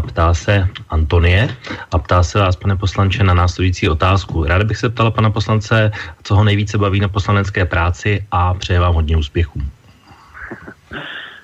[0.08, 1.52] Ptá se Antonie
[1.92, 4.48] a ptá se vás, pane poslanče, na následující otázku.
[4.48, 5.92] Ráda bych se ptala pana poslance,
[6.24, 9.60] co ho nejvíce baví na poslanecké práci a přeje vám hodně úspěchů.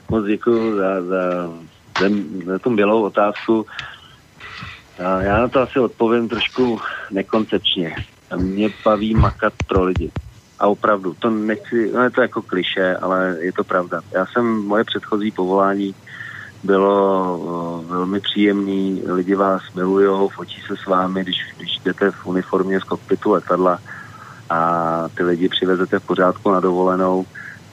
[0.08, 1.20] Moc děkuji za, za,
[2.46, 3.66] za, tu milou otázku.
[4.98, 6.80] Já na to asi odpovím trošku
[7.10, 7.96] nekoncepčně
[8.36, 10.11] mě baví makat pro lidi.
[10.59, 14.01] A opravdu, to nechci, no je to jako kliše, ale je to pravda.
[14.12, 15.94] Já jsem, moje předchozí povolání
[16.62, 16.94] bylo
[17.40, 22.81] o, velmi příjemný, lidi vás milujou, fotí se s vámi, když, když jdete v uniformě
[22.81, 23.78] z kokpitu letadla
[24.51, 27.24] a ty lidi přivezete v pořádku na dovolenou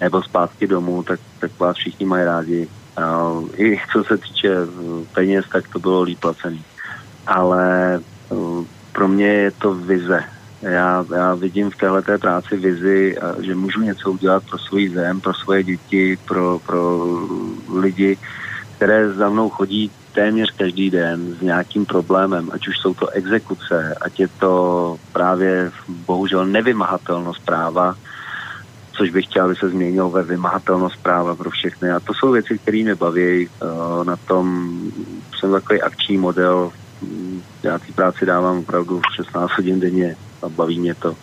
[0.02, 2.68] nebo zpátky domů, tak, tak vás všichni mají rádi.
[2.98, 4.56] A, I co se týče
[5.14, 6.64] peněz, tak to bylo líp placený.
[7.28, 13.56] Ale o, pro mě je to vize já, já vidím v této práci vizi, že
[13.56, 17.06] můžu něco udělat pro svůj zem, pro svoje děti, pro, pro
[17.74, 18.18] lidi,
[18.76, 23.96] které za mnou chodí téměř každý den s nějakým problémem, ať už jsou to exekuce,
[24.02, 27.96] ať je to právě bohužel nevymahatelnost práva,
[28.98, 31.92] což bych chtěl, aby se změnilo ve vymahatelnost práva pro všechny.
[31.92, 33.50] A to jsou věci, které mě baví.
[33.50, 34.78] Eh, na tom
[35.40, 36.72] jsem takový akční model.
[37.64, 41.14] Já té práci dávám opravdu 16 hodin denně a baví mě to.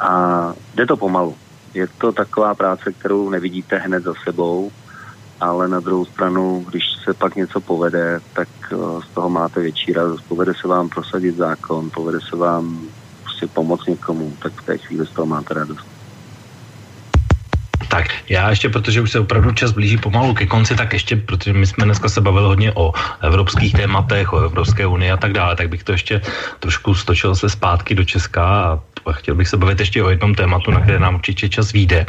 [0.00, 1.36] A jde to pomalu.
[1.74, 4.70] Je to taková práce, kterou nevidíte hned za sebou,
[5.40, 8.76] ale na druhou stranu, když se pak něco povede, tak eh,
[9.10, 10.24] z toho máte větší radost.
[10.28, 12.88] Povede se vám prosadit zákon, povede se vám
[13.22, 15.95] prostě pomoct někomu, tak v té chvíli z toho máte radost.
[17.88, 21.52] Tak já ještě, protože už se opravdu čas blíží pomalu ke konci, tak ještě, protože
[21.52, 22.92] my jsme dneska se bavili hodně o
[23.22, 26.20] evropských tématech, o Evropské unii a tak dále, tak bych to ještě
[26.60, 28.80] trošku stočil se zpátky do Česka a
[29.12, 32.06] chtěl bych se bavit ještě o jednom tématu, na které nám určitě čas vyjde.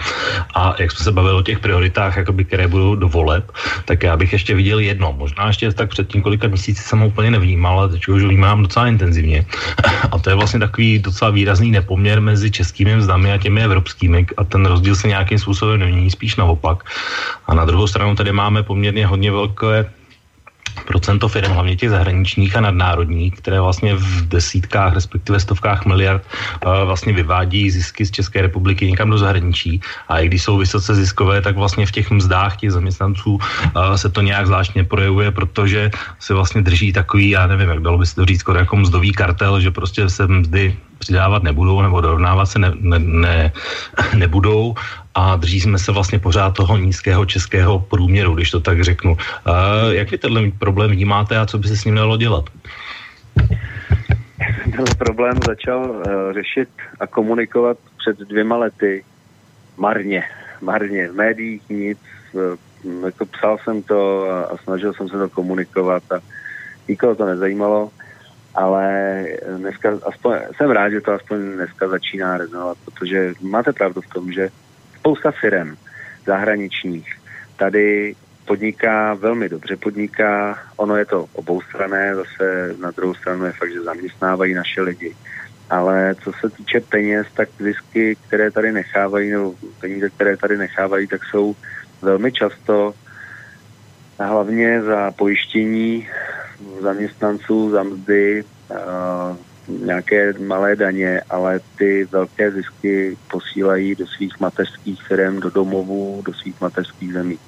[0.56, 3.52] A jak jsme se bavili o těch prioritách, jakoby, které budou do voleb,
[3.86, 5.14] tak já bych ještě viděl jedno.
[5.18, 8.64] Možná ještě tak před několika měsíci jsem ho úplně nevnímal, ale teď už ho vnímám
[8.64, 9.46] docela intenzivně.
[10.12, 14.26] A to je vlastně takový docela výrazný nepoměr mezi českými mzdami a těmi evropskými.
[14.38, 16.84] A ten rozdíl se nějakým způsobem nemění, spíš naopak.
[17.48, 19.86] A na druhou stranu tady máme poměrně hodně velké
[20.86, 26.72] procento firm, hlavně těch zahraničních a nadnárodních, které vlastně v desítkách, respektive stovkách miliard uh,
[26.86, 29.82] vlastně vyvádí zisky z České republiky někam do zahraničí.
[30.08, 33.42] A i když jsou vysoce ziskové, tak vlastně v těch mzdách těch zaměstnanců uh,
[33.96, 38.06] se to nějak zvláštně projevuje, protože se vlastně drží takový, já nevím, jak dalo by
[38.06, 42.60] se to říct, jako mzdový kartel, že prostě se mzdy přidávat nebudou nebo dorovnávat se
[42.60, 43.52] ne, ne, ne,
[44.16, 44.76] nebudou
[45.18, 49.18] a držíme se vlastně pořád toho nízkého českého průměru, když to tak řeknu.
[49.92, 52.46] Jak vy tenhle problém vnímáte a co by se s ním mělo dělat?
[54.76, 56.04] Ten problém začal uh,
[56.34, 56.70] řešit
[57.00, 59.04] a komunikovat před dvěma lety
[59.78, 60.24] marně.
[60.62, 61.10] Marně.
[61.10, 61.98] V médiích nic.
[62.34, 66.20] Uh, jako psal jsem to a, a snažil jsem se to komunikovat a
[66.88, 67.90] nikoho to nezajímalo
[68.56, 69.26] ale
[69.58, 74.32] dneska aspoň, jsem rád, že to aspoň dneska začíná rezonovat, protože máte pravdu v tom,
[74.32, 74.50] že
[75.08, 75.76] spousta firm
[76.26, 77.16] zahraničních
[77.58, 78.16] tady
[78.46, 83.82] podniká velmi dobře podniká, ono je to oboustrané, zase na druhou stranu je fakt, že
[83.82, 85.16] zaměstnávají naše lidi.
[85.70, 91.08] Ale co se týče peněz, tak zisky, které tady nechávají, nebo peníze, které tady nechávají,
[91.08, 91.56] tak jsou
[92.02, 92.94] velmi často
[94.20, 96.08] hlavně za pojištění
[96.82, 98.44] zaměstnanců, za mzdy,
[99.68, 106.34] nějaké malé daně, ale ty velké zisky posílají do svých mateřských firm, do domovů, do
[106.34, 107.40] svých mateřských zemí.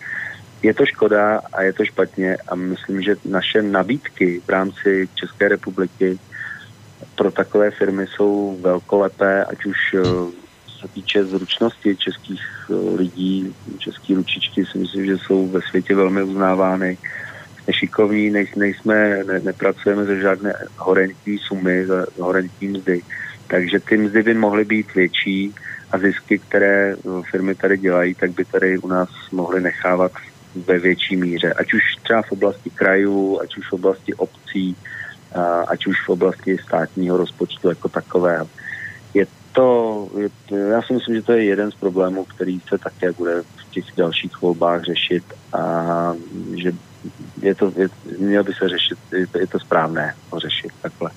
[0.63, 5.47] Je to škoda a je to špatně a myslím, že naše nabídky v rámci České
[5.47, 6.19] republiky
[7.15, 10.03] pro takové firmy jsou velkolepé, ať už eh,
[10.81, 16.23] se týče zručnosti českých eh, lidí, české ručičky si myslím, že jsou ve světě velmi
[16.23, 16.97] uznávány
[17.73, 23.01] šikovní, nej, nejsme, ne, nepracujeme ze žádné horentní sumy, za horentní mzdy.
[23.47, 25.53] Takže ty mzdy by mohly být větší
[25.91, 26.95] a zisky, které
[27.31, 30.11] firmy tady dělají, tak by tady u nás mohly nechávat
[30.67, 31.53] ve větší míře.
[31.53, 34.75] Ať už třeba v oblasti krajů, ať už v oblasti obcí,
[35.67, 38.47] ať už v oblasti státního rozpočtu jako takového.
[39.13, 40.29] Je to, je,
[40.69, 43.85] já si myslím, že to je jeden z problémů, který se také bude v těch
[43.97, 45.23] dalších volbách řešit
[45.53, 46.13] a
[46.55, 46.71] že
[47.41, 47.87] je to, je,
[48.19, 51.11] měl by se řešit, je to, je to správné ho řešit takhle.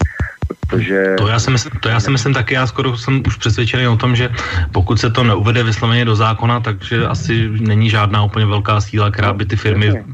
[0.46, 1.14] protože...
[1.18, 3.96] To já, si myslím, to já si myslím taky, já skoro jsem už přesvědčený o
[3.96, 4.28] tom, že
[4.72, 9.32] pokud se to neuvede vysloveně do zákona, takže asi není žádná úplně velká síla, která
[9.32, 10.04] by ty firmy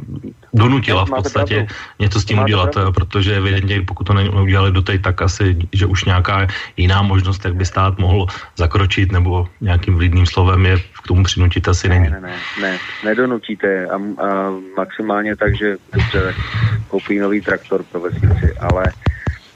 [0.59, 1.67] donutila v podstatě
[1.99, 6.47] něco s tím udělat, protože evidentně pokud to neudělali doteď, tak asi, že už nějaká
[6.77, 8.27] jiná možnost, jak by stát mohl
[8.57, 12.11] zakročit nebo nějakým vlídným slovem je k tomu přinutit asi není.
[12.11, 13.87] Ne, ne, ne, nedonutíte.
[13.87, 14.29] A, a
[14.77, 16.35] maximálně tak, že dobře,
[16.89, 18.85] koupí nový traktor pro vesnici, ale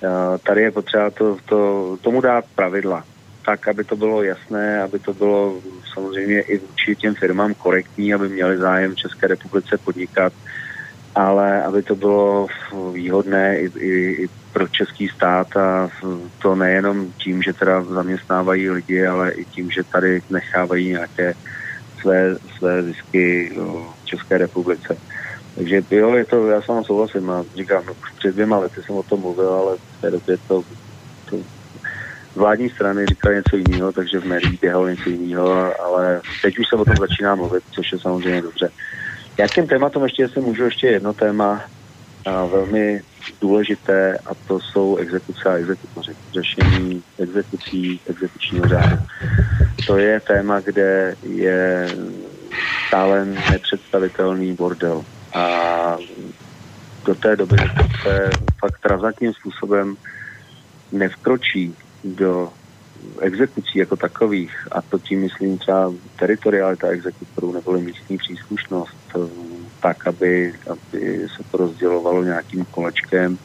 [0.01, 1.59] uh, tady je potřeba to, to,
[2.01, 3.05] tomu dát pravidla.
[3.45, 5.55] Tak, aby to bylo jasné, aby to bylo
[5.95, 10.33] samozřejmě i vůči těm firmám korektní, aby měli zájem v České republice podnikat
[11.14, 12.47] ale aby to bylo
[12.93, 15.89] výhodné i, i, i pro český stát a
[16.43, 21.34] to nejenom tím, že teda zaměstnávají lidi, ale i tím, že tady nechávají nějaké
[22.01, 24.97] své, své zisky v České republice.
[25.55, 28.97] Takže jo, je to, já s vám souhlasím a říkám, no, před dvěma lety jsem
[28.97, 30.62] o tom mluvil, ale v té době to,
[31.30, 31.36] to
[32.34, 36.76] vládní strany říkali něco jiného, takže v médiích běhalo něco jiného, ale teď už se
[36.76, 38.68] o tom začíná mluvit, což je samozřejmě dobře.
[39.38, 41.62] Já k těm tématům ještě, jestli můžu, ještě jedno téma
[42.26, 43.00] a velmi
[43.40, 46.12] důležité a to jsou exekuce a exekutoři.
[46.34, 48.96] Řešení exekucí, exekučního řádu.
[49.86, 51.90] To je téma, kde je
[52.86, 55.02] stále nepředstavitelný bordel.
[55.34, 55.96] A
[57.06, 57.56] do té doby
[58.02, 59.96] se fakt razantním způsobem
[60.92, 62.52] nevkročí do
[63.20, 69.19] exekucí jako takových, a to tím myslím třeba teritorialita exekutorů nebo místní příslušnost, eh,
[69.81, 73.39] tak, aby, aby se to rozdělovalo nějakým kolečkem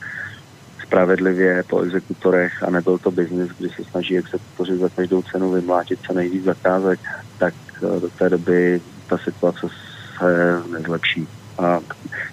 [0.85, 5.99] spravedlivě po exekutorech a nebyl to biznis, kdy se snaží exekutoři za každou cenu vymlátit
[6.07, 6.99] co nejvíc zakázek,
[7.37, 9.67] tak eh, do té doby ta situace
[10.17, 11.27] se nezlepší.
[11.57, 11.79] A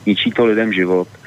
[0.06, 1.08] ničí to lidem život–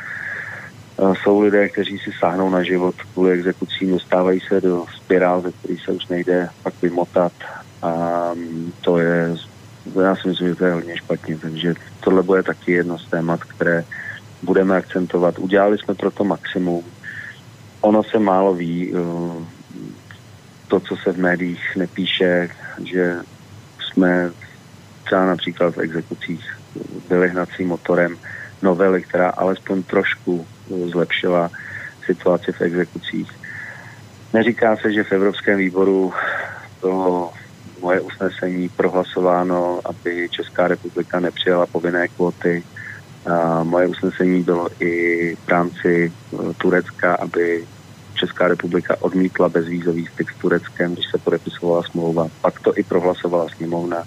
[1.24, 5.78] jsou lidé, kteří si sáhnou na život kvůli exekucím, dostávají se do spirál, ze který
[5.78, 7.34] se už nejde pak vymotat
[7.82, 7.92] a
[8.34, 9.36] mm, to je,
[10.04, 13.44] já si myslím, že to je hodně špatně, takže tohle bude taky jedno z témat,
[13.44, 13.84] které
[14.44, 15.40] budeme akcentovat.
[15.40, 16.84] Udělali jsme pro to maximum.
[17.82, 19.46] Ono se málo ví, eh,
[20.68, 22.50] to, co se v médiích nepíše,
[22.84, 23.16] že
[23.80, 24.32] jsme
[25.04, 26.44] třeba například v exekucích
[27.10, 28.18] byli hnacím motorem
[28.62, 31.50] novely, která alespoň trošku zlepšila
[32.06, 33.30] situaci v exekucích.
[34.34, 36.14] Neříká se, že v Evropském výboru
[36.82, 37.32] bylo
[37.82, 42.64] moje usnesení prohlasováno, aby Česká republika nepřijala povinné kvóty.
[43.64, 47.66] Moje usnesení bylo i v rámci e, Turecka, aby
[48.14, 52.28] Česká republika odmítla bezvízový styk s Tureckem, když se podepisovala smlouva.
[52.42, 54.04] Pak to i prohlasovala sněmovna,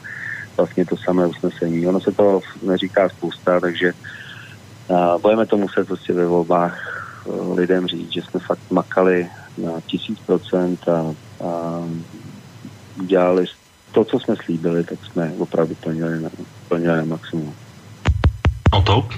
[0.57, 1.87] vlastně to samé usnesení.
[1.87, 3.93] Ono se to neříká spousta, takže
[4.97, 6.77] a budeme to muset prostě ve volbách
[7.27, 9.27] eh, lidem říct, že jsme fakt makali
[9.59, 11.15] na tisíc procent a,
[11.45, 11.81] a
[13.07, 13.47] dělali
[13.93, 16.31] to, co jsme slíbili, tak jsme opravdu plnili na,
[16.69, 17.55] plnili na maximum.
[18.73, 19.09] No to?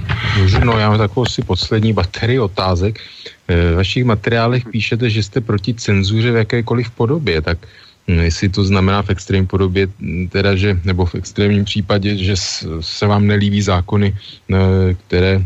[0.64, 3.00] No, já mám takovou si poslední baterii otázek.
[3.48, 7.58] Eh, v vašich materiálech píšete, že jste proti cenzuře v jakékoliv podobě, tak
[8.08, 12.34] hm, jestli to znamená v extrémní podobě, hm, teda, že, nebo v extrémním případě, že
[12.80, 14.56] se vám nelíbí zákony, eh,
[15.06, 15.44] které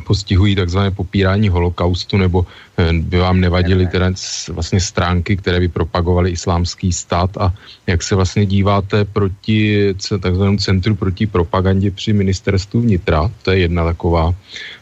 [0.00, 2.46] postihují takzvané popírání holokaustu, nebo
[2.76, 4.12] eh, by vám nevadily teda
[4.48, 7.54] vlastně stránky, které by propagovaly islámský stát a
[7.86, 13.84] jak se vlastně díváte proti takzvanému centru proti propagandě při ministerstvu vnitra, to je jedna
[13.84, 14.34] taková.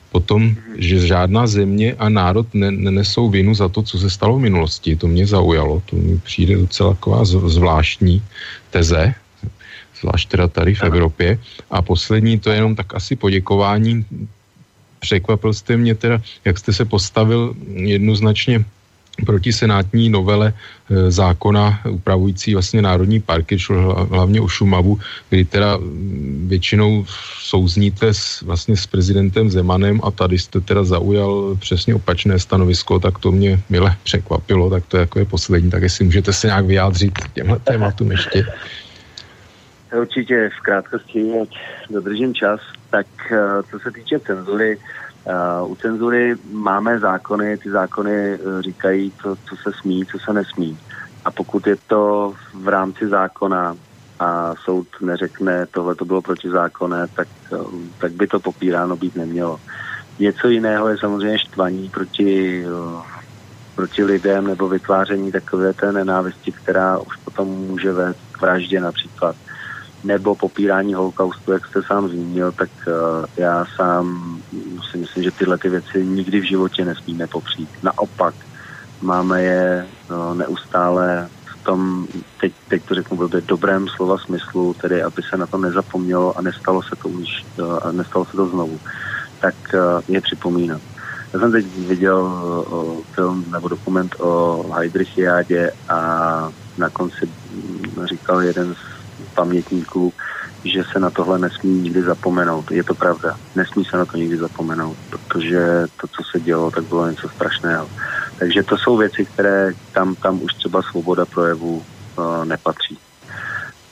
[0.08, 4.48] Potom, že žádná země a národ ne, nenesou vinu za to, co se stalo v
[4.48, 4.96] minulosti.
[4.96, 8.22] To mě zaujalo, to mi přijde docela taková zvláštní
[8.70, 9.14] teze,
[10.00, 11.38] zvlášť teda tady v Evropě.
[11.70, 14.06] A poslední, to je jenom tak asi poděkování
[14.98, 18.64] překvapil jste mě teda, jak jste se postavil jednoznačně
[19.26, 24.98] proti senátní novele e, zákona upravující vlastně národní parky, šlo hlavně o Šumavu,
[25.30, 25.78] kdy teda
[26.46, 27.04] většinou
[27.42, 33.18] souzníte s, vlastně s prezidentem Zemanem a tady jste teda zaujal přesně opačné stanovisko, tak
[33.18, 36.66] to mě mile překvapilo, tak to je jako je poslední, tak jestli můžete se nějak
[36.66, 38.46] vyjádřit těmhle tématům ještě.
[39.96, 41.48] Určitě v krátkosti, ať
[41.90, 42.60] dodržím čas,
[42.90, 44.78] tak eh, co se týče cenzury,
[45.26, 50.32] eh, u cenzury máme zákony, ty zákony eh, říkají, to, co se smí, co se
[50.32, 50.78] nesmí.
[51.24, 53.76] A pokud je to v rámci zákona
[54.20, 57.28] a soud neřekne, tohle to bylo protizákonné, tak,
[57.98, 59.60] tak by to popíráno být nemělo.
[60.18, 62.64] Něco jiného je samozřejmě štvaní proti,
[63.74, 69.36] proti lidem nebo vytváření takové té nenávisti, která už potom může vést k vraždě například
[70.04, 74.18] nebo popírání holokaustu, jak jste sám zmínil, tak uh, já sám
[74.90, 77.68] si myslím, že tyhle ty věci nikdy v životě nesmíme popřít.
[77.82, 78.34] Naopak,
[79.02, 82.06] máme je no, neustále v tom,
[82.40, 86.42] teď, teď to řeknu v dobrém slova smyslu, tedy aby se na to nezapomnělo a
[86.42, 87.28] nestalo se to už,
[87.82, 88.78] a nestalo se to znovu,
[89.40, 89.54] tak
[90.08, 90.82] je připomínat.
[91.32, 92.42] Já jsem teď viděl
[93.14, 95.98] film nebo dokument o Heidrichiádě a
[96.78, 97.30] na konci
[98.04, 98.97] říkal jeden z
[99.38, 100.12] pamětníků,
[100.64, 102.70] že se na tohle nesmí nikdy zapomenout.
[102.70, 103.36] Je to pravda.
[103.54, 105.60] Nesmí se na to nikdy zapomenout, protože
[106.00, 107.86] to, co se dělo, tak bylo něco strašného.
[108.38, 112.98] Takže to jsou věci, které tam, tam už třeba svoboda projevu uh, nepatří.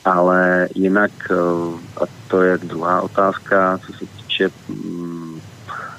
[0.04, 5.40] Ale jinak, uh, a to je druhá otázka, co se týče um,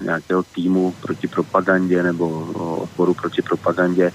[0.02, 2.28] nějakého týmu proti propagandě nebo
[2.84, 4.11] odporu proti propagandě,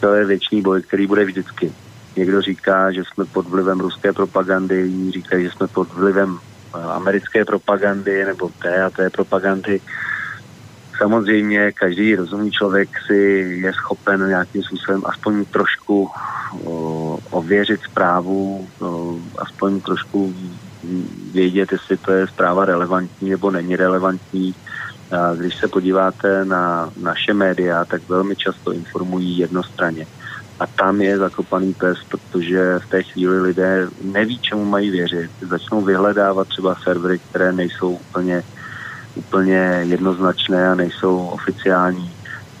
[0.00, 1.72] to je věčný boj, který bude vždycky.
[2.16, 6.38] Někdo říká, že jsme pod vlivem ruské propagandy, jiní říkají, že jsme pod vlivem
[6.76, 9.80] eh, americké propagandy nebo té a té propagandy.
[10.98, 13.16] Samozřejmě každý rozumný člověk si
[13.64, 16.10] je schopen nějakým způsobem aspoň trošku
[16.64, 20.34] o, ověřit zprávu, o, aspoň trošku
[21.32, 24.52] vědět, jestli to je zpráva relevantní nebo není relevantní.
[25.10, 30.06] A když se podíváte na naše média, tak velmi často informují jednostranně.
[30.60, 35.30] A tam je zakopaný pes, protože v té chvíli lidé neví, čemu mají věřit.
[35.50, 38.42] Začnou vyhledávat třeba servery, které nejsou úplně,
[39.14, 42.12] úplně jednoznačné a nejsou oficiální.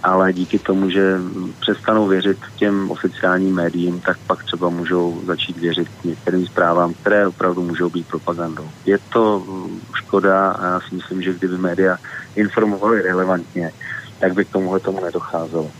[0.02, 1.18] Ale díky tomu, že
[1.60, 7.62] přestanou věřit těm oficiálním médiím, tak pak třeba můžou začít věřit některým zprávám, které opravdu
[7.62, 8.68] můžou být propagandou.
[8.86, 9.44] Je to
[10.04, 11.96] škoda a já si myslím, že kdyby média
[12.36, 13.70] informovaly relevantně,
[14.20, 15.70] tak by k tomuhle tomu nedocházelo.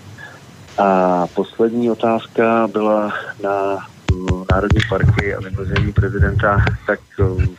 [0.79, 7.57] A poslední otázka byla na mm, Národní parky a vymezení prezidenta, tak mm,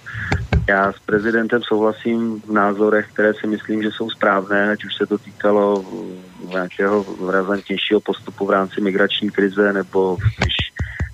[0.70, 5.06] já s prezidentem souhlasím v názorech, které si myslím, že jsou správné, ať už se
[5.06, 10.54] to týkalo mm, nějakého razantnějšího postupu v rámci migrační krize, nebo když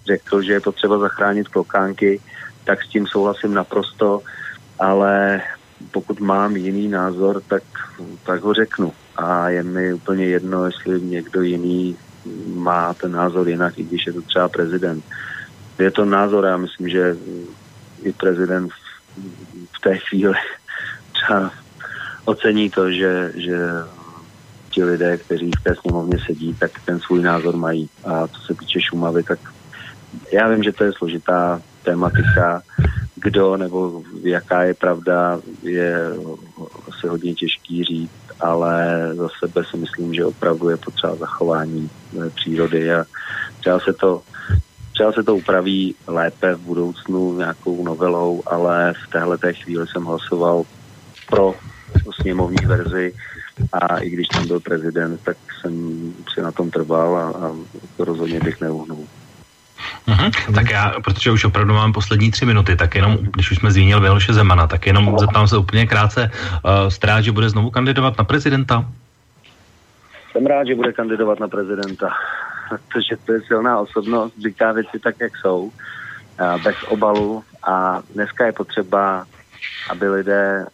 [0.07, 2.21] řekl, že je potřeba zachránit klokánky,
[2.63, 4.21] tak s tím souhlasím naprosto,
[4.79, 5.41] ale
[5.91, 7.63] pokud mám jiný názor, tak,
[8.25, 11.97] tak ho řeknu a je mi úplně jedno, jestli někdo jiný
[12.55, 15.03] má ten názor jinak, i když je to třeba prezident.
[15.79, 17.15] Je to názor, já myslím, že
[18.03, 18.71] i prezident
[19.77, 20.33] v té chvíli
[21.13, 21.51] třeba
[22.25, 23.57] ocení to, že, že
[24.69, 27.89] ti lidé, kteří v té sněmovně sedí, tak ten svůj názor mají.
[28.05, 29.39] A co se týče Šumavy, tak
[30.33, 32.61] já vím, že to je složitá tématika,
[33.15, 36.01] kdo nebo jaká je pravda, je
[36.87, 42.29] asi hodně těžký říct ale za sebe si myslím, že opravdu je potřeba zachování eh,
[42.29, 43.05] přírody a
[43.59, 44.21] třeba se to
[44.93, 50.03] třeba se to upraví lépe v budoucnu nějakou novelou, ale v téhle té chvíli jsem
[50.03, 50.63] hlasoval
[51.29, 51.55] pro
[52.21, 53.13] sněmovní verzi
[53.73, 55.73] a i když tam byl prezident, tak jsem
[56.33, 57.55] si na tom trval a, a
[57.99, 59.07] rozhodně bych neuhnul.
[60.07, 60.55] Mm-hmm.
[60.55, 63.99] Tak já, protože už opravdu mám poslední tři minuty, tak jenom, když už jsme zmínil
[63.99, 68.23] Miloše Zemana, tak jenom zeptám se úplně krátce, uh, strát, že bude znovu kandidovat na
[68.23, 68.85] prezidenta?
[70.31, 72.09] Jsem rád, že bude kandidovat na prezidenta,
[72.69, 78.45] protože to je silná osobnost, říká věci tak, jak jsou, uh, bez obalu a dneska
[78.45, 79.25] je potřeba,
[79.89, 80.65] aby lidé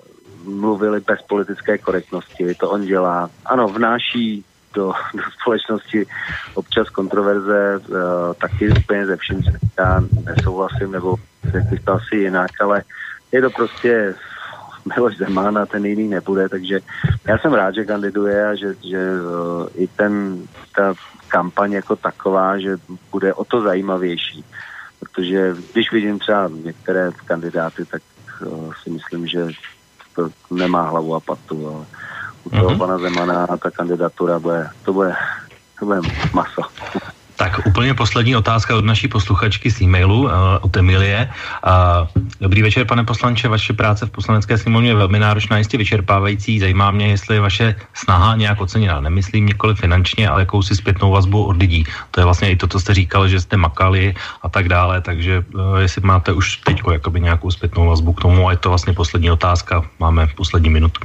[0.44, 2.56] mluvili bez politické korektnosti.
[2.56, 3.30] To on dělá.
[3.46, 6.06] Ano, vnáší do, do společnosti
[6.54, 7.98] občas kontroverze, uh,
[8.42, 11.16] taky úplně ze vším se já nesouhlasím, nebo
[11.70, 12.84] bych to asi jinak, ale
[13.32, 14.16] je to prostě
[14.86, 16.80] Miloš Zeman a ten jiný nebude, takže
[17.28, 20.44] já jsem rád, že kandiduje a že, že uh, i ten,
[20.76, 20.94] ta
[21.28, 22.78] kampaň jako taková, že
[23.12, 24.46] bude o to zajímavější.
[25.00, 28.02] Protože když vidím třeba některé kandidáty, tak
[28.46, 29.48] uh, si myslím, že
[30.16, 31.86] to nemá hlavu a patu, ale
[32.46, 32.80] u toho mm-hmm.
[32.80, 35.16] pana Zemana ta kandidatura bude, to bude,
[35.80, 36.02] to bude
[36.34, 36.62] maso.
[37.44, 41.28] Tak úplně poslední otázka od naší posluchačky z e-mailu uh, od Emilie.
[41.28, 42.08] Uh,
[42.40, 46.60] dobrý večer, pane poslanče, vaše práce v poslanecké sněmovně je velmi náročná, jistě vyčerpávající.
[46.60, 49.02] Zajímá mě, jestli je vaše snaha nějak oceněná.
[49.02, 51.84] Nemyslím nikoli finančně, ale jakousi zpětnou vazbu od lidí.
[52.12, 55.44] To je vlastně i to, co jste říkal, že jste makali a tak dále, takže
[55.54, 56.80] uh, jestli máte už teď
[57.20, 61.02] nějakou zpětnou vazbu k tomu, a je to vlastně poslední otázka, máme poslední minutu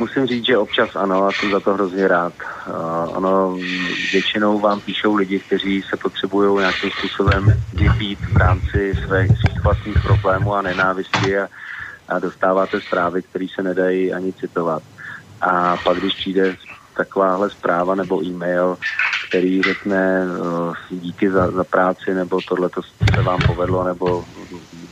[0.00, 2.32] musím říct, že občas ano a jsem za to hrozně rád.
[2.68, 3.56] Uh, ono
[4.12, 10.02] většinou vám píšou lidi, kteří se potřebují nějakým způsobem vypít v rámci své, svých vlastních
[10.02, 11.48] problémů a nenávisti a,
[12.08, 14.82] a dostáváte zprávy, které se nedají ani citovat.
[15.40, 16.56] A pak, když přijde
[16.96, 18.76] takováhle zpráva nebo e-mail,
[19.28, 22.70] který řekne uh, díky za, za práci, nebo tohle
[23.14, 24.24] se vám povedlo, nebo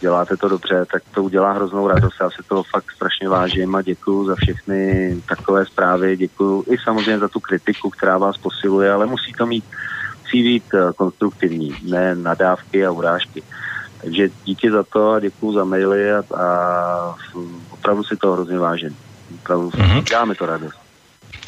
[0.00, 2.16] děláte to dobře, tak to udělá hroznou radost.
[2.20, 7.18] Já se toho fakt strašně vážím a děkuju za všechny takové zprávy, děkuju i samozřejmě
[7.18, 9.64] za tu kritiku, která vás posiluje, ale musí to mít,
[10.22, 13.42] musí být eh, konstruktivní, ne nadávky a urážky.
[14.02, 17.14] Takže díky za to a děkuju za maily a, a
[17.70, 18.96] opravdu si to hrozně vážím.
[19.42, 20.04] Opravdu mm-hmm.
[20.04, 20.78] děláme to radost.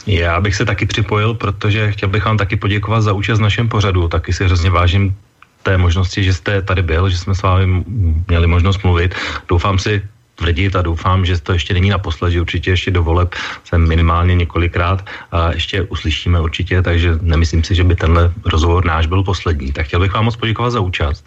[0.07, 3.69] Já bych se taky připojil, protože chtěl bych vám taky poděkovat za účast v našem
[3.69, 4.09] pořadu.
[4.09, 5.17] Taky si hrozně vážím
[5.63, 7.85] té možnosti, že jste tady byl, že jsme s vámi
[8.29, 9.15] měli možnost mluvit.
[9.49, 10.03] Doufám si
[10.35, 13.35] tvrdit a doufám, že to ještě není naposled, že určitě ještě do voleb
[13.65, 19.07] jsem minimálně několikrát a ještě uslyšíme určitě, takže nemyslím si, že by tenhle rozhovor náš
[19.07, 19.73] byl poslední.
[19.73, 21.25] Tak chtěl bych vám moc poděkovat za účast.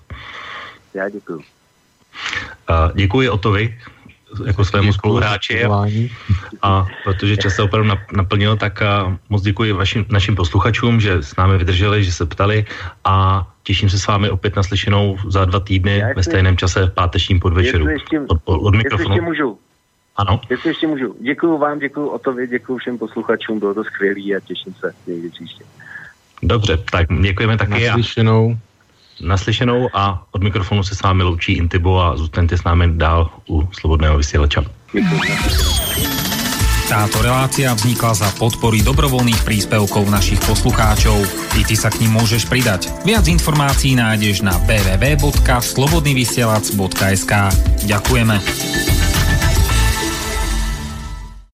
[0.93, 1.41] Já děkuji.
[2.93, 3.77] Děkuji Otovi,
[4.45, 5.65] jako svému spoluhráči.
[6.61, 8.83] A protože čas se opravdu naplnil, tak
[9.29, 12.65] moc děkuji vašim, našim posluchačům, že s námi vydrželi, že se ptali
[13.03, 17.39] a těším se s vámi opět naslyšenou za dva týdny jestli, ve stejném čase pátečním
[17.39, 17.87] podvečeru.
[17.87, 19.15] Ještě, od, od mikrofonu.
[19.15, 19.57] Jestli ještě můžu.
[20.15, 20.41] Ano.
[20.49, 21.15] Jestli ještě můžu.
[21.21, 25.63] Děkuji vám, děkuji Otovi, děkuji všem posluchačům, bylo to skvělé a těším se někdy příště.
[26.43, 27.87] Dobře, tak děkujeme taky.
[27.87, 28.51] Naslyšenou.
[28.51, 28.72] A
[29.21, 33.69] naslyšenou a od mikrofonu se s vámi loučí Intibo a zůstaňte s námi dál u
[33.71, 34.63] Slobodného vysielača.
[36.83, 41.25] Táto relácia vznikla za podpory dobrovoľných príspevkov našich poslucháčov.
[41.57, 42.93] I ty sa k ním môžeš pridať.
[43.07, 47.33] Viac informácií nájdeš na www.slobodnyvysielac.sk
[47.89, 48.92] Ďakujeme.